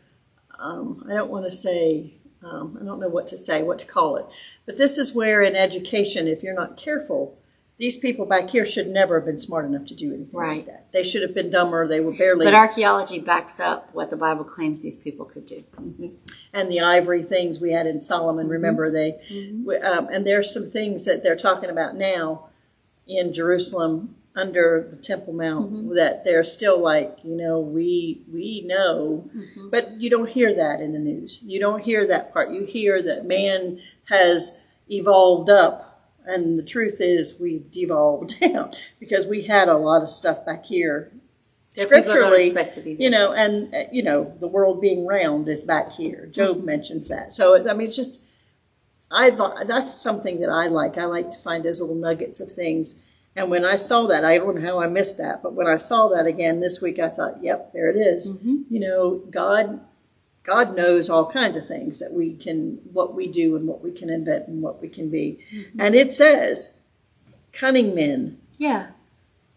um, 0.59 1.05
I 1.09 1.13
don't 1.13 1.31
want 1.31 1.45
to 1.45 1.51
say. 1.51 2.15
Um, 2.43 2.77
I 2.81 2.85
don't 2.85 2.99
know 2.99 3.09
what 3.09 3.27
to 3.29 3.37
say, 3.37 3.63
what 3.63 3.79
to 3.79 3.85
call 3.85 4.17
it. 4.17 4.25
But 4.65 4.77
this 4.77 4.97
is 4.97 5.13
where, 5.13 5.41
in 5.41 5.55
education, 5.55 6.27
if 6.27 6.43
you're 6.43 6.53
not 6.53 6.77
careful, 6.77 7.37
these 7.79 7.97
people 7.97 8.25
back 8.25 8.49
here 8.49 8.65
should 8.65 8.87
never 8.89 9.15
have 9.19 9.25
been 9.25 9.39
smart 9.39 9.63
enough 9.65 9.87
to 9.87 9.95
do 9.95 10.13
anything 10.13 10.37
Right. 10.37 10.57
like 10.57 10.65
that. 10.67 10.91
They 10.91 11.03
should 11.03 11.21
have 11.21 11.33
been 11.33 11.49
dumber. 11.49 11.87
They 11.87 12.01
were 12.01 12.11
barely. 12.11 12.45
But 12.45 12.53
archaeology 12.53 13.19
backs 13.19 13.59
up 13.59 13.89
what 13.93 14.09
the 14.09 14.17
Bible 14.17 14.43
claims 14.43 14.81
these 14.81 14.97
people 14.97 15.25
could 15.25 15.45
do. 15.45 15.63
Mm-hmm. 15.79 16.07
and 16.53 16.69
the 16.71 16.81
ivory 16.81 17.23
things 17.23 17.59
we 17.59 17.71
had 17.71 17.87
in 17.87 18.01
Solomon. 18.01 18.45
Mm-hmm. 18.45 18.51
Remember 18.51 18.91
they, 18.91 19.19
mm-hmm. 19.31 19.65
we- 19.65 19.77
um, 19.77 20.07
and 20.11 20.25
there's 20.27 20.53
some 20.53 20.69
things 20.69 21.05
that 21.05 21.23
they're 21.23 21.35
talking 21.37 21.69
about 21.69 21.95
now 21.95 22.47
in 23.07 23.31
Jerusalem 23.33 24.15
under 24.35 24.87
the 24.91 24.95
Temple 24.97 25.33
Mount 25.33 25.93
that 25.95 26.23
they're 26.23 26.43
still 26.43 26.79
like, 26.79 27.17
you 27.23 27.35
know, 27.35 27.59
we 27.59 28.21
we 28.31 28.61
know, 28.65 29.29
but 29.71 29.99
you 29.99 30.09
don't 30.09 30.29
hear 30.29 30.55
that 30.55 30.79
in 30.81 30.93
the 30.93 30.99
news. 30.99 31.41
You 31.43 31.59
don't 31.59 31.83
hear 31.83 32.07
that 32.07 32.31
part. 32.33 32.51
You 32.51 32.63
hear 32.65 33.01
that 33.03 33.25
man 33.25 33.79
has 34.05 34.55
evolved 34.89 35.49
up, 35.49 35.88
and 36.25 36.57
the 36.57 36.63
truth 36.63 36.97
is 36.99 37.39
we've 37.39 37.71
devolved 37.71 38.39
down 38.41 38.73
because 38.99 39.27
we 39.27 39.43
had 39.43 39.67
a 39.67 39.77
lot 39.77 40.03
of 40.03 40.09
stuff 40.09 40.45
back 40.45 40.65
here. 40.65 41.11
That 41.75 41.87
Scripturally, 41.87 42.45
expect 42.47 42.73
to 42.75 42.81
be 42.81 42.95
there. 42.95 43.03
you 43.03 43.09
know, 43.09 43.31
and 43.31 43.73
uh, 43.73 43.83
you 43.91 44.01
know, 44.03 44.35
the 44.39 44.47
world 44.47 44.81
being 44.81 45.05
round 45.05 45.47
is 45.47 45.63
back 45.63 45.91
here. 45.93 46.25
Job 46.25 46.63
mentions 46.63 47.09
that. 47.09 47.33
So 47.33 47.53
it's, 47.53 47.67
I 47.67 47.73
mean, 47.73 47.87
it's 47.87 47.95
just, 47.95 48.23
I 49.11 49.29
thought 49.31 49.67
that's 49.67 49.93
something 49.93 50.41
that 50.41 50.49
I 50.49 50.67
like. 50.67 50.97
I 50.97 51.05
like 51.05 51.29
to 51.31 51.37
find 51.39 51.63
those 51.63 51.79
little 51.79 51.95
nuggets 51.95 52.39
of 52.39 52.51
things. 52.51 52.95
And 53.35 53.49
when 53.51 53.63
I 53.65 53.75
saw 53.75 54.07
that, 54.07 54.25
I 54.25 54.39
don't 54.39 54.55
know 54.55 54.67
how 54.67 54.81
I 54.81 54.87
missed 54.87 55.17
that, 55.19 55.41
but 55.43 55.53
when 55.53 55.67
I 55.67 55.77
saw 55.77 56.09
that 56.09 56.25
again 56.25 56.59
this 56.59 56.81
week, 56.81 56.97
I 56.99 57.09
thought, 57.09 57.41
"Yep, 57.43 57.71
there 57.73 57.87
it 57.87 57.95
is." 57.95 58.31
You 58.69 58.79
know, 58.79 59.21
God, 59.29 59.79
God 60.49 60.75
knows 60.75 61.09
all 61.09 61.29
kinds 61.29 61.55
of 61.57 61.67
things 61.67 61.99
that 61.99 62.11
we 62.11 62.33
can, 62.33 62.79
what 62.91 63.13
we 63.13 63.27
do, 63.27 63.55
and 63.55 63.67
what 63.67 63.83
we 63.83 63.91
can 63.91 64.09
invent, 64.09 64.47
and 64.47 64.61
what 64.63 64.81
we 64.81 64.89
can 64.89 65.09
be. 65.09 65.39
Mm-hmm. 65.53 65.79
And 65.79 65.95
it 65.95 66.13
says, 66.13 66.73
"Cunning 67.53 67.93
men." 67.93 68.39
Yeah. 68.57 68.87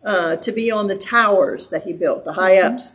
uh, 0.04 0.36
to 0.36 0.52
be 0.52 0.70
on 0.70 0.86
the 0.88 0.96
towers 0.96 1.68
that 1.68 1.84
he 1.84 1.92
built, 1.92 2.24
the 2.24 2.34
high 2.34 2.56
mm-hmm. 2.56 2.74
ups, 2.74 2.94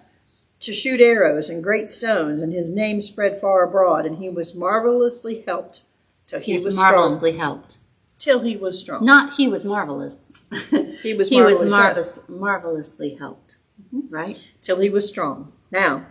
to 0.61 0.71
shoot 0.73 1.01
arrows 1.01 1.49
and 1.49 1.63
great 1.63 1.91
stones, 1.91 2.41
and 2.41 2.53
his 2.53 2.69
name 2.71 3.01
spread 3.01 3.39
far 3.41 3.63
abroad, 3.63 4.05
and 4.05 4.17
he 4.17 4.29
was 4.29 4.53
marvelously 4.55 5.43
helped 5.47 5.83
till 6.27 6.39
he 6.39 6.53
He's 6.53 6.65
was 6.65 6.77
marvelously 6.77 7.31
strong. 7.31 7.45
helped. 7.45 7.77
Till 8.19 8.39
he 8.41 8.55
was 8.57 8.79
strong. 8.79 9.05
Not 9.05 9.35
he 9.35 9.47
was 9.47 9.63
marvelous. 9.65 10.31
He 11.03 11.13
was 11.13 11.29
he 11.29 11.41
was 11.41 11.63
marvelous, 11.63 11.69
marvelous, 11.69 12.19
marvelously 12.27 13.15
helped. 13.15 13.55
Mm-hmm. 13.93 14.13
Right? 14.13 14.39
till 14.61 14.79
he 14.79 14.89
was 14.89 15.07
strong. 15.07 15.51
Now, 15.71 16.05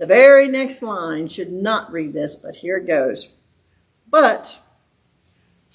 the 0.00 0.06
very 0.06 0.48
next 0.48 0.82
line 0.82 1.28
should 1.28 1.52
not 1.52 1.92
read 1.92 2.14
this, 2.14 2.34
but 2.34 2.56
here 2.56 2.78
it 2.78 2.86
goes. 2.86 3.28
But, 4.08 4.58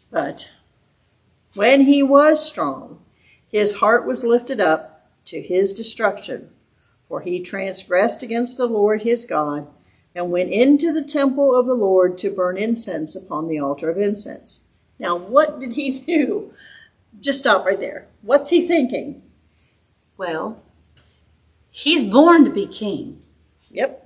but, 0.10 0.50
when 1.54 1.82
he 1.82 2.02
was 2.02 2.44
strong, 2.44 3.02
his 3.48 3.76
heart 3.76 4.08
was 4.08 4.26
lifted 4.26 4.60
up 4.60 5.12
to 5.26 5.44
his 5.44 5.74
destruction, 5.74 6.50
for 7.08 7.22
he 7.22 7.40
transgressed 7.40 8.24
against 8.24 8.58
the 8.58 8.66
Lord 8.66 9.04
his 9.04 9.26
God, 9.26 9.68
and 10.16 10.32
went 10.32 10.50
into 10.50 10.92
the 10.92 11.04
temple 11.04 11.54
of 11.54 11.68
the 11.68 11.76
Lord 11.76 12.18
to 12.18 12.32
burn 12.32 12.58
incense 12.58 13.16
upon 13.16 13.48
the 13.48 13.60
altar 13.60 13.92
of 13.92 14.00
incense. 14.00 14.62
Now, 14.98 15.18
what 15.18 15.60
did 15.60 15.74
he 15.74 15.92
do? 16.00 16.52
Just 17.22 17.38
stop 17.38 17.64
right 17.64 17.80
there. 17.80 18.08
What's 18.24 18.50
he 18.50 18.68
thinking? 18.68 19.22
Well, 20.18 20.64
he's 21.70 22.06
born 22.06 22.44
to 22.46 22.50
be 22.50 22.66
king. 22.66 23.22
Yep. 23.70 24.02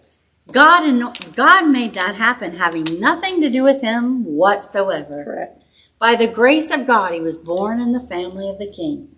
God 0.52 0.84
and 0.86 1.36
God 1.36 1.68
made 1.68 1.94
that 1.94 2.16
happen, 2.16 2.58
having 2.58 2.86
nothing 3.00 3.42
to 3.42 3.50
do 3.50 3.64
with 3.64 3.82
him 3.82 4.24
whatsoever. 4.26 5.24
Correct. 5.24 5.64
By 6.00 6.16
the 6.16 6.28
grace 6.28 6.72
of 6.72 6.88
God, 6.88 7.14
he 7.14 7.22
was 7.22 7.38
born 7.38 7.82
in 7.82 7.92
the 7.92 8.00
family 8.00 8.50
of 8.50 8.58
the 8.58 8.72
king. 8.72 9.16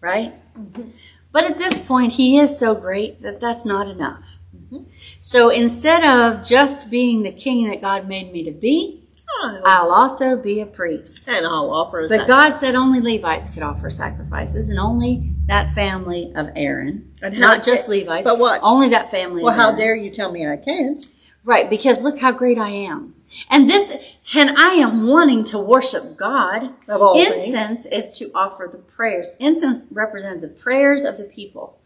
Right? 0.00 0.34
Mm-hmm. 0.58 0.90
But 1.32 1.44
at 1.44 1.58
this 1.58 1.80
point, 1.80 2.12
he 2.12 2.38
is 2.38 2.58
so 2.58 2.74
great 2.74 3.22
that 3.22 3.40
that's 3.40 3.64
not 3.64 3.88
enough. 3.88 4.38
Mm-hmm. 4.54 4.84
So 5.18 5.48
instead 5.48 6.04
of 6.04 6.46
just 6.46 6.90
being 6.90 7.22
the 7.22 7.32
king 7.32 7.68
that 7.68 7.80
God 7.80 8.06
made 8.06 8.30
me 8.32 8.44
to 8.44 8.52
be, 8.52 9.02
oh, 9.30 9.60
I'll 9.64 9.90
also 9.90 10.36
be 10.36 10.60
a 10.60 10.66
priest. 10.66 11.26
And 11.26 11.46
I'll 11.46 11.72
offer 11.72 12.00
a 12.00 12.02
But 12.02 12.20
sacrifice. 12.20 12.50
God 12.50 12.58
said 12.58 12.74
only 12.74 13.00
Levites 13.00 13.50
could 13.50 13.62
offer 13.62 13.90
sacrifices, 13.90 14.68
and 14.70 14.78
only 14.78 15.33
that 15.46 15.70
family 15.70 16.32
of 16.34 16.50
Aaron, 16.56 17.12
And 17.22 17.34
how 17.34 17.40
not 17.40 17.64
just 17.64 17.88
Levites, 17.88 18.24
but 18.24 18.38
what? 18.38 18.60
Only 18.62 18.88
that 18.90 19.10
family. 19.10 19.42
Well, 19.42 19.54
how 19.54 19.68
Aaron. 19.68 19.78
dare 19.78 19.94
you 19.96 20.10
tell 20.10 20.32
me 20.32 20.46
I 20.46 20.56
can't? 20.56 21.04
Right, 21.44 21.68
because 21.68 22.02
look 22.02 22.20
how 22.20 22.32
great 22.32 22.56
I 22.58 22.70
am, 22.70 23.14
and 23.50 23.68
this, 23.68 23.92
and 24.34 24.50
I 24.56 24.74
am 24.74 25.06
wanting 25.06 25.44
to 25.44 25.58
worship 25.58 26.16
God. 26.16 26.70
Of 26.88 27.02
all 27.02 27.14
things. 27.14 27.44
Incense 27.46 27.84
is 27.84 28.10
to 28.18 28.30
offer 28.34 28.68
the 28.70 28.78
prayers. 28.78 29.32
Incense 29.38 29.88
represents 29.92 30.40
the 30.40 30.48
prayers 30.48 31.04
of 31.04 31.18
the 31.18 31.24
people, 31.24 31.78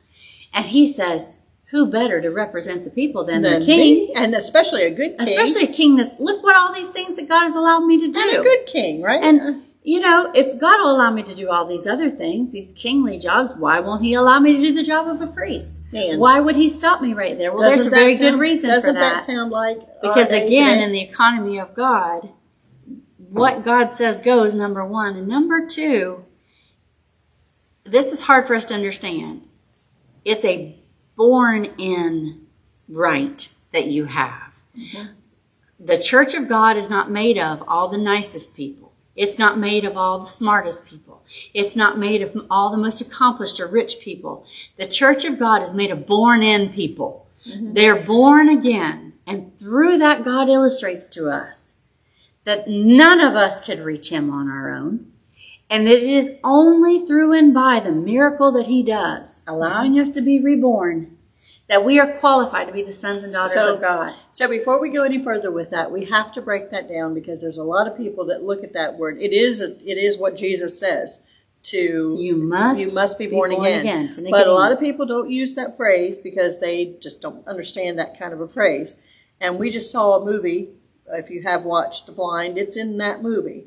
and 0.54 0.66
He 0.66 0.86
says, 0.86 1.32
"Who 1.70 1.86
better 1.90 2.20
to 2.20 2.28
represent 2.30 2.84
the 2.84 2.90
people 2.90 3.24
than, 3.24 3.42
Than 3.42 3.58
the 3.58 3.66
king?" 3.66 3.80
me, 3.80 4.12
and 4.14 4.32
especially 4.32 4.84
a 4.84 4.90
good 4.90 5.18
king. 5.18 5.28
Especially 5.28 5.64
a 5.64 5.72
king 5.72 5.96
that's 5.96 6.20
look 6.20 6.44
what 6.44 6.54
all 6.54 6.72
these 6.72 6.90
things 6.90 7.16
that 7.16 7.28
God 7.28 7.42
has 7.42 7.56
allowed 7.56 7.80
me 7.84 7.98
to 7.98 8.06
do. 8.12 8.20
and 8.20 8.38
a 8.38 8.42
good 8.42 8.66
king, 8.66 9.02
right? 9.02 9.20
And 9.20 9.40
uh-huh. 9.40 9.58
You 9.88 10.00
know, 10.00 10.30
if 10.34 10.58
God 10.58 10.80
will 10.80 10.94
allow 10.94 11.10
me 11.10 11.22
to 11.22 11.34
do 11.34 11.48
all 11.48 11.64
these 11.64 11.86
other 11.86 12.10
things, 12.10 12.52
these 12.52 12.72
kingly 12.72 13.18
jobs, 13.18 13.54
why 13.56 13.80
won't 13.80 14.02
He 14.02 14.12
allow 14.12 14.38
me 14.38 14.52
to 14.54 14.58
do 14.60 14.74
the 14.74 14.82
job 14.82 15.08
of 15.08 15.22
a 15.22 15.26
priest? 15.26 15.80
Man. 15.92 16.18
Why 16.18 16.40
would 16.40 16.56
He 16.56 16.68
stop 16.68 17.00
me 17.00 17.14
right 17.14 17.38
there? 17.38 17.52
Well, 17.52 17.62
there's 17.62 17.86
a 17.86 17.90
Doesn't 17.90 17.90
that 17.92 17.98
very 17.98 18.12
good 18.16 18.32
sound- 18.32 18.40
reason 18.40 18.68
doesn't 18.68 18.94
for 18.94 19.00
that. 19.00 19.24
sound 19.24 19.50
like 19.50 19.78
because 20.02 20.30
again, 20.30 20.80
in 20.80 20.92
the 20.92 21.00
economy 21.00 21.58
of 21.58 21.74
God, 21.74 22.28
what 23.30 23.64
God 23.64 23.94
says 23.94 24.20
goes. 24.20 24.54
Number 24.54 24.84
one, 24.84 25.16
and 25.16 25.26
number 25.26 25.66
two, 25.66 26.26
this 27.84 28.12
is 28.12 28.22
hard 28.24 28.46
for 28.46 28.54
us 28.54 28.66
to 28.66 28.74
understand. 28.74 29.48
It's 30.22 30.44
a 30.44 30.76
born-in 31.16 32.46
right 32.90 33.48
that 33.72 33.86
you 33.86 34.04
have. 34.04 34.52
Mm-hmm. 34.76 35.06
The 35.80 35.98
church 35.98 36.34
of 36.34 36.46
God 36.46 36.76
is 36.76 36.90
not 36.90 37.10
made 37.10 37.38
of 37.38 37.62
all 37.66 37.88
the 37.88 37.96
nicest 37.96 38.54
people. 38.54 38.87
It's 39.18 39.38
not 39.38 39.58
made 39.58 39.84
of 39.84 39.96
all 39.96 40.20
the 40.20 40.26
smartest 40.26 40.86
people. 40.86 41.24
It's 41.52 41.74
not 41.74 41.98
made 41.98 42.22
of 42.22 42.46
all 42.48 42.70
the 42.70 42.76
most 42.76 43.00
accomplished 43.00 43.58
or 43.58 43.66
rich 43.66 43.98
people. 44.00 44.46
The 44.76 44.86
church 44.86 45.24
of 45.24 45.40
God 45.40 45.60
is 45.60 45.74
made 45.74 45.90
of 45.90 46.06
born 46.06 46.44
in 46.44 46.72
people. 46.72 47.26
Mm-hmm. 47.44 47.74
They're 47.74 48.00
born 48.00 48.48
again. 48.48 49.14
And 49.26 49.58
through 49.58 49.98
that, 49.98 50.24
God 50.24 50.48
illustrates 50.48 51.08
to 51.08 51.28
us 51.28 51.78
that 52.44 52.68
none 52.68 53.20
of 53.20 53.34
us 53.34 53.60
could 53.60 53.80
reach 53.80 54.10
Him 54.10 54.30
on 54.30 54.48
our 54.48 54.72
own. 54.72 55.12
And 55.68 55.86
that 55.88 55.98
it 55.98 56.04
is 56.04 56.30
only 56.44 57.04
through 57.04 57.36
and 57.36 57.52
by 57.52 57.80
the 57.80 57.90
miracle 57.90 58.52
that 58.52 58.66
He 58.66 58.84
does, 58.84 59.42
allowing 59.48 59.98
us 59.98 60.12
to 60.12 60.20
be 60.20 60.40
reborn, 60.40 61.17
that 61.68 61.84
we 61.84 61.98
are 62.00 62.12
qualified 62.18 62.66
to 62.66 62.72
be 62.72 62.82
the 62.82 62.92
sons 62.92 63.22
and 63.22 63.32
daughters 63.32 63.52
So- 63.52 63.74
of 63.74 63.80
God. 63.80 64.14
So 64.32 64.48
before 64.48 64.80
we 64.80 64.88
go 64.88 65.02
any 65.02 65.22
further 65.22 65.50
with 65.50 65.70
that, 65.70 65.92
we 65.92 66.06
have 66.06 66.32
to 66.32 66.40
break 66.40 66.70
that 66.70 66.88
down 66.88 67.14
because 67.14 67.42
there's 67.42 67.58
a 67.58 67.64
lot 67.64 67.86
of 67.86 67.96
people 67.96 68.24
that 68.26 68.42
look 68.42 68.64
at 68.64 68.72
that 68.72 68.98
word. 68.98 69.18
It 69.20 69.32
is 69.32 69.60
a, 69.60 69.72
it 69.88 69.98
is 69.98 70.16
what 70.18 70.36
Jesus 70.36 70.78
says 70.78 71.20
to 71.64 72.14
You 72.18 72.36
must 72.36 72.80
you 72.80 72.92
must 72.94 73.18
be 73.18 73.26
born, 73.26 73.52
again. 73.52 74.10
to 74.10 74.30
but 74.30 74.46
a 74.46 74.52
lot 74.52 74.72
of 74.72 74.80
people 74.80 75.04
don't 75.06 75.30
use 75.30 75.54
that 75.56 75.76
phrase 75.76 76.18
because 76.18 76.60
they 76.60 76.94
just 77.00 77.20
don't 77.20 77.46
understand 77.46 77.98
that 77.98 78.18
kind 78.18 78.32
of 78.32 78.40
a 78.40 78.48
phrase. 78.48 78.96
And 79.40 79.58
we 79.58 79.70
just 79.70 79.90
saw 79.90 80.16
a 80.16 80.24
movie. 80.24 80.70
If 81.10 81.30
you 81.30 81.42
have 81.42 81.64
watched 81.64 82.06
The 82.06 82.12
Blind, 82.12 82.58
it's 82.58 82.76
in 82.76 82.98
that 82.98 83.22
movie. 83.22 83.66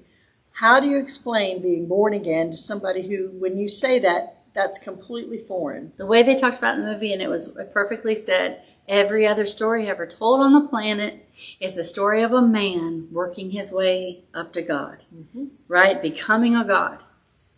How 0.54 0.80
do 0.80 0.88
you 0.88 0.98
explain 1.00 1.62
being 1.62 1.88
born 1.88 2.14
again 2.14 2.52
to 2.52 2.58
somebody 2.58 3.08
who, 3.08 3.30
when 3.40 3.58
you 3.58 3.68
say 3.70 4.00
that, 4.00 4.41
that's 4.54 4.78
completely 4.78 5.38
foreign? 5.38 5.94
the 5.98 6.06
way 6.06 6.24
they 6.24 6.36
talked 6.36 6.58
about 6.58 6.76
in 6.78 6.86
the 6.86 6.94
movie, 6.94 7.14
and 7.14 7.22
it 7.22 7.30
was 7.30 7.52
perfectly 7.74 8.16
said. 8.16 8.64
Every 8.88 9.26
other 9.26 9.46
story 9.46 9.88
ever 9.88 10.06
told 10.06 10.42
on 10.42 10.54
the 10.54 10.68
planet 10.68 11.30
is 11.60 11.76
the 11.76 11.84
story 11.84 12.24
of 12.24 12.34
a 12.34 12.42
man 12.42 13.08
working 13.12 13.52
his 13.52 13.72
way 13.72 14.24
up 14.34 14.52
to 14.54 14.62
God, 14.62 15.04
mm-hmm. 15.16 15.46
right? 15.68 16.02
Becoming 16.02 16.56
a 16.56 16.66
God. 16.66 17.04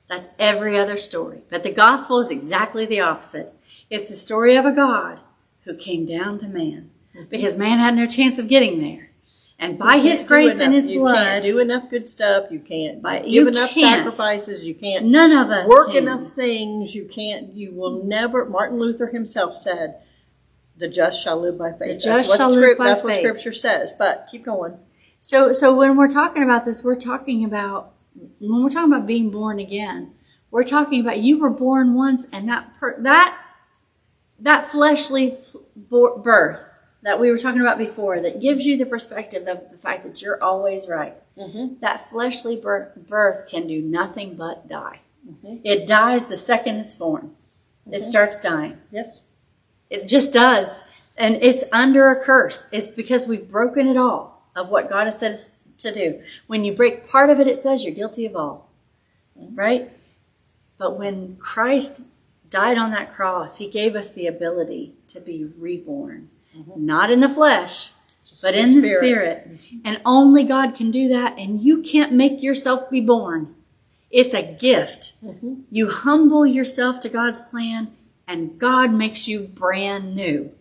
That's 0.08 0.30
every 0.38 0.78
other 0.78 0.98
story. 0.98 1.42
But 1.50 1.64
the 1.64 1.72
gospel 1.72 2.20
is 2.20 2.30
exactly 2.30 2.86
the 2.86 3.00
opposite. 3.00 3.54
It's 3.90 4.10
the 4.10 4.16
story 4.16 4.56
of 4.56 4.66
a 4.66 4.72
God 4.72 5.22
who 5.64 5.76
came 5.76 6.06
down 6.06 6.38
to 6.40 6.48
man 6.48 6.92
mm-hmm. 7.16 7.30
because 7.30 7.58
man 7.58 7.80
had 7.80 7.96
no 7.96 8.06
chance 8.06 8.38
of 8.38 8.48
getting 8.48 8.80
there. 8.80 9.10
And 9.64 9.78
by 9.78 9.98
his 9.98 10.26
grace 10.26 10.60
and 10.60 10.74
his 10.74 10.90
you 10.90 11.00
blood, 11.00 11.16
can't 11.16 11.44
do 11.46 11.60
enough 11.60 11.90
good 11.90 12.10
stuff. 12.10 12.52
You 12.52 12.60
can't 12.60 13.02
But 13.02 13.24
give 13.24 13.32
you 13.32 13.48
enough 13.48 13.72
can't. 13.72 14.04
sacrifices. 14.04 14.66
You 14.66 14.76
can't 14.76 15.06
none 15.06 15.32
of 15.32 15.50
us 15.52 15.68
work 15.70 15.94
can. 15.94 16.04
enough 16.04 16.28
things. 16.28 16.94
You 16.94 17.06
can't. 17.06 17.54
You 17.54 17.72
will 17.72 18.04
never. 18.04 18.44
Martin 18.44 18.78
Luther 18.78 19.08
himself 19.08 19.56
said, 19.56 20.00
"The 20.78 20.90
just 20.90 21.24
shall 21.24 21.40
live 21.40 21.58
by 21.58 21.72
faith." 21.72 21.80
The 21.80 21.88
that's 21.88 22.04
just 22.04 22.30
what 22.32 22.38
shall 22.38 22.50
the 22.50 22.56
live 22.56 22.64
script, 22.64 22.80
by 22.80 22.86
That's 22.88 23.04
what. 23.06 23.16
Scripture 23.16 23.54
says. 23.54 23.94
But 23.94 24.28
keep 24.30 24.44
going. 24.44 24.78
So, 25.22 25.54
so 25.54 25.74
when 25.74 25.96
we're 25.96 26.10
talking 26.10 26.44
about 26.44 26.66
this, 26.66 26.84
we're 26.84 27.00
talking 27.00 27.46
about 27.46 27.94
when 28.40 28.64
we're 28.64 28.70
talking 28.70 28.92
about 28.92 29.08
being 29.08 29.30
born 29.30 29.60
again. 29.60 30.12
We're 30.52 30.66
talking 30.66 31.00
about 31.00 31.20
you 31.20 31.40
were 31.40 31.50
born 31.50 31.94
once, 31.94 32.28
and 32.34 32.50
that 32.50 32.70
per, 32.82 33.02
that 33.02 33.40
that 34.40 34.70
fleshly 34.70 35.38
birth 35.90 36.60
that 37.04 37.20
we 37.20 37.30
were 37.30 37.38
talking 37.38 37.62
about 37.62 37.78
before 37.78 38.20
that 38.22 38.42
gives 38.42 38.66
you 38.66 38.78
the 38.78 38.86
perspective 38.86 39.48
of 39.48 39.70
the 39.72 39.78
fact 39.78 40.04
that 40.06 40.22
you're 40.22 40.42
always 40.42 40.88
right. 40.88 41.16
Mm-hmm. 41.38 41.76
That 41.82 42.10
fleshly 42.10 42.56
birth, 42.56 42.96
birth 42.96 43.48
can 43.48 43.68
do 43.68 43.82
nothing 43.82 44.36
but 44.36 44.68
die. 44.68 45.02
Mm-hmm. 45.30 45.58
It 45.64 45.86
dies 45.86 46.28
the 46.28 46.38
second 46.38 46.78
it's 46.78 46.96
born. 46.96 47.36
It 47.86 47.92
mm-hmm. 47.92 48.04
starts 48.04 48.40
dying. 48.40 48.78
Yes. 48.92 49.22
It 49.90 50.08
just 50.08 50.34
does. 50.34 50.86
And 51.18 51.36
it's 51.42 51.66
under 51.72 52.10
a 52.10 52.24
curse. 52.24 52.68
It's 52.72 52.92
because 52.92 53.28
we've 53.28 53.52
broken 53.52 53.88
it 53.88 53.98
all 53.98 54.48
of 54.56 54.70
what 54.70 54.90
God 54.90 55.06
has 55.06 55.20
said 55.20 55.34
us 55.34 55.52
to 55.80 55.94
do. 55.94 56.22
When 56.48 56.64
you 56.64 56.74
break 56.74 57.08
part 57.08 57.30
of 57.30 57.40
it, 57.40 57.48
it 57.48 57.58
says 57.58 57.84
you're 57.84 57.94
guilty 57.94 58.26
of 58.26 58.36
all. 58.36 58.70
Right? 59.36 59.92
But 60.78 60.98
when 60.98 61.36
Christ 61.36 62.04
died 62.50 62.78
on 62.78 62.92
that 62.92 63.14
cross, 63.14 63.58
he 63.58 63.70
gave 63.70 63.96
us 63.96 64.10
the 64.10 64.28
ability 64.28 64.94
to 65.10 65.20
be 65.20 65.52
reborn. 65.58 66.30
Mm-hmm. 66.58 66.86
Not 66.86 67.12
in 67.12 67.20
the 67.20 67.30
flesh, 67.30 67.92
but 68.42 68.54
in 68.56 68.82
the 68.82 68.88
spirit. 68.88 69.48
And 69.84 70.02
only 70.06 70.44
God 70.44 70.76
can 70.76 70.92
do 70.92 71.08
that. 71.10 71.38
And 71.38 71.64
you 71.64 71.82
can't 71.82 72.12
make 72.12 72.44
yourself 72.44 72.90
be 72.90 73.02
born. 73.02 73.56
It's 74.12 74.34
a 74.34 74.44
gift. 74.44 75.14
Mm-hmm. 75.24 75.62
You 75.72 75.90
humble 75.90 76.46
yourself 76.46 77.00
to 77.02 77.10
God's 77.10 77.42
plan, 77.42 77.92
and 78.28 78.60
God 78.60 78.94
makes 78.94 79.28
you 79.28 79.40
brand 79.40 80.16
new. 80.16 80.52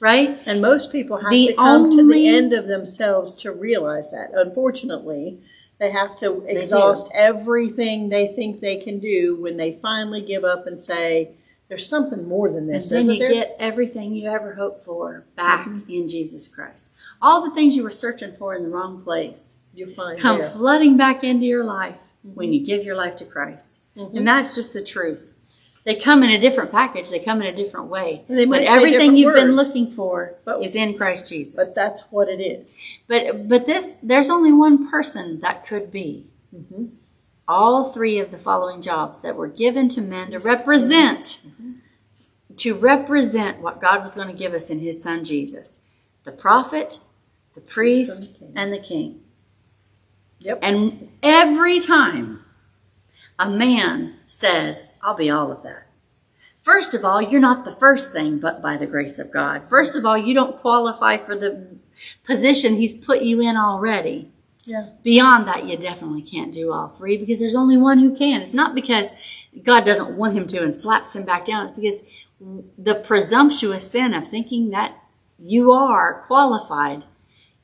Right? 0.00 0.38
And 0.46 0.60
most 0.60 0.92
people 0.92 1.16
have 1.16 1.30
The 1.30 1.48
to 1.48 1.54
come 1.54 1.90
to 1.90 2.08
the 2.08 2.28
end 2.28 2.52
of 2.52 2.68
themselves 2.68 3.34
to 3.36 3.50
realize 3.50 4.12
that. 4.12 4.30
Unfortunately, 4.32 5.40
they 5.78 5.90
have 5.90 6.16
to 6.18 6.44
exhaust 6.46 7.10
everything 7.14 8.08
they 8.08 8.28
think 8.28 8.60
they 8.60 8.76
can 8.76 9.00
do 9.00 9.34
when 9.34 9.56
they 9.56 9.72
finally 9.80 10.20
give 10.20 10.44
up 10.44 10.66
and 10.68 10.80
say, 10.80 11.30
"There's 11.68 11.86
something 11.88 12.26
more 12.26 12.50
than 12.50 12.66
this. 12.66 12.90
And 12.90 13.00
this." 13.00 13.06
then 13.06 13.14
you 13.16 13.20
there? 13.20 13.32
get 13.32 13.56
everything 13.58 14.14
you 14.14 14.30
ever 14.30 14.54
hoped 14.54 14.84
for 14.84 15.24
back 15.36 15.66
Mm-hmm. 15.66 15.90
in 15.90 16.08
Jesus 16.08 16.48
Christ. 16.48 16.90
All 17.20 17.42
the 17.44 17.54
things 17.54 17.76
you 17.76 17.82
were 17.82 17.90
searching 17.90 18.34
for 18.36 18.54
in 18.54 18.62
the 18.62 18.68
wrong 18.70 19.00
place 19.02 19.58
you 19.74 19.86
find 19.86 20.18
come 20.18 20.38
there. 20.38 20.48
flooding 20.48 20.96
back 20.96 21.22
into 21.24 21.46
your 21.46 21.64
life 21.64 22.00
when 22.22 22.46
Mm-hmm. 22.48 22.52
you 22.54 22.64
give 22.66 22.84
your 22.84 22.96
life 22.96 23.16
to 23.16 23.24
Christ. 23.24 23.80
And 23.96 24.26
that's 24.26 24.54
just 24.54 24.72
the 24.72 24.82
truth. 24.82 25.32
They 25.84 25.94
come 25.94 26.22
in 26.22 26.30
a 26.30 26.38
different 26.38 26.70
package, 26.70 27.08
they 27.10 27.18
come 27.18 27.40
in 27.40 27.46
a 27.52 27.56
different 27.56 27.86
way. 27.88 28.24
But 28.28 28.62
everything 28.62 29.16
you've 29.16 29.34
been 29.34 29.56
looking 29.56 29.90
for 29.90 30.34
But- 30.44 30.62
is 30.62 30.74
in 30.74 30.96
Christ 30.96 31.28
Jesus. 31.28 31.54
but 31.56 31.74
that's 31.74 32.02
what 32.10 32.28
it 32.28 32.40
is. 32.42 32.78
But 33.06 33.48
but 33.48 33.66
this 33.66 33.96
there's 34.02 34.28
only 34.30 34.52
one 34.52 34.88
person 34.90 35.40
that 35.40 35.66
could 35.66 35.90
be 35.90 36.26
Mm-hmm. 36.54 36.86
All 37.48 37.90
three 37.92 38.18
of 38.18 38.30
the 38.30 38.38
following 38.38 38.82
jobs 38.82 39.22
that 39.22 39.34
were 39.36 39.48
given 39.48 39.88
to 39.90 40.00
men 40.00 40.30
to 40.32 40.38
represent 40.38 41.40
Mm-hmm. 41.46 41.72
to 42.56 42.74
represent 42.74 43.60
what 43.60 43.80
God 43.80 44.02
was 44.02 44.14
going 44.14 44.28
to 44.28 44.34
give 44.34 44.52
us 44.52 44.68
in 44.70 44.80
His 44.80 45.02
Son 45.02 45.24
Jesus, 45.24 45.82
the 46.24 46.32
prophet, 46.32 47.00
the 47.54 47.60
priest, 47.60 48.36
and 48.40 48.42
the 48.42 48.46
king. 48.46 48.52
and 48.56 48.72
the 48.72 48.78
king. 48.78 49.20
Yep. 50.40 50.58
And 50.62 51.08
every 51.22 51.80
time 51.80 52.44
a 53.38 53.48
man 53.48 54.14
says, 54.26 54.84
"I'll 55.02 55.14
be 55.16 55.30
all 55.30 55.50
of 55.50 55.62
that." 55.62 55.86
First 56.60 56.92
of 56.94 57.04
all, 57.04 57.22
you're 57.22 57.40
not 57.40 57.64
the 57.64 57.72
first 57.72 58.12
thing, 58.12 58.38
but 58.38 58.60
by 58.60 58.76
the 58.76 58.86
grace 58.86 59.18
of 59.18 59.32
God. 59.32 59.68
First 59.68 59.96
of 59.96 60.04
all, 60.04 60.18
you 60.18 60.34
don't 60.34 60.60
qualify 60.60 61.16
for 61.16 61.34
the 61.34 61.66
position 62.24 62.74
He's 62.74 62.94
put 62.94 63.22
you 63.22 63.40
in 63.40 63.56
already. 63.56 64.30
Yeah. 64.68 64.90
Beyond 65.02 65.48
that, 65.48 65.66
you 65.66 65.76
definitely 65.78 66.20
can't 66.22 66.52
do 66.52 66.72
all 66.72 66.88
three 66.88 67.16
because 67.16 67.40
there's 67.40 67.54
only 67.54 67.78
one 67.78 67.98
who 67.98 68.14
can. 68.14 68.42
It's 68.42 68.52
not 68.52 68.74
because 68.74 69.12
God 69.62 69.86
doesn't 69.86 70.16
want 70.16 70.34
him 70.34 70.46
to 70.48 70.62
and 70.62 70.76
slaps 70.76 71.16
him 71.16 71.24
back 71.24 71.46
down. 71.46 71.64
It's 71.64 71.72
because 71.72 72.26
the 72.76 72.94
presumptuous 72.94 73.90
sin 73.90 74.12
of 74.12 74.28
thinking 74.28 74.70
that 74.70 75.02
you 75.38 75.72
are 75.72 76.22
qualified 76.26 77.04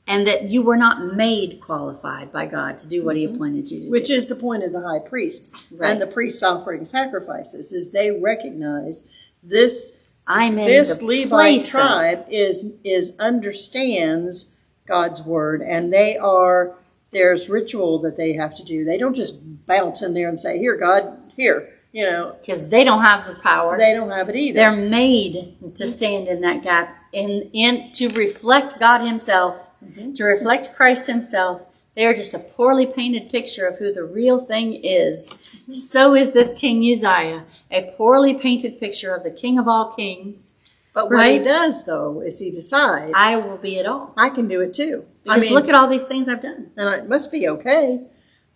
and 0.07 0.27
that 0.27 0.43
you 0.49 0.61
were 0.61 0.77
not 0.77 1.15
made 1.15 1.61
qualified 1.61 2.31
by 2.31 2.45
God 2.45 2.79
to 2.79 2.87
do 2.87 3.03
what 3.03 3.15
he 3.15 3.25
mm-hmm. 3.25 3.35
appointed 3.35 3.71
you 3.71 3.81
to 3.85 3.89
Which 3.89 4.07
do. 4.07 4.15
is 4.15 4.27
the 4.27 4.35
point 4.35 4.63
of 4.63 4.71
the 4.71 4.81
high 4.81 4.99
priest 4.99 5.53
Right. 5.71 5.91
and 5.91 6.01
the 6.01 6.07
priests 6.07 6.41
offering 6.43 6.85
sacrifices 6.85 7.71
is 7.71 7.91
they 7.91 8.11
recognize 8.11 9.03
this 9.43 9.93
I'm 10.27 10.57
in 10.57 10.65
this 10.65 10.97
the 10.97 11.05
Levite 11.05 11.29
place 11.29 11.65
of- 11.65 11.71
tribe 11.71 12.25
is 12.29 12.71
is 12.83 13.13
understands 13.19 14.49
God's 14.87 15.21
word 15.21 15.61
and 15.61 15.91
they 15.93 16.17
are 16.17 16.75
there's 17.15 17.47
ritual 17.47 17.97
that 17.99 18.17
they 18.17 18.33
have 18.33 18.53
to 18.57 18.63
do. 18.63 18.83
They 18.83 18.97
don't 18.97 19.15
just 19.15 19.39
bounce 19.65 20.01
in 20.01 20.13
there 20.13 20.27
and 20.27 20.39
say, 20.39 20.59
"Here, 20.59 20.75
God, 20.75 21.17
here." 21.35 21.71
You 21.93 22.03
know, 22.03 22.35
because 22.41 22.67
they 22.67 22.83
don't 22.83 23.05
have 23.05 23.25
the 23.25 23.35
power. 23.35 23.77
they 23.77 23.93
don't 23.93 24.09
have 24.09 24.27
it 24.27 24.35
either. 24.35 24.57
They're 24.57 24.75
made 24.75 25.33
to 25.33 25.39
mm-hmm. 25.39 25.85
stand 25.85 26.27
in 26.27 26.41
that 26.41 26.61
gap 26.61 26.93
in 27.13 27.49
in 27.53 27.93
to 27.93 28.09
reflect 28.09 28.79
God 28.81 28.99
Himself, 28.99 29.71
mm-hmm. 29.81 30.11
to 30.13 30.23
reflect 30.25 30.75
Christ 30.75 31.07
Himself. 31.07 31.61
They 31.95 32.05
are 32.05 32.13
just 32.13 32.33
a 32.33 32.39
poorly 32.39 32.85
painted 32.85 33.29
picture 33.29 33.65
of 33.65 33.77
who 33.77 33.93
the 33.93 34.03
real 34.03 34.41
thing 34.41 34.73
is. 34.83 35.31
Mm-hmm. 35.31 35.71
So 35.71 36.13
is 36.15 36.33
this 36.33 36.53
King 36.53 36.79
Uzziah, 36.83 37.45
a 37.71 37.93
poorly 37.95 38.33
painted 38.33 38.77
picture 38.77 39.15
of 39.15 39.23
the 39.23 39.31
King 39.31 39.57
of 39.57 39.69
all 39.69 39.93
kings. 39.93 40.55
but 40.93 41.09
what 41.09 41.29
he 41.29 41.39
does 41.39 41.85
though 41.85 42.19
is 42.19 42.39
he 42.39 42.51
decides, 42.51 43.13
I 43.15 43.37
will 43.37 43.57
be 43.57 43.77
it 43.77 43.85
all. 43.85 44.13
I 44.17 44.29
can 44.29 44.49
do 44.49 44.59
it 44.59 44.73
too. 44.73 45.05
I 45.27 45.39
mean, 45.39 45.53
look 45.53 45.67
at 45.67 45.75
all 45.75 45.87
these 45.87 46.05
things 46.05 46.27
I've 46.27 46.41
done. 46.41 46.71
and 46.77 46.89
it 46.93 47.09
must 47.09 47.31
be 47.31 47.47
okay, 47.47 48.01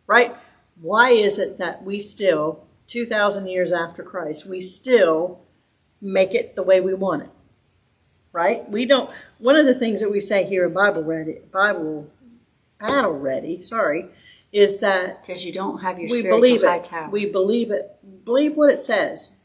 right? 0.07 0.35
Why 0.81 1.09
is 1.09 1.39
it 1.39 1.57
that 1.57 1.83
we 1.83 1.99
still, 1.99 2.65
2,000 2.87 3.47
years 3.47 3.73
after 3.73 4.03
Christ, 4.03 4.45
we 4.45 4.61
still 4.61 5.41
make 6.01 6.33
it 6.33 6.55
the 6.55 6.63
way 6.63 6.79
we 6.81 6.93
want 6.93 7.23
it? 7.23 7.29
Right? 8.31 8.69
We 8.69 8.85
don't, 8.85 9.09
one 9.39 9.55
of 9.55 9.65
the 9.65 9.73
things 9.73 10.01
that 10.01 10.11
we 10.11 10.19
say 10.19 10.43
here 10.45 10.65
in 10.65 10.73
Bible 10.73 11.03
Ready, 11.03 11.39
Bible 11.51 12.09
Battle 12.79 13.17
Ready, 13.17 13.61
sorry, 13.61 14.09
is 14.51 14.79
that 14.79 15.21
Because 15.25 15.45
you 15.45 15.51
don't 15.51 15.79
have 15.79 15.97
your 15.99 16.09
we 16.09 16.19
spiritual 16.19 16.39
believe 16.39 16.63
it. 16.63 16.83
tower. 16.83 17.09
We 17.09 17.25
believe 17.25 17.71
it. 17.71 17.97
Believe 18.25 18.55
what 18.55 18.69
it 18.69 18.79
says. 18.79 19.35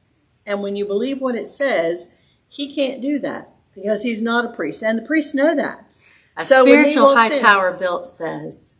And 0.47 0.63
when 0.63 0.77
you 0.77 0.85
believe 0.85 1.21
what 1.21 1.35
it 1.35 1.49
says, 1.51 2.11
he 2.49 2.73
can't 2.75 3.01
do 3.01 3.19
that 3.21 3.51
because 3.75 4.03
he's 4.03 4.23
not 4.23 4.45
a 4.45 4.49
priest. 4.49 4.83
And 4.83 4.99
the 4.99 5.03
priests 5.03 5.35
know 5.35 5.55
that. 5.57 5.87
A 6.37 6.45
So 6.45 6.63
spiritual 6.65 7.15
high 7.15 7.33
in- 7.33 7.41
tower 7.41 7.73
built 7.73 8.07
says, 8.07 8.77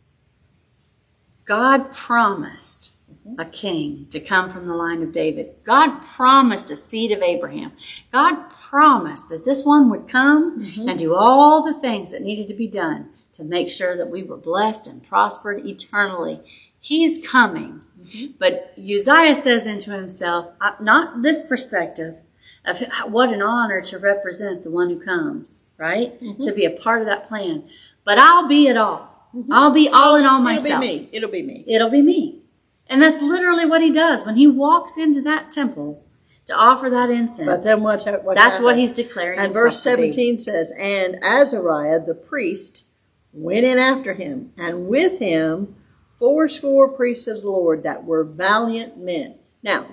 God 1.45 1.93
promised 1.93 2.91
Mm-hmm. 3.27 3.39
a 3.39 3.45
king 3.45 4.07
to 4.11 4.19
come 4.19 4.49
from 4.51 4.67
the 4.67 4.73
line 4.75 5.01
of 5.03 5.11
David. 5.11 5.55
God 5.63 5.99
promised 6.03 6.69
a 6.71 6.75
seed 6.75 7.11
of 7.11 7.21
Abraham. 7.21 7.71
God 8.11 8.49
promised 8.51 9.29
that 9.29 9.45
this 9.45 9.63
one 9.63 9.89
would 9.91 10.07
come 10.07 10.59
Mm-hmm. 10.61 10.89
and 10.89 10.97
do 10.99 11.15
all 11.15 11.63
the 11.63 11.79
things 11.79 12.11
that 12.11 12.21
needed 12.23 12.47
to 12.47 12.53
be 12.55 12.67
done 12.67 13.09
to 13.33 13.43
make 13.43 13.69
sure 13.69 13.95
that 13.97 14.09
we 14.09 14.21
were 14.23 14.37
blessed 14.37 14.87
and 14.87 15.07
prospered 15.07 15.65
eternally. 15.65 16.41
He's 16.79 17.25
coming. 17.25 17.81
Mm-hmm. 17.99 18.33
But 18.39 18.73
Uzziah 18.77 19.35
says 19.35 19.65
into 19.67 19.91
himself, 19.91 20.51
not 20.79 21.21
this 21.23 21.43
perspective 21.45 22.21
of 22.67 22.83
what 23.11 23.31
an 23.31 23.41
honor 23.41 23.81
to 23.81 23.97
represent 23.97 24.63
the 24.63 24.71
one 24.71 24.89
who 24.89 24.99
comes, 24.99 25.67
right? 25.77 26.21
Mm-hmm. 26.21 26.43
To 26.43 26.51
be 26.51 26.65
a 26.65 26.71
part 26.71 27.01
of 27.01 27.07
that 27.07 27.27
plan. 27.27 27.67
But 28.03 28.17
I'll 28.17 28.47
be 28.47 28.67
it 28.67 28.77
all. 28.77 29.29
I'll 29.51 29.71
be 29.71 29.89
all 29.89 30.15
in 30.15 30.25
all 30.25 30.39
myself. 30.39 30.67
It'll 30.67 30.79
be 30.79 30.87
me. 30.87 31.09
It'll 31.11 31.29
be 31.29 31.43
me. 31.43 31.63
It'll 31.67 31.89
be 31.89 32.01
me. 32.01 32.41
And 32.87 33.01
that's 33.01 33.21
literally 33.21 33.65
what 33.65 33.81
he 33.81 33.91
does 33.91 34.25
when 34.25 34.35
he 34.35 34.47
walks 34.47 34.97
into 34.97 35.21
that 35.23 35.51
temple 35.51 36.03
to 36.45 36.55
offer 36.55 36.89
that 36.89 37.09
incense. 37.09 37.47
But 37.47 37.63
then 37.63 37.81
what? 37.81 38.05
what 38.23 38.35
that's 38.35 38.61
what 38.61 38.77
he's 38.77 38.93
declaring. 38.93 39.39
And 39.39 39.53
verse 39.53 39.81
to 39.83 39.89
be. 39.89 40.13
17 40.13 40.37
says, 40.37 40.71
And 40.79 41.17
Azariah 41.23 41.99
the 41.99 42.15
priest 42.15 42.85
went 43.33 43.65
in 43.65 43.77
after 43.77 44.13
him, 44.13 44.53
and 44.57 44.87
with 44.87 45.19
him 45.19 45.75
fourscore 46.17 46.87
priests 46.87 47.27
of 47.27 47.41
the 47.41 47.49
Lord 47.49 47.83
that 47.83 48.05
were 48.05 48.23
valiant 48.23 48.97
men. 48.97 49.35
Now, 49.61 49.87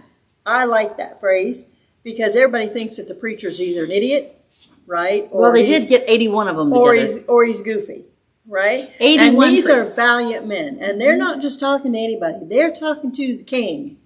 I 0.47 0.65
like 0.65 0.97
that 0.97 1.19
phrase 1.19 1.67
because 2.03 2.37
everybody 2.37 2.69
thinks 2.69 2.97
that 2.97 3.09
the 3.09 3.15
preacher's 3.15 3.61
either 3.61 3.85
an 3.85 3.91
idiot, 3.91 4.45
right? 4.87 5.29
Or 5.31 5.43
Well, 5.43 5.53
they 5.53 5.67
did 5.67 5.89
get 5.89 6.05
81 6.07 6.49
of 6.49 6.57
them 6.57 6.73
or 6.73 6.95
he's 6.95 7.23
or 7.25 7.45
he's 7.45 7.63
goofy, 7.63 8.05
right? 8.47 8.91
81 8.99 9.47
and 9.49 9.57
these 9.57 9.69
are 9.69 9.85
valiant 9.85 10.47
men, 10.47 10.79
and 10.81 11.01
they're 11.01 11.17
not 11.17 11.41
just 11.41 11.61
talking 11.61 11.93
to 11.93 11.99
anybody; 11.99 12.39
they're 12.43 12.73
talking 12.73 13.13
to 13.13 13.37
the 13.37 13.45
king. 13.45 13.99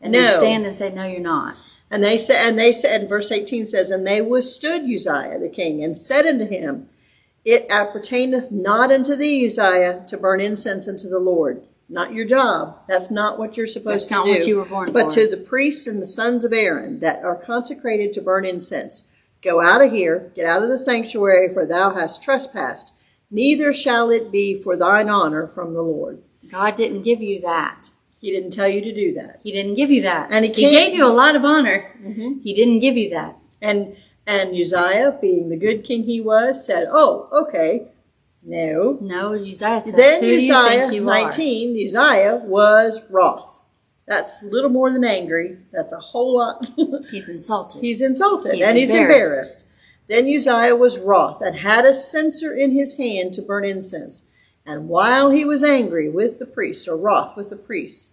and 0.00 0.12
no. 0.12 0.20
they 0.20 0.38
stand 0.38 0.66
and 0.66 0.74
say, 0.74 0.90
no, 0.90 1.04
you're 1.06 1.20
not. 1.20 1.56
And 1.90 2.02
they 2.02 2.16
said, 2.16 2.46
and 2.48 2.58
they 2.58 2.72
said, 2.72 3.02
and 3.02 3.08
verse 3.08 3.30
eighteen 3.30 3.66
says, 3.66 3.90
and 3.90 4.06
they 4.06 4.22
withstood 4.22 4.82
Uzziah 4.82 5.38
the 5.38 5.50
king, 5.52 5.84
and 5.84 5.98
said 5.98 6.26
unto 6.26 6.46
him, 6.46 6.88
It 7.44 7.66
appertaineth 7.68 8.50
not 8.50 8.90
unto 8.90 9.14
thee, 9.14 9.44
Uzziah, 9.44 10.04
to 10.08 10.16
burn 10.16 10.40
incense 10.40 10.88
unto 10.88 11.08
the 11.08 11.18
Lord. 11.18 11.62
Not 11.92 12.14
your 12.14 12.24
job. 12.24 12.78
That's 12.88 13.10
not 13.10 13.38
what 13.38 13.56
you're 13.58 13.66
supposed 13.66 14.06
That's 14.06 14.10
not 14.10 14.24
to 14.24 14.32
do. 14.32 14.38
what 14.38 14.46
you 14.46 14.56
were 14.56 14.64
born 14.64 14.86
for. 14.88 14.92
but 14.94 15.04
for. 15.12 15.20
to 15.20 15.28
the 15.28 15.36
priests 15.36 15.86
and 15.86 16.00
the 16.00 16.06
sons 16.06 16.42
of 16.44 16.52
Aaron 16.52 17.00
that 17.00 17.22
are 17.22 17.36
consecrated 17.36 18.14
to 18.14 18.22
burn 18.22 18.46
incense, 18.46 19.08
go 19.42 19.60
out 19.60 19.84
of 19.84 19.92
here, 19.92 20.32
get 20.34 20.46
out 20.46 20.62
of 20.62 20.70
the 20.70 20.78
sanctuary, 20.78 21.52
for 21.52 21.66
thou 21.66 21.90
hast 21.90 22.22
trespassed. 22.22 22.94
Neither 23.30 23.72
shall 23.74 24.10
it 24.10 24.32
be 24.32 24.60
for 24.60 24.74
thine 24.76 25.10
honor 25.10 25.46
from 25.46 25.74
the 25.74 25.82
Lord. 25.82 26.22
God 26.50 26.76
didn't 26.76 27.02
give 27.02 27.20
you 27.20 27.40
that. 27.42 27.90
He 28.20 28.30
didn't 28.30 28.52
tell 28.52 28.68
you 28.68 28.80
to 28.80 28.94
do 28.94 29.12
that. 29.14 29.40
He 29.42 29.52
didn't 29.52 29.74
give 29.74 29.90
you 29.90 30.00
that. 30.02 30.28
And 30.30 30.44
he 30.46 30.52
he 30.52 30.70
gave 30.70 30.94
you 30.94 31.06
a 31.06 31.12
lot 31.12 31.36
of 31.36 31.44
honor. 31.44 31.90
Mhm. 32.02 32.40
He 32.42 32.54
didn't 32.54 32.80
give 32.80 32.96
you 32.96 33.10
that. 33.10 33.36
And 33.60 33.96
and 34.26 34.54
Uzziah, 34.54 35.18
being 35.20 35.48
the 35.48 35.56
good 35.56 35.82
king 35.84 36.04
he 36.04 36.20
was, 36.20 36.64
said, 36.64 36.88
"Oh, 36.90 37.28
okay, 37.32 37.88
no." 38.44 38.98
No, 39.00 39.34
Uzziah 39.34 39.82
says, 39.84 39.94
Then 39.94 40.20
who 40.22 40.26
do 40.38 40.44
you 40.44 40.54
Uzziah, 40.54 40.78
think 40.80 40.92
you 40.94 41.02
are? 41.02 41.22
nineteen, 41.22 41.76
Uzziah 41.86 42.42
was 42.44 43.02
wroth. 43.10 43.62
That's 44.06 44.42
little 44.42 44.70
more 44.70 44.90
than 44.90 45.04
angry. 45.04 45.58
That's 45.72 45.92
a 45.92 45.98
whole 46.00 46.36
lot. 46.38 46.66
He's 47.10 47.28
insulted. 47.28 47.80
he's 47.80 48.00
insulted 48.02 48.54
He's 48.54 48.66
and 48.66 48.76
he's 48.76 48.90
embarrassed. 48.92 49.20
embarrassed. 49.20 49.64
Then 50.08 50.26
Uzziah 50.28 50.76
was 50.76 50.98
wroth 50.98 51.40
and 51.40 51.56
had 51.56 51.86
a 51.86 51.94
censer 51.94 52.52
in 52.52 52.72
his 52.72 52.96
hand 52.96 53.32
to 53.34 53.42
burn 53.42 53.64
incense. 53.64 54.26
And 54.66 54.88
while 54.88 55.30
he 55.30 55.44
was 55.44 55.62
angry 55.64 56.08
with 56.08 56.38
the 56.38 56.46
priest, 56.46 56.86
or 56.88 56.96
wroth 56.96 57.36
with 57.36 57.50
the 57.50 57.56
priest, 57.56 58.12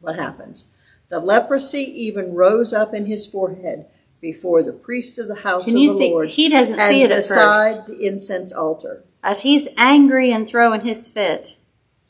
what 0.00 0.16
happens? 0.16 0.66
The 1.08 1.20
leprosy 1.20 1.82
even 2.04 2.34
rose 2.34 2.72
up 2.72 2.92
in 2.92 3.06
his 3.06 3.26
forehead 3.26 3.86
before 4.20 4.62
the 4.62 4.72
priest 4.72 5.18
of 5.18 5.28
the 5.28 5.36
house 5.36 5.64
Can 5.64 5.76
of 5.76 5.80
you 5.82 5.88
the 5.90 5.94
see? 5.96 6.10
Lord 6.10 6.28
He 6.30 6.48
doesn't 6.48 6.80
see 6.80 7.02
it 7.02 7.10
at 7.12 7.18
beside 7.18 7.74
first. 7.76 7.86
the 7.86 7.98
incense 8.00 8.52
altar. 8.52 9.04
As 9.26 9.42
he's 9.42 9.66
angry 9.76 10.30
and 10.30 10.48
throwing 10.48 10.82
his 10.82 11.08
fit, 11.08 11.56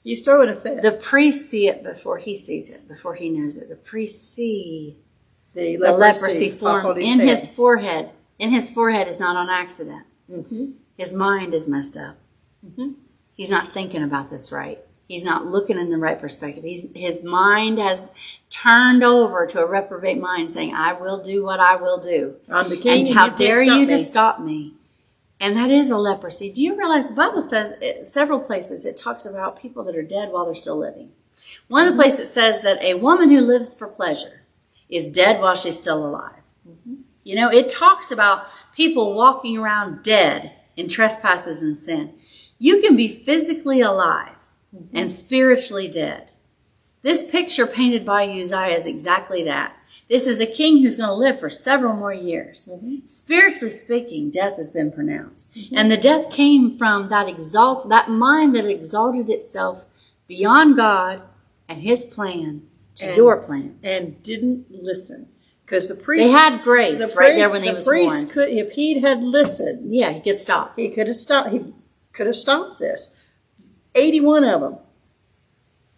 He's 0.05 0.23
throwing 0.23 0.51
a 0.51 0.55
fit. 0.55 0.83
the 0.83 0.93
priests 0.93 1.49
see 1.49 1.67
it 1.67 1.83
before 1.83 2.19
he 2.19 2.37
sees 2.37 2.71
it, 2.71 2.87
before 2.87 3.15
he 3.15 3.31
knows 3.31 3.57
it. 3.57 3.71
The 3.71 3.75
priests 3.77 4.21
see 4.35 4.99
the 5.55 5.77
the 5.77 5.93
leprosy 5.93 6.51
form 6.51 6.85
on 6.85 6.99
in 6.99 7.21
head. 7.21 7.29
his 7.29 7.49
forehead. 7.49 8.11
In 8.39 8.51
his 8.51 8.71
forehead 8.71 9.09
is 9.09 9.19
not 9.19 9.35
on 9.35 9.49
accident. 9.49 10.05
Mhm. 10.31 10.75
His 10.99 11.15
mind 11.15 11.55
is 11.55 11.67
messed 11.67 11.97
up. 11.97 12.17
Mhm. 12.65 12.97
He's 13.35 13.51
not 13.51 13.73
thinking 13.73 14.03
about 14.03 14.29
this 14.29 14.53
right. 14.53 14.79
He's 15.09 15.25
not 15.25 15.47
looking 15.47 15.79
in 15.79 15.89
the 15.91 15.97
right 15.99 16.21
perspective. 16.21 16.65
He's, 16.65 16.93
his 16.95 17.25
mind 17.25 17.79
has 17.79 18.11
turned 18.51 19.03
over 19.03 19.47
to 19.47 19.61
a 19.63 19.67
reprobate 19.67 20.21
mind 20.21 20.53
saying, 20.53 20.75
I 20.75 20.93
will 20.93 21.19
do 21.23 21.43
what 21.45 21.61
I 21.61 21.77
will 21.77 21.99
do. 21.99 22.35
I'm 22.51 22.69
the 22.69 22.77
king. 22.77 23.07
and 23.07 23.17
how 23.17 23.27
you 23.27 23.37
dare 23.37 23.63
you 23.63 23.87
me. 23.87 23.87
to 23.87 23.99
stop 23.99 24.41
me? 24.41 24.75
And 25.41 25.57
that 25.57 25.71
is 25.71 25.91
a 25.91 25.99
leprosy. 25.99 26.51
Do 26.51 26.63
you 26.63 26.77
realize 26.79 27.09
the 27.09 27.15
Bible 27.15 27.43
says 27.43 27.75
it, 27.83 28.07
several 28.09 28.41
places 28.41 28.87
it 28.87 28.97
talks 28.97 29.27
about 29.27 29.61
people 29.61 29.85
that 29.85 29.97
are 29.97 30.03
dead 30.03 30.31
while 30.33 30.47
they're 30.47 30.55
still 30.55 30.79
living. 30.79 31.11
One 31.69 31.83
Mm-hmm. 31.83 31.91
of 31.91 31.97
the 31.97 32.03
places 32.03 32.21
it 32.21 32.27
says 32.33 32.63
that 32.63 32.83
a 32.83 32.95
woman 32.95 33.31
who 33.31 33.41
lives 33.41 33.75
for 33.75 33.87
pleasure 33.87 34.43
is 34.89 35.11
dead 35.11 35.41
while 35.41 35.57
she's 35.57 35.77
still 35.79 36.07
alive. 36.07 36.41
Mm-hmm. 36.69 36.95
You 37.25 37.35
know, 37.37 37.51
it 37.51 37.69
talks 37.69 38.11
about 38.11 38.47
people 38.75 39.15
walking 39.15 39.59
around 39.59 40.03
dead 40.03 40.53
in 40.77 40.89
trespasses 40.89 41.63
and 41.63 41.77
sin. 41.77 42.15
You 42.59 42.81
can 42.81 42.97
be 42.97 43.09
physically 43.09 43.81
alive 43.81 44.33
Mm-hmm. 44.75 44.97
and 44.97 45.13
spiritually 45.13 45.89
dead. 45.89 46.33
This 47.03 47.23
picture 47.25 47.67
painted 47.69 48.05
by 48.05 48.25
Uzziah 48.25 48.77
is 48.77 48.85
exactly 48.85 49.45
that. 49.45 49.75
This 50.09 50.27
is 50.29 50.41
a 50.41 50.47
king 50.47 50.79
who's 50.83 50.97
going 50.97 51.09
to 51.09 51.15
live 51.15 51.41
for 51.41 51.51
several 51.51 51.95
more 51.95 52.13
years. 52.13 52.69
Mm-hmm. 52.71 53.07
Spiritually 53.07 53.73
speaking, 53.73 54.31
death 54.31 54.57
has 54.57 54.71
been 54.71 54.93
pronounced. 54.93 55.51
And 55.73 55.91
the 55.91 55.97
death 55.97 56.31
came 56.31 56.79
from 56.79 57.09
that 57.09 57.29
exalt, 57.29 57.89
that 57.89 58.09
mind 58.09 58.55
that 58.55 58.67
exalted 58.67 59.29
itself 59.29 59.87
beyond 60.29 60.77
God 60.77 61.23
and 61.69 61.83
his 61.83 62.05
plan 62.05 62.63
to 62.97 63.07
And- 63.09 63.17
your 63.17 63.39
plan. 63.39 63.79
and 63.83 64.23
didn't 64.23 64.67
listen 64.71 65.29
because 65.65 65.89
the 65.89 65.97
priest 65.97 66.27
They 66.27 66.31
had 66.31 66.63
grace 66.63 66.99
the 66.99 67.19
right 67.19 67.37
there 67.37 67.49
priest- 67.49 67.53
when 67.53 67.63
he 67.65 67.73
was 67.75 67.85
priest 67.85 68.17
born. 68.27 68.29
could 68.33 68.49
if 68.51 68.73
he'd 68.73 69.03
had 69.03 69.23
listened 69.23 69.93
Yeah, 69.93 70.13
he 70.13 70.21
could 70.21 70.39
stop. 70.39 70.79
he 70.79 70.89
could 70.89 71.09
have 71.09 71.17
stopped 71.17 71.51
he 71.51 71.75
could 72.13 72.27
have 72.29 72.37
stopped 72.37 72.79
this 72.79 73.13
81 73.95 74.45
of 74.45 74.61
them 74.61 74.77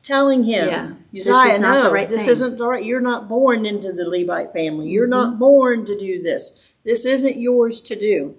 telling 0.08 0.42
him 0.44 0.68
Yeah, 0.68 0.90
this 1.12 1.28
Uzziah, 1.28 1.54
is 1.54 1.60
not 1.60 1.74
no, 1.74 1.84
the 1.84 1.94
right 1.94 2.08
this 2.08 2.22
thing." 2.24 2.32
isn't 2.32 2.58
the 2.58 2.66
right 2.66 2.84
you're 2.84 3.00
not 3.12 3.28
born 3.28 3.64
into 3.66 3.92
the 3.92 4.04
Levite 4.08 4.52
family. 4.52 4.88
You're 4.88 5.04
Mm-hmm. 5.04 5.10
not 5.30 5.38
born 5.38 5.84
to 5.86 5.98
do 5.98 6.22
this. 6.22 6.42
This 6.84 7.04
isn't 7.04 7.38
yours 7.38 7.80
to 7.82 7.94
do. 7.94 8.36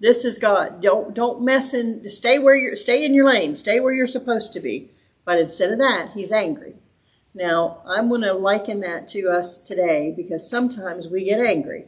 This 0.00 0.24
is 0.24 0.38
God. 0.38 0.82
Don't 0.82 1.14
don't 1.14 1.42
mess 1.42 1.74
in 1.74 2.08
stay 2.10 2.38
where 2.38 2.56
you're 2.56 2.76
stay 2.76 3.04
in 3.04 3.14
your 3.14 3.26
lane. 3.26 3.54
Stay 3.54 3.80
where 3.80 3.92
you're 3.94 4.06
supposed 4.18 4.52
to 4.54 4.60
be. 4.60 4.90
But 5.24 5.38
instead 5.40 5.72
of 5.72 5.78
that 5.78 6.10
he's 6.14 6.32
angry. 6.32 6.74
Now, 7.36 7.82
I'm 7.84 8.08
going 8.10 8.20
to 8.20 8.32
liken 8.34 8.78
that 8.80 9.08
to 9.08 9.28
us 9.28 9.58
today 9.58 10.12
because 10.16 10.48
sometimes 10.48 11.08
we 11.08 11.24
get 11.24 11.40
angry 11.40 11.86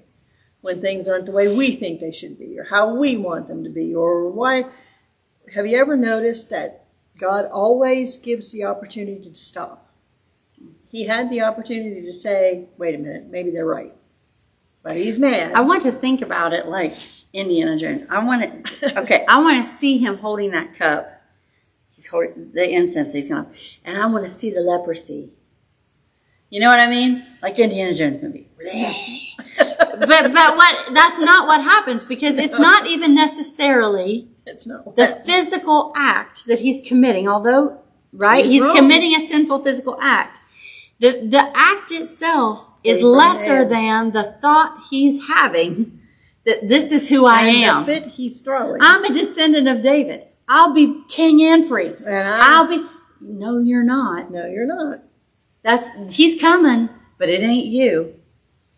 when 0.61 0.80
things 0.80 1.09
aren't 1.09 1.26
the 1.26 1.32
way 1.39 1.47
we 1.55 1.76
think 1.76 2.01
they 2.01 2.11
should 2.11 2.37
be 2.37 2.59
or 2.59 2.64
how 2.64 2.93
we 2.97 3.16
want 3.16 3.47
them 3.47 3.62
to 3.62 3.70
be 3.70 3.95
or 3.95 4.28
why. 4.28 4.64
Have 5.55 5.66
you 5.68 5.78
ever 5.78 5.97
noticed 5.97 6.51
that 6.51 6.86
God 7.18 7.46
always 7.46 8.16
gives 8.16 8.52
the 8.52 8.64
opportunity 8.64 9.30
to 9.30 9.40
stop? 9.40 9.90
He 10.88 11.04
had 11.04 11.30
the 11.30 11.42
opportunity 11.42 12.02
to 12.02 12.12
say, 12.12 12.66
wait 12.78 12.94
a 12.94 12.98
minute, 12.98 13.26
maybe 13.26 13.50
they're 13.50 13.66
right. 13.66 13.94
But 14.82 14.96
he's 14.96 15.18
mad. 15.18 15.52
I 15.52 15.60
want 15.60 15.82
to 15.82 15.92
think 15.92 16.22
about 16.22 16.52
it 16.52 16.66
like 16.66 16.94
Indiana 17.32 17.76
Jones. 17.76 18.04
I 18.08 18.24
want 18.24 18.64
to, 18.64 19.00
okay, 19.00 19.24
I 19.28 19.40
want 19.40 19.64
to 19.64 19.68
see 19.68 19.98
him 19.98 20.18
holding 20.18 20.52
that 20.52 20.74
cup. 20.74 21.12
He's 21.90 22.06
holding 22.06 22.52
the 22.52 22.70
incense 22.70 23.12
he's 23.12 23.28
going 23.28 23.46
to, 23.46 23.50
and 23.84 23.98
I 23.98 24.06
want 24.06 24.24
to 24.24 24.30
see 24.30 24.50
the 24.50 24.60
leprosy. 24.60 25.30
You 26.57 26.62
know 26.62 26.70
what 26.70 26.80
I 26.80 26.88
mean? 26.88 27.22
Like 27.42 27.59
Indiana 27.59 27.92
Jones 27.92 28.16
movie. 28.22 28.48
but, 29.59 30.09
but 30.09 30.57
what, 30.57 30.94
that's 30.94 31.20
not 31.20 31.46
what 31.46 31.62
happens 31.62 32.02
because 32.02 32.38
it's 32.38 32.59
not 32.68 32.86
even 32.86 33.14
necessarily 33.14 34.28
it's 34.46 34.66
not 34.66 34.96
the 34.96 35.20
physical 35.26 35.92
act 35.94 36.46
that 36.46 36.61
he's 36.61 36.80
committing, 36.80 37.28
although, 37.28 37.82
right? 38.11 38.46
He's 38.46 38.64
He's 38.64 38.74
committing 38.74 39.14
a 39.14 39.20
sinful 39.20 39.64
physical 39.64 39.98
act. 40.00 40.38
The, 40.98 41.26
the 41.26 41.52
act 41.54 41.92
itself 41.92 42.70
is 42.82 43.02
lesser 43.02 43.66
than 43.66 44.12
the 44.12 44.22
thought 44.40 44.82
he's 44.88 45.26
having 45.28 46.00
that 46.46 46.66
this 46.70 46.90
is 46.90 47.11
who 47.11 47.26
I 47.26 47.42
and 47.42 47.90
am. 47.90 48.09
he's 48.09 48.40
throwing. 48.40 48.80
I'm 48.80 49.04
a 49.04 49.12
descendant 49.12 49.68
of 49.68 49.82
David. 49.82 50.22
I'll 50.48 50.72
be 50.72 51.02
king 51.11 51.42
and 51.42 51.68
priest. 51.68 52.07
And 52.07 52.26
I'll 52.26 52.66
be, 52.66 52.82
no, 53.20 53.59
you're 53.59 53.84
not. 53.84 54.30
no, 54.30 54.46
you're 54.46 54.64
not. 54.64 55.02
That's, 55.66 56.14
he's 56.14 56.40
coming, 56.40 56.90
but 57.18 57.28
it 57.28 57.40
ain't 57.40 57.66
you. 57.66 58.14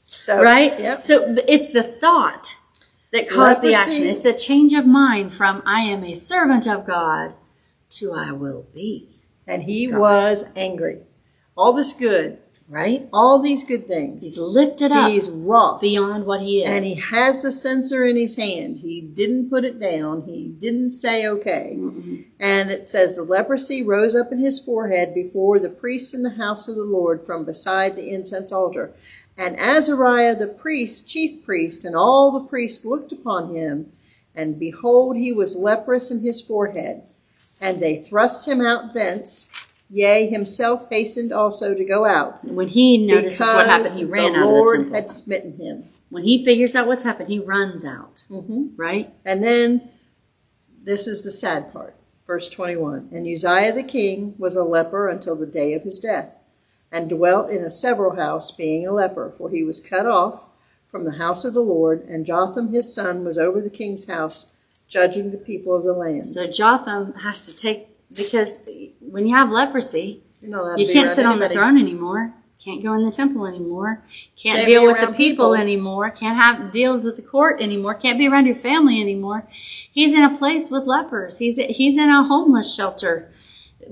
So 0.07 0.41
Right? 0.41 0.81
Yep. 0.81 1.03
So 1.03 1.37
it's 1.47 1.71
the 1.71 1.83
thought 1.83 2.57
that 3.13 3.29
caused 3.29 3.61
the 3.61 3.75
action. 3.75 4.07
It's 4.07 4.23
the 4.23 4.33
change 4.33 4.73
of 4.73 4.87
mind 4.87 5.35
from 5.35 5.63
I 5.67 5.81
am 5.81 6.03
a 6.03 6.15
servant 6.15 6.67
of 6.67 6.87
God 6.87 7.35
to 7.91 8.15
I 8.15 8.33
will 8.33 8.67
be. 8.73 9.11
and 9.47 9.65
he 9.65 9.87
was 9.87 10.47
angry. 10.57 11.01
All 11.59 11.75
this 11.75 11.93
good, 11.93 12.39
Right? 12.71 13.09
All 13.15 13.41
these 13.41 13.65
good 13.65 13.89
things. 13.89 14.23
He's 14.23 14.37
lifted 14.37 14.93
up 14.93 15.11
He's 15.11 15.31
wrought. 15.31 15.81
beyond 15.81 16.27
what 16.27 16.43
he 16.43 16.63
is. 16.63 16.69
And 16.69 16.85
he 16.85 16.97
has 16.97 17.43
the 17.43 17.51
censer 17.51 18.05
in 18.05 18.19
his 18.19 18.37
hand. 18.37 18.79
He 18.79 19.01
didn't 19.01 19.49
put 19.49 19.65
it 19.65 19.81
down. 19.81 20.23
He 20.23 20.49
didn't 20.49 20.93
say 20.93 21.27
okay. 21.27 21.77
Mm-hmm. 21.79 22.23
And 22.39 22.71
it 22.71 22.91
says 22.91 23.17
the 23.17 23.23
leprosy 23.23 23.83
rose 23.83 24.15
up 24.15 24.33
in 24.33 24.39
his 24.39 24.61
forehead 24.61 25.15
before 25.15 25.59
the 25.59 25.71
priests 25.71 26.13
in 26.13 26.23
the 26.23 26.31
house 26.37 26.69
of 26.69 26.77
the 26.77 26.83
Lord 26.85 27.25
from 27.25 27.47
beside 27.47 27.97
the 27.97 28.13
incense 28.13 28.53
altar. 28.53 28.93
And 29.39 29.59
Azariah 29.59 30.37
the 30.37 30.49
priest, 30.49 31.09
chief 31.09 31.45
priest, 31.47 31.87
and 31.87 31.97
all 31.97 32.33
the 32.33 32.47
priests 32.47 32.85
looked 32.85 33.13
upon 33.13 33.55
him, 33.55 33.93
and 34.35 34.59
behold, 34.59 35.17
he 35.17 35.33
was 35.33 35.57
leprous 35.57 36.11
in 36.11 36.21
his 36.21 36.43
forehead. 36.43 37.05
And 37.61 37.83
they 37.83 37.97
thrust 37.97 38.47
him 38.47 38.61
out 38.61 38.95
thence. 38.95 39.49
Yea, 39.91 40.29
himself 40.29 40.87
hastened 40.91 41.33
also 41.33 41.75
to 41.75 41.85
go 41.85 42.05
out. 42.05 42.45
when 42.45 42.69
he 42.69 42.99
notices 42.99 43.41
what 43.41 43.67
happened, 43.67 43.97
he 43.97 44.05
ran 44.05 44.35
the 44.35 44.41
out 44.41 44.47
Lord 44.47 44.81
of 44.81 44.87
the 44.87 44.93
temple. 44.93 45.01
had 45.01 45.11
smitten 45.11 45.57
him. 45.57 45.85
when 46.11 46.25
he 46.25 46.45
figures 46.45 46.75
out 46.75 46.87
what's 46.87 47.05
happened, 47.05 47.29
he 47.29 47.39
runs 47.39 47.85
out. 47.85 48.25
Mm-hmm. 48.31 48.77
Right? 48.77 49.15
And 49.25 49.43
then 49.43 49.89
this 50.85 51.07
is 51.07 51.25
the 51.25 51.31
sad 51.31 51.73
part. 51.73 51.95
Verse 52.27 52.49
21 52.51 53.09
And 53.13 53.27
Uzziah 53.27 53.73
the 53.73 53.83
king 53.83 54.35
was 54.39 54.55
a 54.55 54.63
leper 54.63 55.09
until 55.09 55.35
the 55.35 55.47
day 55.47 55.73
of 55.73 55.83
his 55.83 55.99
death, 55.99 56.39
and 56.93 57.09
dwelt 57.09 57.51
in 57.51 57.63
a 57.63 57.71
several 57.71 58.17
house, 58.17 58.51
being 58.51 58.87
a 58.87 58.93
leper, 58.93 59.33
for 59.37 59.49
he 59.49 59.65
was 59.65 59.81
cut 59.81 60.07
off 60.07 60.45
from 60.87 61.05
the 61.05 61.19
house 61.19 61.45
of 61.45 61.55
the 61.55 61.63
Lord, 61.63 62.03
and 62.09 62.27
Jotham 62.27 62.73
his 62.73 62.93
son 62.95 63.25
was 63.25 63.39
over 63.39 63.61
the 63.61 63.71
king's 63.71 64.07
house, 64.07 64.53
judging 64.89 65.31
the 65.31 65.39
people 65.39 65.75
of 65.75 65.85
the 65.85 65.93
land. 65.93 66.29
So 66.29 66.47
Jotham 66.47 67.15
has 67.15 67.47
to 67.47 67.57
take, 67.57 67.88
because 68.13 68.61
when 69.01 69.27
you 69.27 69.35
have 69.35 69.51
leprosy, 69.51 70.23
You're 70.41 70.51
not 70.51 70.61
allowed 70.63 70.77
to 70.77 70.83
you 70.85 70.93
can't 70.93 71.11
sit 71.11 71.27
on 71.27 71.39
the 71.39 71.49
throne 71.49 71.79
anymore. 71.79 72.35
Can't 72.63 72.83
go 72.83 72.93
in 72.95 73.05
the 73.05 73.13
temple 73.13 73.47
anymore. 73.47 74.03
Can't, 74.37 74.57
Can't 74.57 74.67
deal 74.67 74.85
with 74.85 74.97
the 75.01 75.07
people, 75.07 75.17
people. 75.17 75.55
anymore. 75.55 76.11
Can't 76.11 76.43
have 76.43 76.73
deal 76.73 76.99
with 76.99 77.15
the 77.15 77.23
court 77.23 77.61
anymore. 77.61 77.95
Can't 77.95 78.19
be 78.19 78.27
around 78.27 78.47
your 78.47 78.57
family 78.57 79.01
anymore. 79.01 79.47
He's 79.93 80.13
in 80.13 80.25
a 80.25 80.37
place 80.37 80.69
with 80.69 80.85
lepers. 80.85 81.39
He's 81.39 81.57
he's 81.57 81.97
in 81.97 82.09
a 82.11 82.25
homeless 82.25 82.75
shelter. 82.75 83.33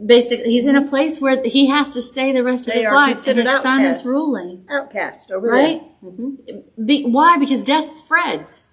Basically, 0.05 0.51
he's 0.51 0.67
in 0.67 0.75
a 0.77 0.87
place 0.87 1.21
where 1.21 1.43
he 1.45 1.67
has 1.69 1.95
to 1.95 2.03
stay 2.03 2.33
the 2.33 2.43
rest 2.43 2.67
of 2.67 2.75
They 2.75 2.83
his 2.83 2.93
life, 2.93 3.27
and 3.29 3.39
his 3.39 3.62
son 3.62 3.83
is 3.83 4.05
ruling. 4.05 4.67
Outcast 4.69 5.31
over 5.31 5.47
Right? 5.49 5.81
there. 6.03 6.11
Mm-hmm. 6.12 6.85
Be, 6.85 7.05
why? 7.05 7.39
Because 7.39 7.62
death 7.62 7.91
spreads. 7.93 8.64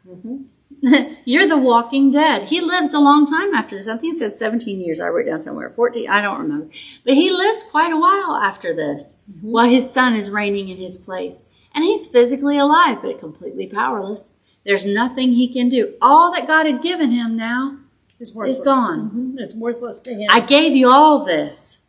You're 1.26 1.48
the 1.48 1.58
walking 1.58 2.12
dead. 2.12 2.50
He 2.50 2.60
lives 2.60 2.94
a 2.94 3.00
long 3.00 3.26
time 3.26 3.54
after 3.54 3.76
this. 3.76 3.88
I 3.88 3.94
think 3.98 4.14
he 4.14 4.20
said 4.20 4.36
17 4.36 4.82
years. 4.82 5.00
I 5.00 5.08
wrote 5.08 5.28
down 5.28 5.42
somewhere. 5.42 5.70
14. 5.70 6.10
I 6.10 6.22
don't 6.22 6.40
remember. 6.42 6.68
But 7.06 7.14
he 7.14 7.32
lives 7.32 7.64
quite 7.64 7.94
a 7.94 7.98
while 7.98 8.36
after 8.36 8.74
this 8.76 9.20
while 9.42 9.70
his 9.70 9.90
son 9.92 10.14
is 10.14 10.30
reigning 10.30 10.68
in 10.70 10.78
his 10.78 10.98
place. 10.98 11.46
And 11.74 11.84
he's 11.86 12.06
physically 12.08 12.58
alive, 12.58 13.02
but 13.02 13.18
completely 13.20 13.66
powerless. 13.68 14.34
There's 14.66 14.86
nothing 14.86 15.34
he 15.34 15.48
can 15.48 15.70
do. 15.70 15.94
All 16.02 16.32
that 16.34 16.48
God 16.48 16.66
had 16.66 16.82
given 16.82 17.12
him 17.12 17.36
now 17.38 17.78
is 18.20 18.32
gone. 18.62 19.10
Mhm. 19.38 19.40
It's 19.42 19.56
worthless 19.56 20.00
to 20.00 20.14
him. 20.14 20.28
I 20.32 20.40
gave 20.42 20.76
you 20.76 20.90
all 20.90 21.24
this. 21.26 21.80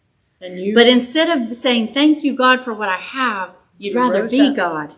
and 0.41 0.59
you, 0.59 0.75
But 0.75 0.87
instead 0.87 1.31
of 1.31 1.57
saying, 1.57 1.95
thank 1.95 2.23
you, 2.23 2.35
God, 2.35 2.63
for 2.63 2.75
what 2.75 2.89
I 2.89 2.99
have, 2.99 3.51
you'd 3.79 3.95
You 3.95 4.01
rather 4.01 4.29
be 4.29 4.41
up. 4.49 4.57
God. 4.57 4.93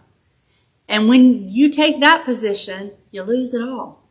And 0.89 1.09
when 1.09 1.49
you 1.51 1.69
take 1.69 2.01
that 2.01 2.25
position, 2.25 2.93
you 3.17 3.23
lose 3.23 3.55
it 3.55 3.63
all. 3.63 4.03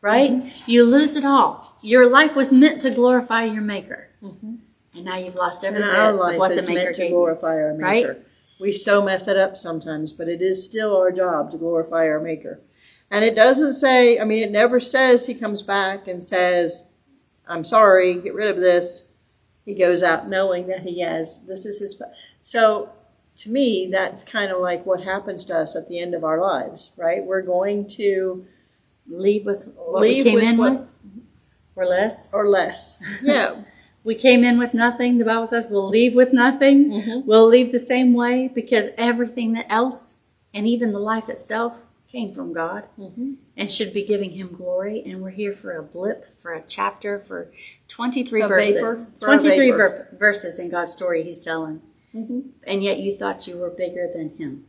Right? 0.00 0.52
You 0.66 0.84
lose 0.84 1.16
it 1.16 1.24
all. 1.24 1.76
Your 1.82 2.08
life 2.08 2.34
was 2.36 2.52
meant 2.52 2.80
to 2.82 2.90
glorify 2.90 3.44
your 3.44 3.62
Maker. 3.62 4.08
Mm-hmm. 4.22 4.54
And 4.94 5.04
now 5.04 5.16
you've 5.16 5.34
lost 5.34 5.64
every 5.64 5.82
and 5.82 5.90
our 5.90 6.12
life 6.12 6.38
what 6.38 6.50
the 6.50 6.56
is 6.56 6.68
Maker 6.68 6.84
meant 6.84 6.96
to 6.96 7.02
gave 7.02 7.10
glorify 7.10 7.54
our 7.54 7.72
Maker. 7.74 7.84
Right? 7.84 8.06
Maker. 8.06 8.20
We 8.60 8.72
so 8.72 9.02
mess 9.02 9.26
it 9.26 9.36
up 9.36 9.58
sometimes, 9.58 10.12
but 10.12 10.28
it 10.28 10.40
is 10.40 10.64
still 10.64 10.96
our 10.96 11.10
job 11.10 11.50
to 11.50 11.58
glorify 11.58 12.06
our 12.06 12.20
Maker. 12.20 12.60
And 13.10 13.24
it 13.24 13.34
doesn't 13.34 13.74
say, 13.74 14.18
I 14.18 14.24
mean, 14.24 14.42
it 14.42 14.52
never 14.52 14.78
says 14.78 15.26
he 15.26 15.34
comes 15.34 15.62
back 15.62 16.06
and 16.06 16.24
says, 16.24 16.86
I'm 17.48 17.64
sorry, 17.64 18.20
get 18.20 18.34
rid 18.34 18.48
of 18.48 18.56
this. 18.56 19.08
He 19.64 19.74
goes 19.74 20.02
out 20.02 20.28
knowing 20.28 20.68
that 20.68 20.82
he 20.82 21.00
has, 21.00 21.40
this 21.46 21.66
is 21.66 21.80
his. 21.80 22.00
So 22.40 22.90
to 23.38 23.50
me, 23.50 23.88
that's 23.90 24.22
kind 24.24 24.52
of 24.52 24.60
like 24.60 24.84
what 24.86 25.02
happens 25.02 25.44
to 25.46 25.56
us 25.56 25.74
at 25.74 25.88
the 25.88 25.98
end 25.98 26.14
of 26.14 26.22
our 26.24 26.40
lives, 26.40 26.92
right? 26.96 27.24
We're 27.24 27.42
going 27.42 27.88
to 27.90 28.46
Leave 29.08 29.44
with 29.44 29.66
what 29.76 30.02
leave 30.02 30.24
we 30.24 30.30
came 30.30 30.34
with 30.36 30.44
in 30.44 30.56
what, 30.58 30.72
with 30.72 30.88
or 31.74 31.86
less. 31.86 32.30
or 32.32 32.48
less. 32.48 32.98
Yeah. 33.22 33.62
We 34.04 34.14
came 34.14 34.42
in 34.44 34.58
with 34.58 34.74
nothing. 34.74 35.18
The 35.18 35.24
Bible 35.24 35.46
says 35.48 35.68
we'll 35.70 35.88
leave 35.88 36.14
with 36.14 36.32
nothing. 36.32 36.90
Mhm. 36.90 37.24
We'll 37.26 37.46
leave 37.48 37.72
the 37.72 37.78
same 37.80 38.14
way 38.14 38.48
because 38.52 38.90
everything 38.96 39.52
that 39.54 39.66
else 39.68 40.18
and 40.54 40.66
even 40.68 40.92
the 40.92 40.98
life 41.00 41.28
itself 41.28 41.82
came 42.08 42.32
from 42.32 42.52
God 42.52 42.84
Mhm. 42.98 43.36
and 43.56 43.70
should 43.72 43.92
be 43.92 44.04
giving 44.04 44.30
Him 44.30 44.52
glory. 44.52 45.02
And 45.04 45.20
we're 45.22 45.30
here 45.30 45.52
for 45.52 45.72
a 45.76 45.82
blip, 45.82 46.26
for 46.40 46.52
a 46.52 46.62
chapter, 46.66 47.18
for 47.18 47.50
23 47.88 48.42
A 48.42 48.48
verses. 48.48 48.74
vapor, 48.74 48.94
for 49.18 49.26
23 49.26 49.70
ver- 49.72 50.08
verses 50.18 50.58
in 50.60 50.68
God's 50.68 50.92
story 50.92 51.22
He's 51.24 51.40
telling. 51.40 51.80
Mhm. 52.14 52.50
And 52.64 52.82
yet 52.84 52.98
you 52.98 53.16
thought 53.16 53.46
you 53.46 53.56
were 53.56 53.70
bigger 53.70 54.06
than 54.12 54.36
Him 54.36 54.66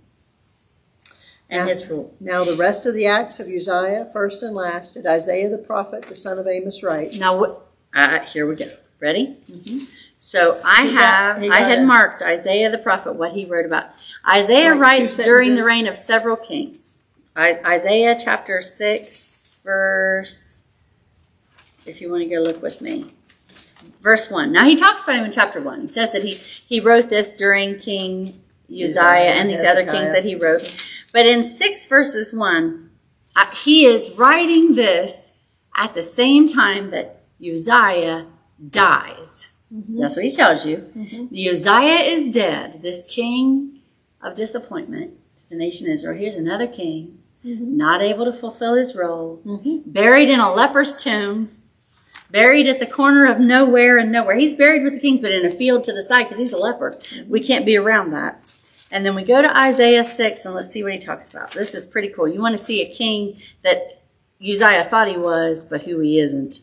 and 1.50 1.68
Yeah. 1.68 1.74
His 1.74 1.88
rule. 1.88 2.14
Now 2.20 2.44
the 2.44 2.56
rest 2.56 2.86
of 2.86 2.94
the 2.94 3.06
acts 3.06 3.39
of 3.39 3.48
Uzziah, 3.48 4.10
first 4.14 4.41
and 4.44 4.56
last, 4.56 4.94
did 4.94 5.06
Isaiah 5.06 5.50
the 5.50 5.58
prophet, 5.58 6.06
the 6.08 6.16
son 6.16 6.39
of 6.39 6.48
Amos, 6.48 6.82
write. 6.84 7.16
Now, 7.20 7.38
what? 7.38 7.62
Uh, 7.94 8.20
here 8.20 8.48
we 8.48 8.56
go. 8.56 8.66
Ready? 9.00 9.36
So 10.18 10.58
I 10.64 10.84
He 10.88 10.94
got- 10.94 11.41
have, 11.41 11.44
I 11.52 11.60
had 11.60 11.80
it. 11.80 11.86
marked 11.86 12.22
Isaiah 12.22 12.70
the 12.72 12.78
prophet, 12.78 13.14
what 13.16 13.34
he 13.34 13.44
wrote 13.46 13.66
about. 13.66 13.89
Isaiah 14.28 14.70
Like 14.72 14.80
writes 14.80 15.18
during 15.18 15.56
the 15.56 15.64
reign 15.66 15.86
of 15.86 15.98
several 15.98 16.38
kings. 16.38 16.98
I, 17.36 17.60
Isaiah 17.66 18.16
chapter 18.18 18.62
6, 18.62 19.60
verse, 19.66 20.64
if 21.86 22.00
you 22.00 22.10
want 22.10 22.24
to 22.24 22.30
go 22.30 22.41
look 22.41 22.62
with 22.62 22.80
me. 22.80 23.12
Verse 24.02 24.30
1. 24.30 24.52
Now 24.52 24.66
he 24.66 24.76
talks 24.76 25.04
about 25.04 25.16
him 25.16 25.26
in 25.26 25.32
chapter 25.32 25.62
1. 25.62 25.82
He 25.82 25.88
says 25.88 26.12
that 26.12 26.24
he, 26.24 26.34
he 26.34 26.80
wrote 26.80 27.10
this 27.10 27.34
during 27.34 27.80
King 27.80 28.44
Uzziah, 28.70 29.34
and 29.36 29.50
these 29.50 29.64
other 29.64 29.86
kings 29.86 30.12
that 30.14 30.24
he 30.24 30.36
wrote. 30.36 30.84
But 31.12 31.26
in 31.26 31.44
6 31.44 31.86
verses 31.88 32.34
1, 32.34 32.90
uh, 33.36 33.46
he 33.56 33.86
is 33.86 34.12
writing 34.18 34.76
this 34.76 35.38
at 35.76 35.94
the 35.94 36.02
same 36.02 36.48
time 36.48 36.92
that 36.92 37.24
Uzziah 37.42 38.28
dies. 38.70 39.52
Mm-hmm. 39.74 40.02
That's 40.02 40.16
what 40.16 40.26
he 40.26 40.32
tells 40.32 40.66
you. 40.66 40.78
Mm-hmm. 40.96 41.34
The 41.34 41.50
Uzziah 41.50 42.00
is 42.00 42.30
dead, 42.30 42.82
this 42.82 43.04
king 43.04 43.80
of 44.22 44.36
disappointment 44.36 45.14
to 45.38 45.50
the 45.50 45.56
nation 45.56 45.88
of 45.88 45.94
Israel. 45.94 46.18
Here's 46.18 46.38
another 46.38 46.68
king, 46.68 47.20
mm-hmm. 47.44 47.76
not 47.76 48.02
able 48.02 48.26
to 48.26 48.34
fulfill 48.34 48.76
his 48.76 48.96
role, 48.96 49.42
buried 49.86 50.30
in 50.30 50.40
a 50.40 50.54
leper's 50.54 50.96
tomb, 50.96 51.52
buried 52.34 52.68
at 52.68 52.80
the 52.80 52.88
corner 52.88 53.32
of 53.32 53.40
nowhere 53.40 53.98
and 53.98 54.12
nowhere. 54.12 54.36
He's 54.36 54.56
buried 54.56 54.84
with 54.84 54.94
the 54.94 55.00
kings, 55.00 55.22
but 55.22 55.32
in 55.32 55.46
a 55.46 55.52
field 55.52 55.84
to 55.86 55.94
the 55.94 56.04
side 56.04 56.24
because 56.24 56.40
he's 56.40 56.52
a 56.52 56.58
leper. 56.58 56.98
We 57.28 57.40
can't 57.40 57.66
be 57.66 57.78
around 57.78 58.12
that. 58.12 58.44
And 58.92 59.06
then 59.06 59.16
we 59.16 59.24
go 59.24 59.42
to 59.42 59.58
Isaiah 59.58 60.04
6 60.04 60.46
and 60.46 60.54
let's 60.54 60.70
see 60.70 60.84
what 60.84 60.94
he 60.94 61.00
talks 61.00 61.32
about. 61.32 61.52
This 61.52 61.74
is 61.74 61.88
pretty 61.88 62.10
cool. 62.10 62.28
You 62.28 62.42
want 62.42 62.58
to 62.58 62.64
see 62.64 62.82
a 62.82 62.92
king 62.92 63.38
that 63.62 64.02
Uzziah 64.42 64.84
thought 64.84 65.08
he 65.08 65.18
was, 65.18 65.66
but 65.66 65.84
who 65.84 66.00
he 66.00 66.20
isn't. 66.20 66.60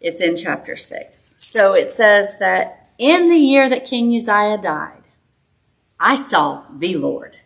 It's 0.00 0.20
in 0.20 0.36
chapter 0.36 0.74
6. 0.74 1.34
So 1.36 1.74
it 1.74 1.90
says 1.90 2.38
that 2.38 2.88
in 2.98 3.30
the 3.30 3.38
year 3.38 3.68
that 3.68 3.86
King 3.86 4.14
Uzziah 4.16 4.58
died, 4.58 5.04
I 6.00 6.16
saw 6.16 6.64
the 6.74 6.96
Lord. 6.96 7.36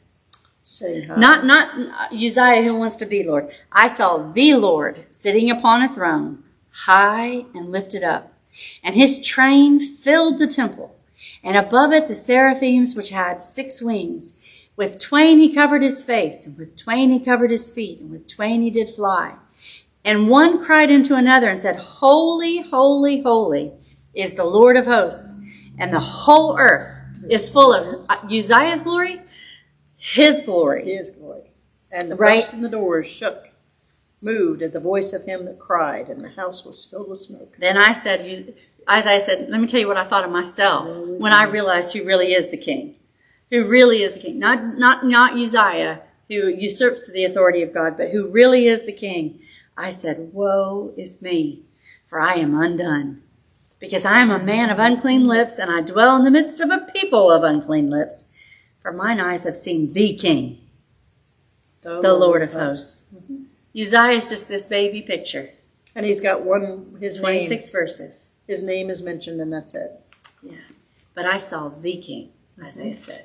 Not 0.80 1.44
not 1.44 1.70
Uzziah 2.12 2.62
who 2.62 2.76
wants 2.76 2.96
to 2.96 3.06
be 3.06 3.22
Lord. 3.24 3.50
I 3.72 3.88
saw 3.88 4.18
the 4.18 4.54
Lord 4.54 5.06
sitting 5.10 5.50
upon 5.50 5.82
a 5.82 5.94
throne, 5.94 6.44
high 6.70 7.44
and 7.54 7.70
lifted 7.70 8.02
up, 8.04 8.34
and 8.82 8.94
his 8.94 9.24
train 9.24 9.80
filled 9.80 10.38
the 10.38 10.46
temple. 10.46 10.94
And 11.42 11.56
above 11.56 11.92
it 11.92 12.08
the 12.08 12.14
seraphims 12.14 12.94
which 12.94 13.10
had 13.10 13.42
six 13.42 13.82
wings. 13.82 14.34
With 14.76 15.00
twain 15.00 15.38
he 15.38 15.52
covered 15.52 15.82
his 15.82 16.04
face, 16.04 16.46
and 16.46 16.56
with 16.56 16.76
twain 16.76 17.10
he 17.10 17.18
covered 17.18 17.50
his 17.50 17.72
feet, 17.72 18.00
and 18.00 18.10
with 18.10 18.28
twain 18.28 18.62
he 18.62 18.70
did 18.70 18.90
fly. 18.90 19.36
And 20.04 20.28
one 20.28 20.64
cried 20.64 20.90
into 20.90 21.16
another 21.16 21.48
and 21.48 21.60
said, 21.60 21.76
Holy, 21.76 22.58
holy, 22.62 23.20
holy 23.20 23.72
is 24.14 24.36
the 24.36 24.44
Lord 24.44 24.76
of 24.76 24.86
hosts, 24.86 25.34
and 25.78 25.92
the 25.92 26.00
whole 26.00 26.56
earth 26.58 26.88
is 27.28 27.50
full 27.50 27.74
of 27.74 28.08
Uzziah's 28.32 28.82
glory, 28.82 29.20
his 29.96 30.42
glory. 30.42 30.84
His 30.84 31.10
glory. 31.10 31.50
And 31.90 32.10
the 32.10 32.16
Right. 32.16 32.40
posts 32.40 32.52
and 32.52 32.64
the 32.64 32.68
doors 32.68 33.06
shook, 33.06 33.47
moved 34.20 34.62
at 34.62 34.72
the 34.72 34.80
voice 34.80 35.12
of 35.12 35.24
him 35.24 35.44
that 35.44 35.58
cried, 35.58 36.08
and 36.08 36.20
the 36.20 36.30
house 36.30 36.64
was 36.64 36.84
filled 36.84 37.08
with 37.08 37.20
smoke. 37.20 37.56
Then 37.58 37.76
I 37.76 37.92
said, 37.92 38.20
Isaiah 38.90 39.20
said, 39.20 39.48
let 39.48 39.60
me 39.60 39.66
tell 39.66 39.80
you 39.80 39.88
what 39.88 39.96
I 39.96 40.04
thought 40.04 40.24
of 40.24 40.30
myself 40.30 40.88
when 41.20 41.32
I 41.32 41.44
realized 41.44 41.96
who 41.96 42.04
really 42.04 42.32
is 42.32 42.50
the 42.50 42.56
king. 42.56 42.96
Who 43.50 43.64
really 43.64 44.02
is 44.02 44.14
the 44.14 44.20
king. 44.20 44.38
Not, 44.38 44.76
not, 44.78 45.04
not 45.06 45.38
Uzziah, 45.38 46.02
who 46.28 46.48
usurps 46.48 47.10
the 47.10 47.24
authority 47.24 47.62
of 47.62 47.72
God, 47.72 47.96
but 47.96 48.10
who 48.10 48.28
really 48.28 48.66
is 48.66 48.84
the 48.84 48.92
king. 48.92 49.40
I 49.76 49.90
said, 49.90 50.32
woe 50.32 50.92
is 50.96 51.22
me, 51.22 51.62
for 52.04 52.20
I 52.20 52.34
am 52.34 52.54
undone. 52.54 53.22
Because 53.78 54.04
I 54.04 54.18
am 54.18 54.30
a 54.30 54.42
man 54.42 54.70
of 54.70 54.80
unclean 54.80 55.28
lips, 55.28 55.58
and 55.58 55.70
I 55.70 55.80
dwell 55.82 56.16
in 56.16 56.24
the 56.24 56.30
midst 56.32 56.60
of 56.60 56.70
a 56.70 56.80
people 56.92 57.30
of 57.30 57.44
unclean 57.44 57.88
lips. 57.88 58.28
For 58.82 58.92
mine 58.92 59.20
eyes 59.20 59.44
have 59.44 59.56
seen 59.56 59.92
the 59.92 60.16
King, 60.16 60.58
the 61.82 62.12
Lord 62.12 62.42
of 62.42 62.52
hosts. 62.52 63.04
Mm-hmm. 63.14 63.37
Uzziah 63.78 64.16
is 64.16 64.28
just 64.28 64.48
this 64.48 64.66
baby 64.66 65.02
picture. 65.02 65.50
And 65.94 66.04
he's 66.04 66.20
got 66.20 66.42
one, 66.42 66.96
his 67.00 67.16
name, 67.16 67.40
26 67.40 67.70
verses. 67.70 68.30
his 68.46 68.62
name 68.62 68.90
is 68.90 69.02
mentioned 69.02 69.40
and 69.40 69.52
that's 69.52 69.74
it. 69.74 70.00
Yeah. 70.42 70.56
But 71.14 71.26
I 71.26 71.38
saw 71.38 71.68
the 71.68 71.96
king, 71.96 72.30
Isaiah 72.62 72.94
mm-hmm. 72.94 72.96
said. 72.96 73.24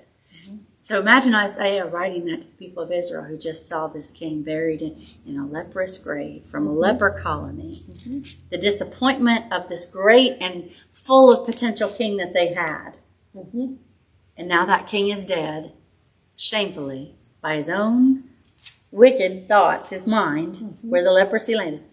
So 0.80 1.00
imagine 1.00 1.34
Isaiah 1.34 1.86
writing 1.86 2.26
that 2.26 2.42
to 2.42 2.48
the 2.48 2.54
people 2.54 2.84
of 2.84 2.92
Israel 2.92 3.24
who 3.24 3.38
just 3.38 3.70
saw 3.70 3.88
this 3.88 4.12
king 4.12 4.42
buried 4.42 4.82
in, 4.82 5.02
in 5.26 5.38
a 5.38 5.46
leprous 5.46 5.98
grave 5.98 6.44
from 6.46 6.68
a 6.68 6.70
mm-hmm. 6.72 6.80
leper 6.80 7.12
colony. 7.12 7.84
Mm-hmm. 7.90 8.22
The 8.50 8.58
disappointment 8.58 9.54
of 9.54 9.70
this 9.70 9.86
great 9.86 10.38
and 10.42 10.72
full 10.92 11.32
of 11.32 11.46
potential 11.46 11.90
king 11.90 12.18
that 12.18 12.34
they 12.34 12.54
had. 12.54 12.98
Mhm. 13.36 13.78
And 14.36 14.48
now 14.48 14.66
that 14.66 14.88
king 14.88 15.10
is 15.10 15.26
dead, 15.26 15.72
shamefully, 16.36 17.16
by 17.42 17.56
his 17.56 17.70
own 17.70 18.24
wicked 18.94 19.48
thoughts, 19.48 19.90
his 19.90 20.08
mind, 20.08 20.56
mm-hmm. 20.56 20.90
where 20.90 21.04
the 21.04 21.12
leprosy 21.12 21.56
landed. 21.56 21.84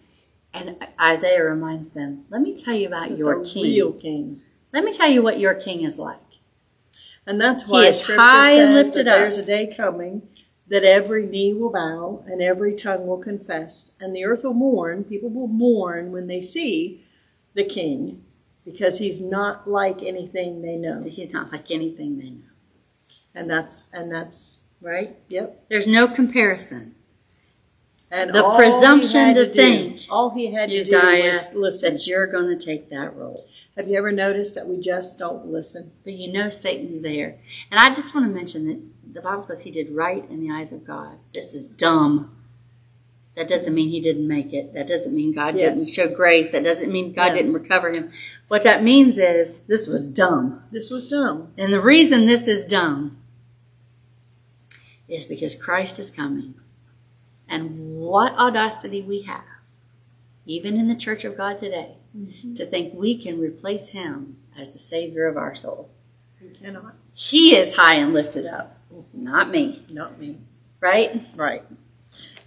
And 0.53 0.77
Isaiah 0.99 1.43
reminds 1.43 1.93
them, 1.93 2.25
let 2.29 2.41
me 2.41 2.55
tell 2.55 2.75
you 2.75 2.87
about 2.87 3.17
your 3.17 3.43
king. 3.43 3.63
real 3.63 3.93
king. 3.93 4.41
Let 4.73 4.83
me 4.83 4.93
tell 4.93 5.09
you 5.09 5.21
what 5.21 5.39
your 5.39 5.53
king 5.53 5.83
is 5.83 5.97
like. 5.97 6.19
And 7.25 7.39
that's 7.39 7.63
He 7.63 7.71
why 7.71 7.85
is 7.87 8.01
Scripture 8.01 8.21
high 8.21 8.51
and 8.51 8.69
says 8.69 8.85
lifted 8.87 9.07
that 9.07 9.13
up. 9.13 9.19
there's 9.19 9.37
a 9.37 9.45
day 9.45 9.73
coming 9.75 10.27
that 10.67 10.83
every 10.83 11.25
knee 11.25 11.53
will 11.53 11.71
bow 11.71 12.23
and 12.27 12.41
every 12.41 12.75
tongue 12.75 13.05
will 13.05 13.17
confess, 13.17 13.91
and 13.99 14.15
the 14.15 14.23
earth 14.25 14.43
will 14.43 14.53
mourn. 14.53 15.03
People 15.03 15.29
will 15.29 15.47
mourn 15.47 16.11
when 16.11 16.27
they 16.27 16.41
see 16.41 17.05
the 17.53 17.65
King, 17.65 18.23
because 18.63 18.99
he's 18.99 19.19
not 19.19 19.69
like 19.69 20.01
anything 20.01 20.61
they 20.61 20.77
know. 20.77 21.03
He's 21.03 21.33
not 21.33 21.51
like 21.51 21.69
anything 21.71 22.17
they 22.17 22.29
know, 22.29 22.51
And 23.35 23.49
that's 23.49 23.85
and 23.91 24.09
that's 24.09 24.59
right? 24.81 25.15
yep. 25.29 25.63
There's 25.69 25.87
no 25.87 26.07
comparison. 26.07 26.95
And 28.13 28.33
The 28.33 28.43
presumption 28.55 29.27
had 29.27 29.35
to 29.35 29.45
do- 29.47 29.53
think, 29.53 30.01
all 30.09 30.31
he 30.31 30.51
had 30.53 30.69
to 30.69 30.75
do 30.75 30.81
Uzziah, 30.81 31.31
was 31.31 31.49
uh, 31.55 31.59
listen. 31.59 31.93
that 31.93 32.07
you're 32.07 32.27
going 32.27 32.57
to 32.57 32.65
take 32.65 32.89
that 32.89 33.15
role. 33.15 33.45
Have 33.77 33.87
you 33.87 33.95
ever 33.97 34.11
noticed 34.11 34.55
that 34.55 34.67
we 34.67 34.81
just 34.81 35.17
don't 35.17 35.47
listen? 35.47 35.91
But 36.03 36.13
you 36.13 36.31
know 36.31 36.49
Satan's 36.49 37.01
there. 37.01 37.37
And 37.71 37.79
I 37.79 37.93
just 37.95 38.13
want 38.13 38.27
to 38.27 38.33
mention 38.33 38.67
that 38.67 39.13
the 39.13 39.21
Bible 39.21 39.41
says 39.41 39.61
he 39.63 39.71
did 39.71 39.91
right 39.91 40.29
in 40.29 40.41
the 40.45 40.53
eyes 40.53 40.73
of 40.73 40.85
God. 40.85 41.17
This 41.33 41.53
is 41.53 41.67
dumb. 41.67 42.35
That 43.35 43.47
doesn't 43.47 43.73
mean 43.73 43.89
he 43.89 44.01
didn't 44.01 44.27
make 44.27 44.51
it. 44.51 44.73
That 44.73 44.89
doesn't 44.89 45.15
mean 45.15 45.31
God 45.31 45.55
Yes. 45.55 45.79
didn't 45.79 45.93
show 45.93 46.13
grace. 46.13 46.51
That 46.51 46.65
doesn't 46.65 46.91
mean 46.91 47.13
God 47.13 47.27
Yeah. 47.27 47.33
didn't 47.35 47.53
recover 47.53 47.91
him. 47.91 48.11
What 48.49 48.63
that 48.63 48.83
means 48.83 49.17
is 49.17 49.59
this 49.69 49.87
was 49.87 50.09
dumb. 50.09 50.63
This 50.69 50.91
was 50.91 51.07
dumb. 51.09 51.47
And 51.57 51.71
the 51.71 51.79
reason 51.79 52.25
this 52.25 52.45
is 52.49 52.65
dumb 52.65 53.15
is 55.11 55.25
because 55.25 55.55
Christ 55.55 55.99
is 55.99 56.09
coming. 56.09 56.55
And 57.47 57.97
what 57.99 58.33
audacity 58.37 59.01
we 59.01 59.23
have, 59.23 59.43
even 60.45 60.77
in 60.77 60.87
the 60.87 60.95
church 60.95 61.25
of 61.25 61.35
God 61.37 61.57
today, 61.57 61.97
to 62.55 62.65
think 62.65 62.93
we 62.93 63.17
can 63.17 63.39
replace 63.39 63.89
him 63.89 64.37
as 64.57 64.73
the 64.73 64.79
Savior 64.79 65.27
of 65.27 65.37
our 65.37 65.53
soul. 65.53 65.89
We 66.41 66.49
cannot. 66.49 66.95
He 67.13 67.55
is 67.55 67.75
high 67.75 67.95
and 67.95 68.13
lifted 68.13 68.45
up, 68.45 68.77
not 69.13 69.49
me, 69.49 69.85
Not 69.89 70.17
me. 70.19 70.37
right? 70.79 71.25
Right. 71.35 71.63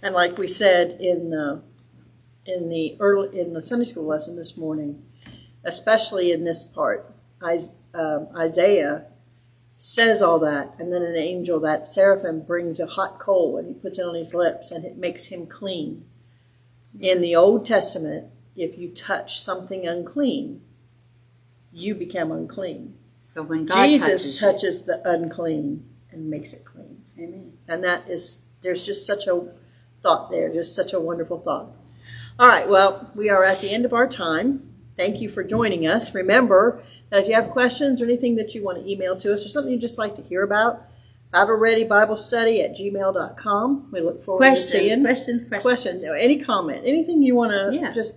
And 0.01 0.13
like 0.13 0.37
we 0.37 0.47
said 0.47 0.99
in 0.99 1.29
the 1.29 1.61
in 2.45 2.69
the 2.69 2.95
early 2.99 3.39
in 3.39 3.53
the 3.53 3.63
Sunday 3.63 3.85
school 3.85 4.05
lesson 4.05 4.35
this 4.35 4.57
morning, 4.57 5.03
especially 5.63 6.31
in 6.31 6.43
this 6.43 6.63
part, 6.63 7.11
um, 7.93 8.27
Isaiah 8.35 9.05
says 9.77 10.21
all 10.21 10.39
that, 10.39 10.73
and 10.79 10.91
then 10.91 11.03
an 11.03 11.15
angel, 11.15 11.59
that 11.59 11.87
seraphim, 11.87 12.41
brings 12.41 12.79
a 12.79 12.87
hot 12.87 13.19
coal 13.19 13.57
and 13.57 13.67
he 13.67 13.73
puts 13.73 13.99
it 13.99 14.05
on 14.05 14.15
his 14.15 14.33
lips, 14.33 14.71
and 14.71 14.85
it 14.85 14.97
makes 14.97 15.27
him 15.27 15.45
clean. 15.45 16.05
In 16.99 17.21
the 17.21 17.35
Old 17.35 17.65
Testament, 17.65 18.27
if 18.55 18.77
you 18.77 18.89
touch 18.89 19.39
something 19.39 19.85
unclean, 19.85 20.61
you 21.73 21.93
become 21.93 22.31
unclean. 22.31 22.95
But 23.33 23.49
when 23.49 23.65
God 23.65 23.85
Jesus 23.85 24.39
touches, 24.39 24.39
touches 24.39 24.81
the 24.83 25.01
unclean 25.07 25.85
and 26.11 26.29
makes 26.29 26.53
it 26.53 26.63
clean. 26.63 27.03
Amen. 27.19 27.53
And 27.67 27.83
that 27.83 28.07
is, 28.09 28.39
there's 28.61 28.85
just 28.85 29.05
such 29.05 29.27
a 29.27 29.49
thought 30.01 30.31
there, 30.31 30.53
just 30.53 30.73
such 30.73 30.93
a 30.93 30.99
wonderful 30.99 31.39
thought. 31.39 31.71
All 32.39 32.47
right, 32.47 32.67
well, 32.67 33.11
we 33.13 33.29
are 33.29 33.43
at 33.43 33.59
the 33.59 33.71
end 33.71 33.83
of 33.85 33.93
our 33.93 34.07
time. 34.07 34.74
Thank 34.97 35.19
you 35.21 35.27
for 35.29 35.43
joining 35.43 35.85
us. 35.85 36.15
Remember 36.15 36.81
that 37.09 37.23
if 37.23 37.27
you 37.27 37.33
have 37.35 37.49
questions 37.49 38.01
or 38.01 38.05
anything 38.05 38.35
that 38.35 38.55
you 38.55 38.63
want 38.63 38.77
to 38.83 38.89
email 38.89 39.17
to 39.19 39.33
us 39.33 39.45
or 39.45 39.49
something 39.49 39.71
you'd 39.71 39.81
just 39.81 39.97
like 39.97 40.15
to 40.15 40.21
hear 40.21 40.43
about, 40.43 40.83
Battle 41.31 41.55
Ready 41.55 41.83
Bible 41.83 42.15
Study 42.15 42.61
at 42.61 42.77
gmail.com. 42.77 43.89
We 43.91 43.99
look 43.99 44.23
forward 44.23 44.41
to 44.43 44.47
Questions, 44.51 44.71
seeing 44.71 45.03
questions, 45.03 45.43
questions, 45.43 45.63
questions, 45.63 46.03
any 46.17 46.39
comment, 46.39 46.83
anything 46.85 47.21
you 47.21 47.35
want 47.35 47.51
to 47.51 47.77
Yeah. 47.77 47.91
just 47.91 48.15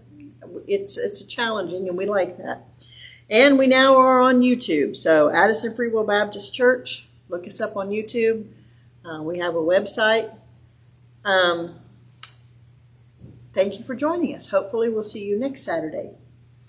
it's 0.67 0.97
it's 0.99 1.25
challenging 1.25 1.89
and 1.89 1.97
we 1.97 2.07
like 2.07 2.37
that. 2.39 2.65
And 3.29 3.59
we 3.59 3.67
now 3.67 3.97
are 3.97 4.21
on 4.21 4.41
YouTube. 4.41 4.97
So 4.97 5.31
Addison 5.31 5.75
Free 5.75 5.89
Will 5.89 6.05
Baptist 6.05 6.55
Church, 6.55 7.09
look 7.29 7.47
us 7.47 7.61
up 7.61 7.77
on 7.77 7.91
YouTube. 7.91 8.47
Uh, 9.05 9.23
we 9.23 9.39
have 9.39 9.55
a 9.55 9.61
website. 9.61 10.31
Um, 11.25 11.77
thank 13.53 13.79
you 13.79 13.85
for 13.85 13.95
joining 13.95 14.35
us. 14.35 14.49
Hopefully 14.49 14.89
we'll 14.89 15.03
see 15.03 15.25
you 15.25 15.39
next 15.39 15.63
Saturday. 15.63 16.11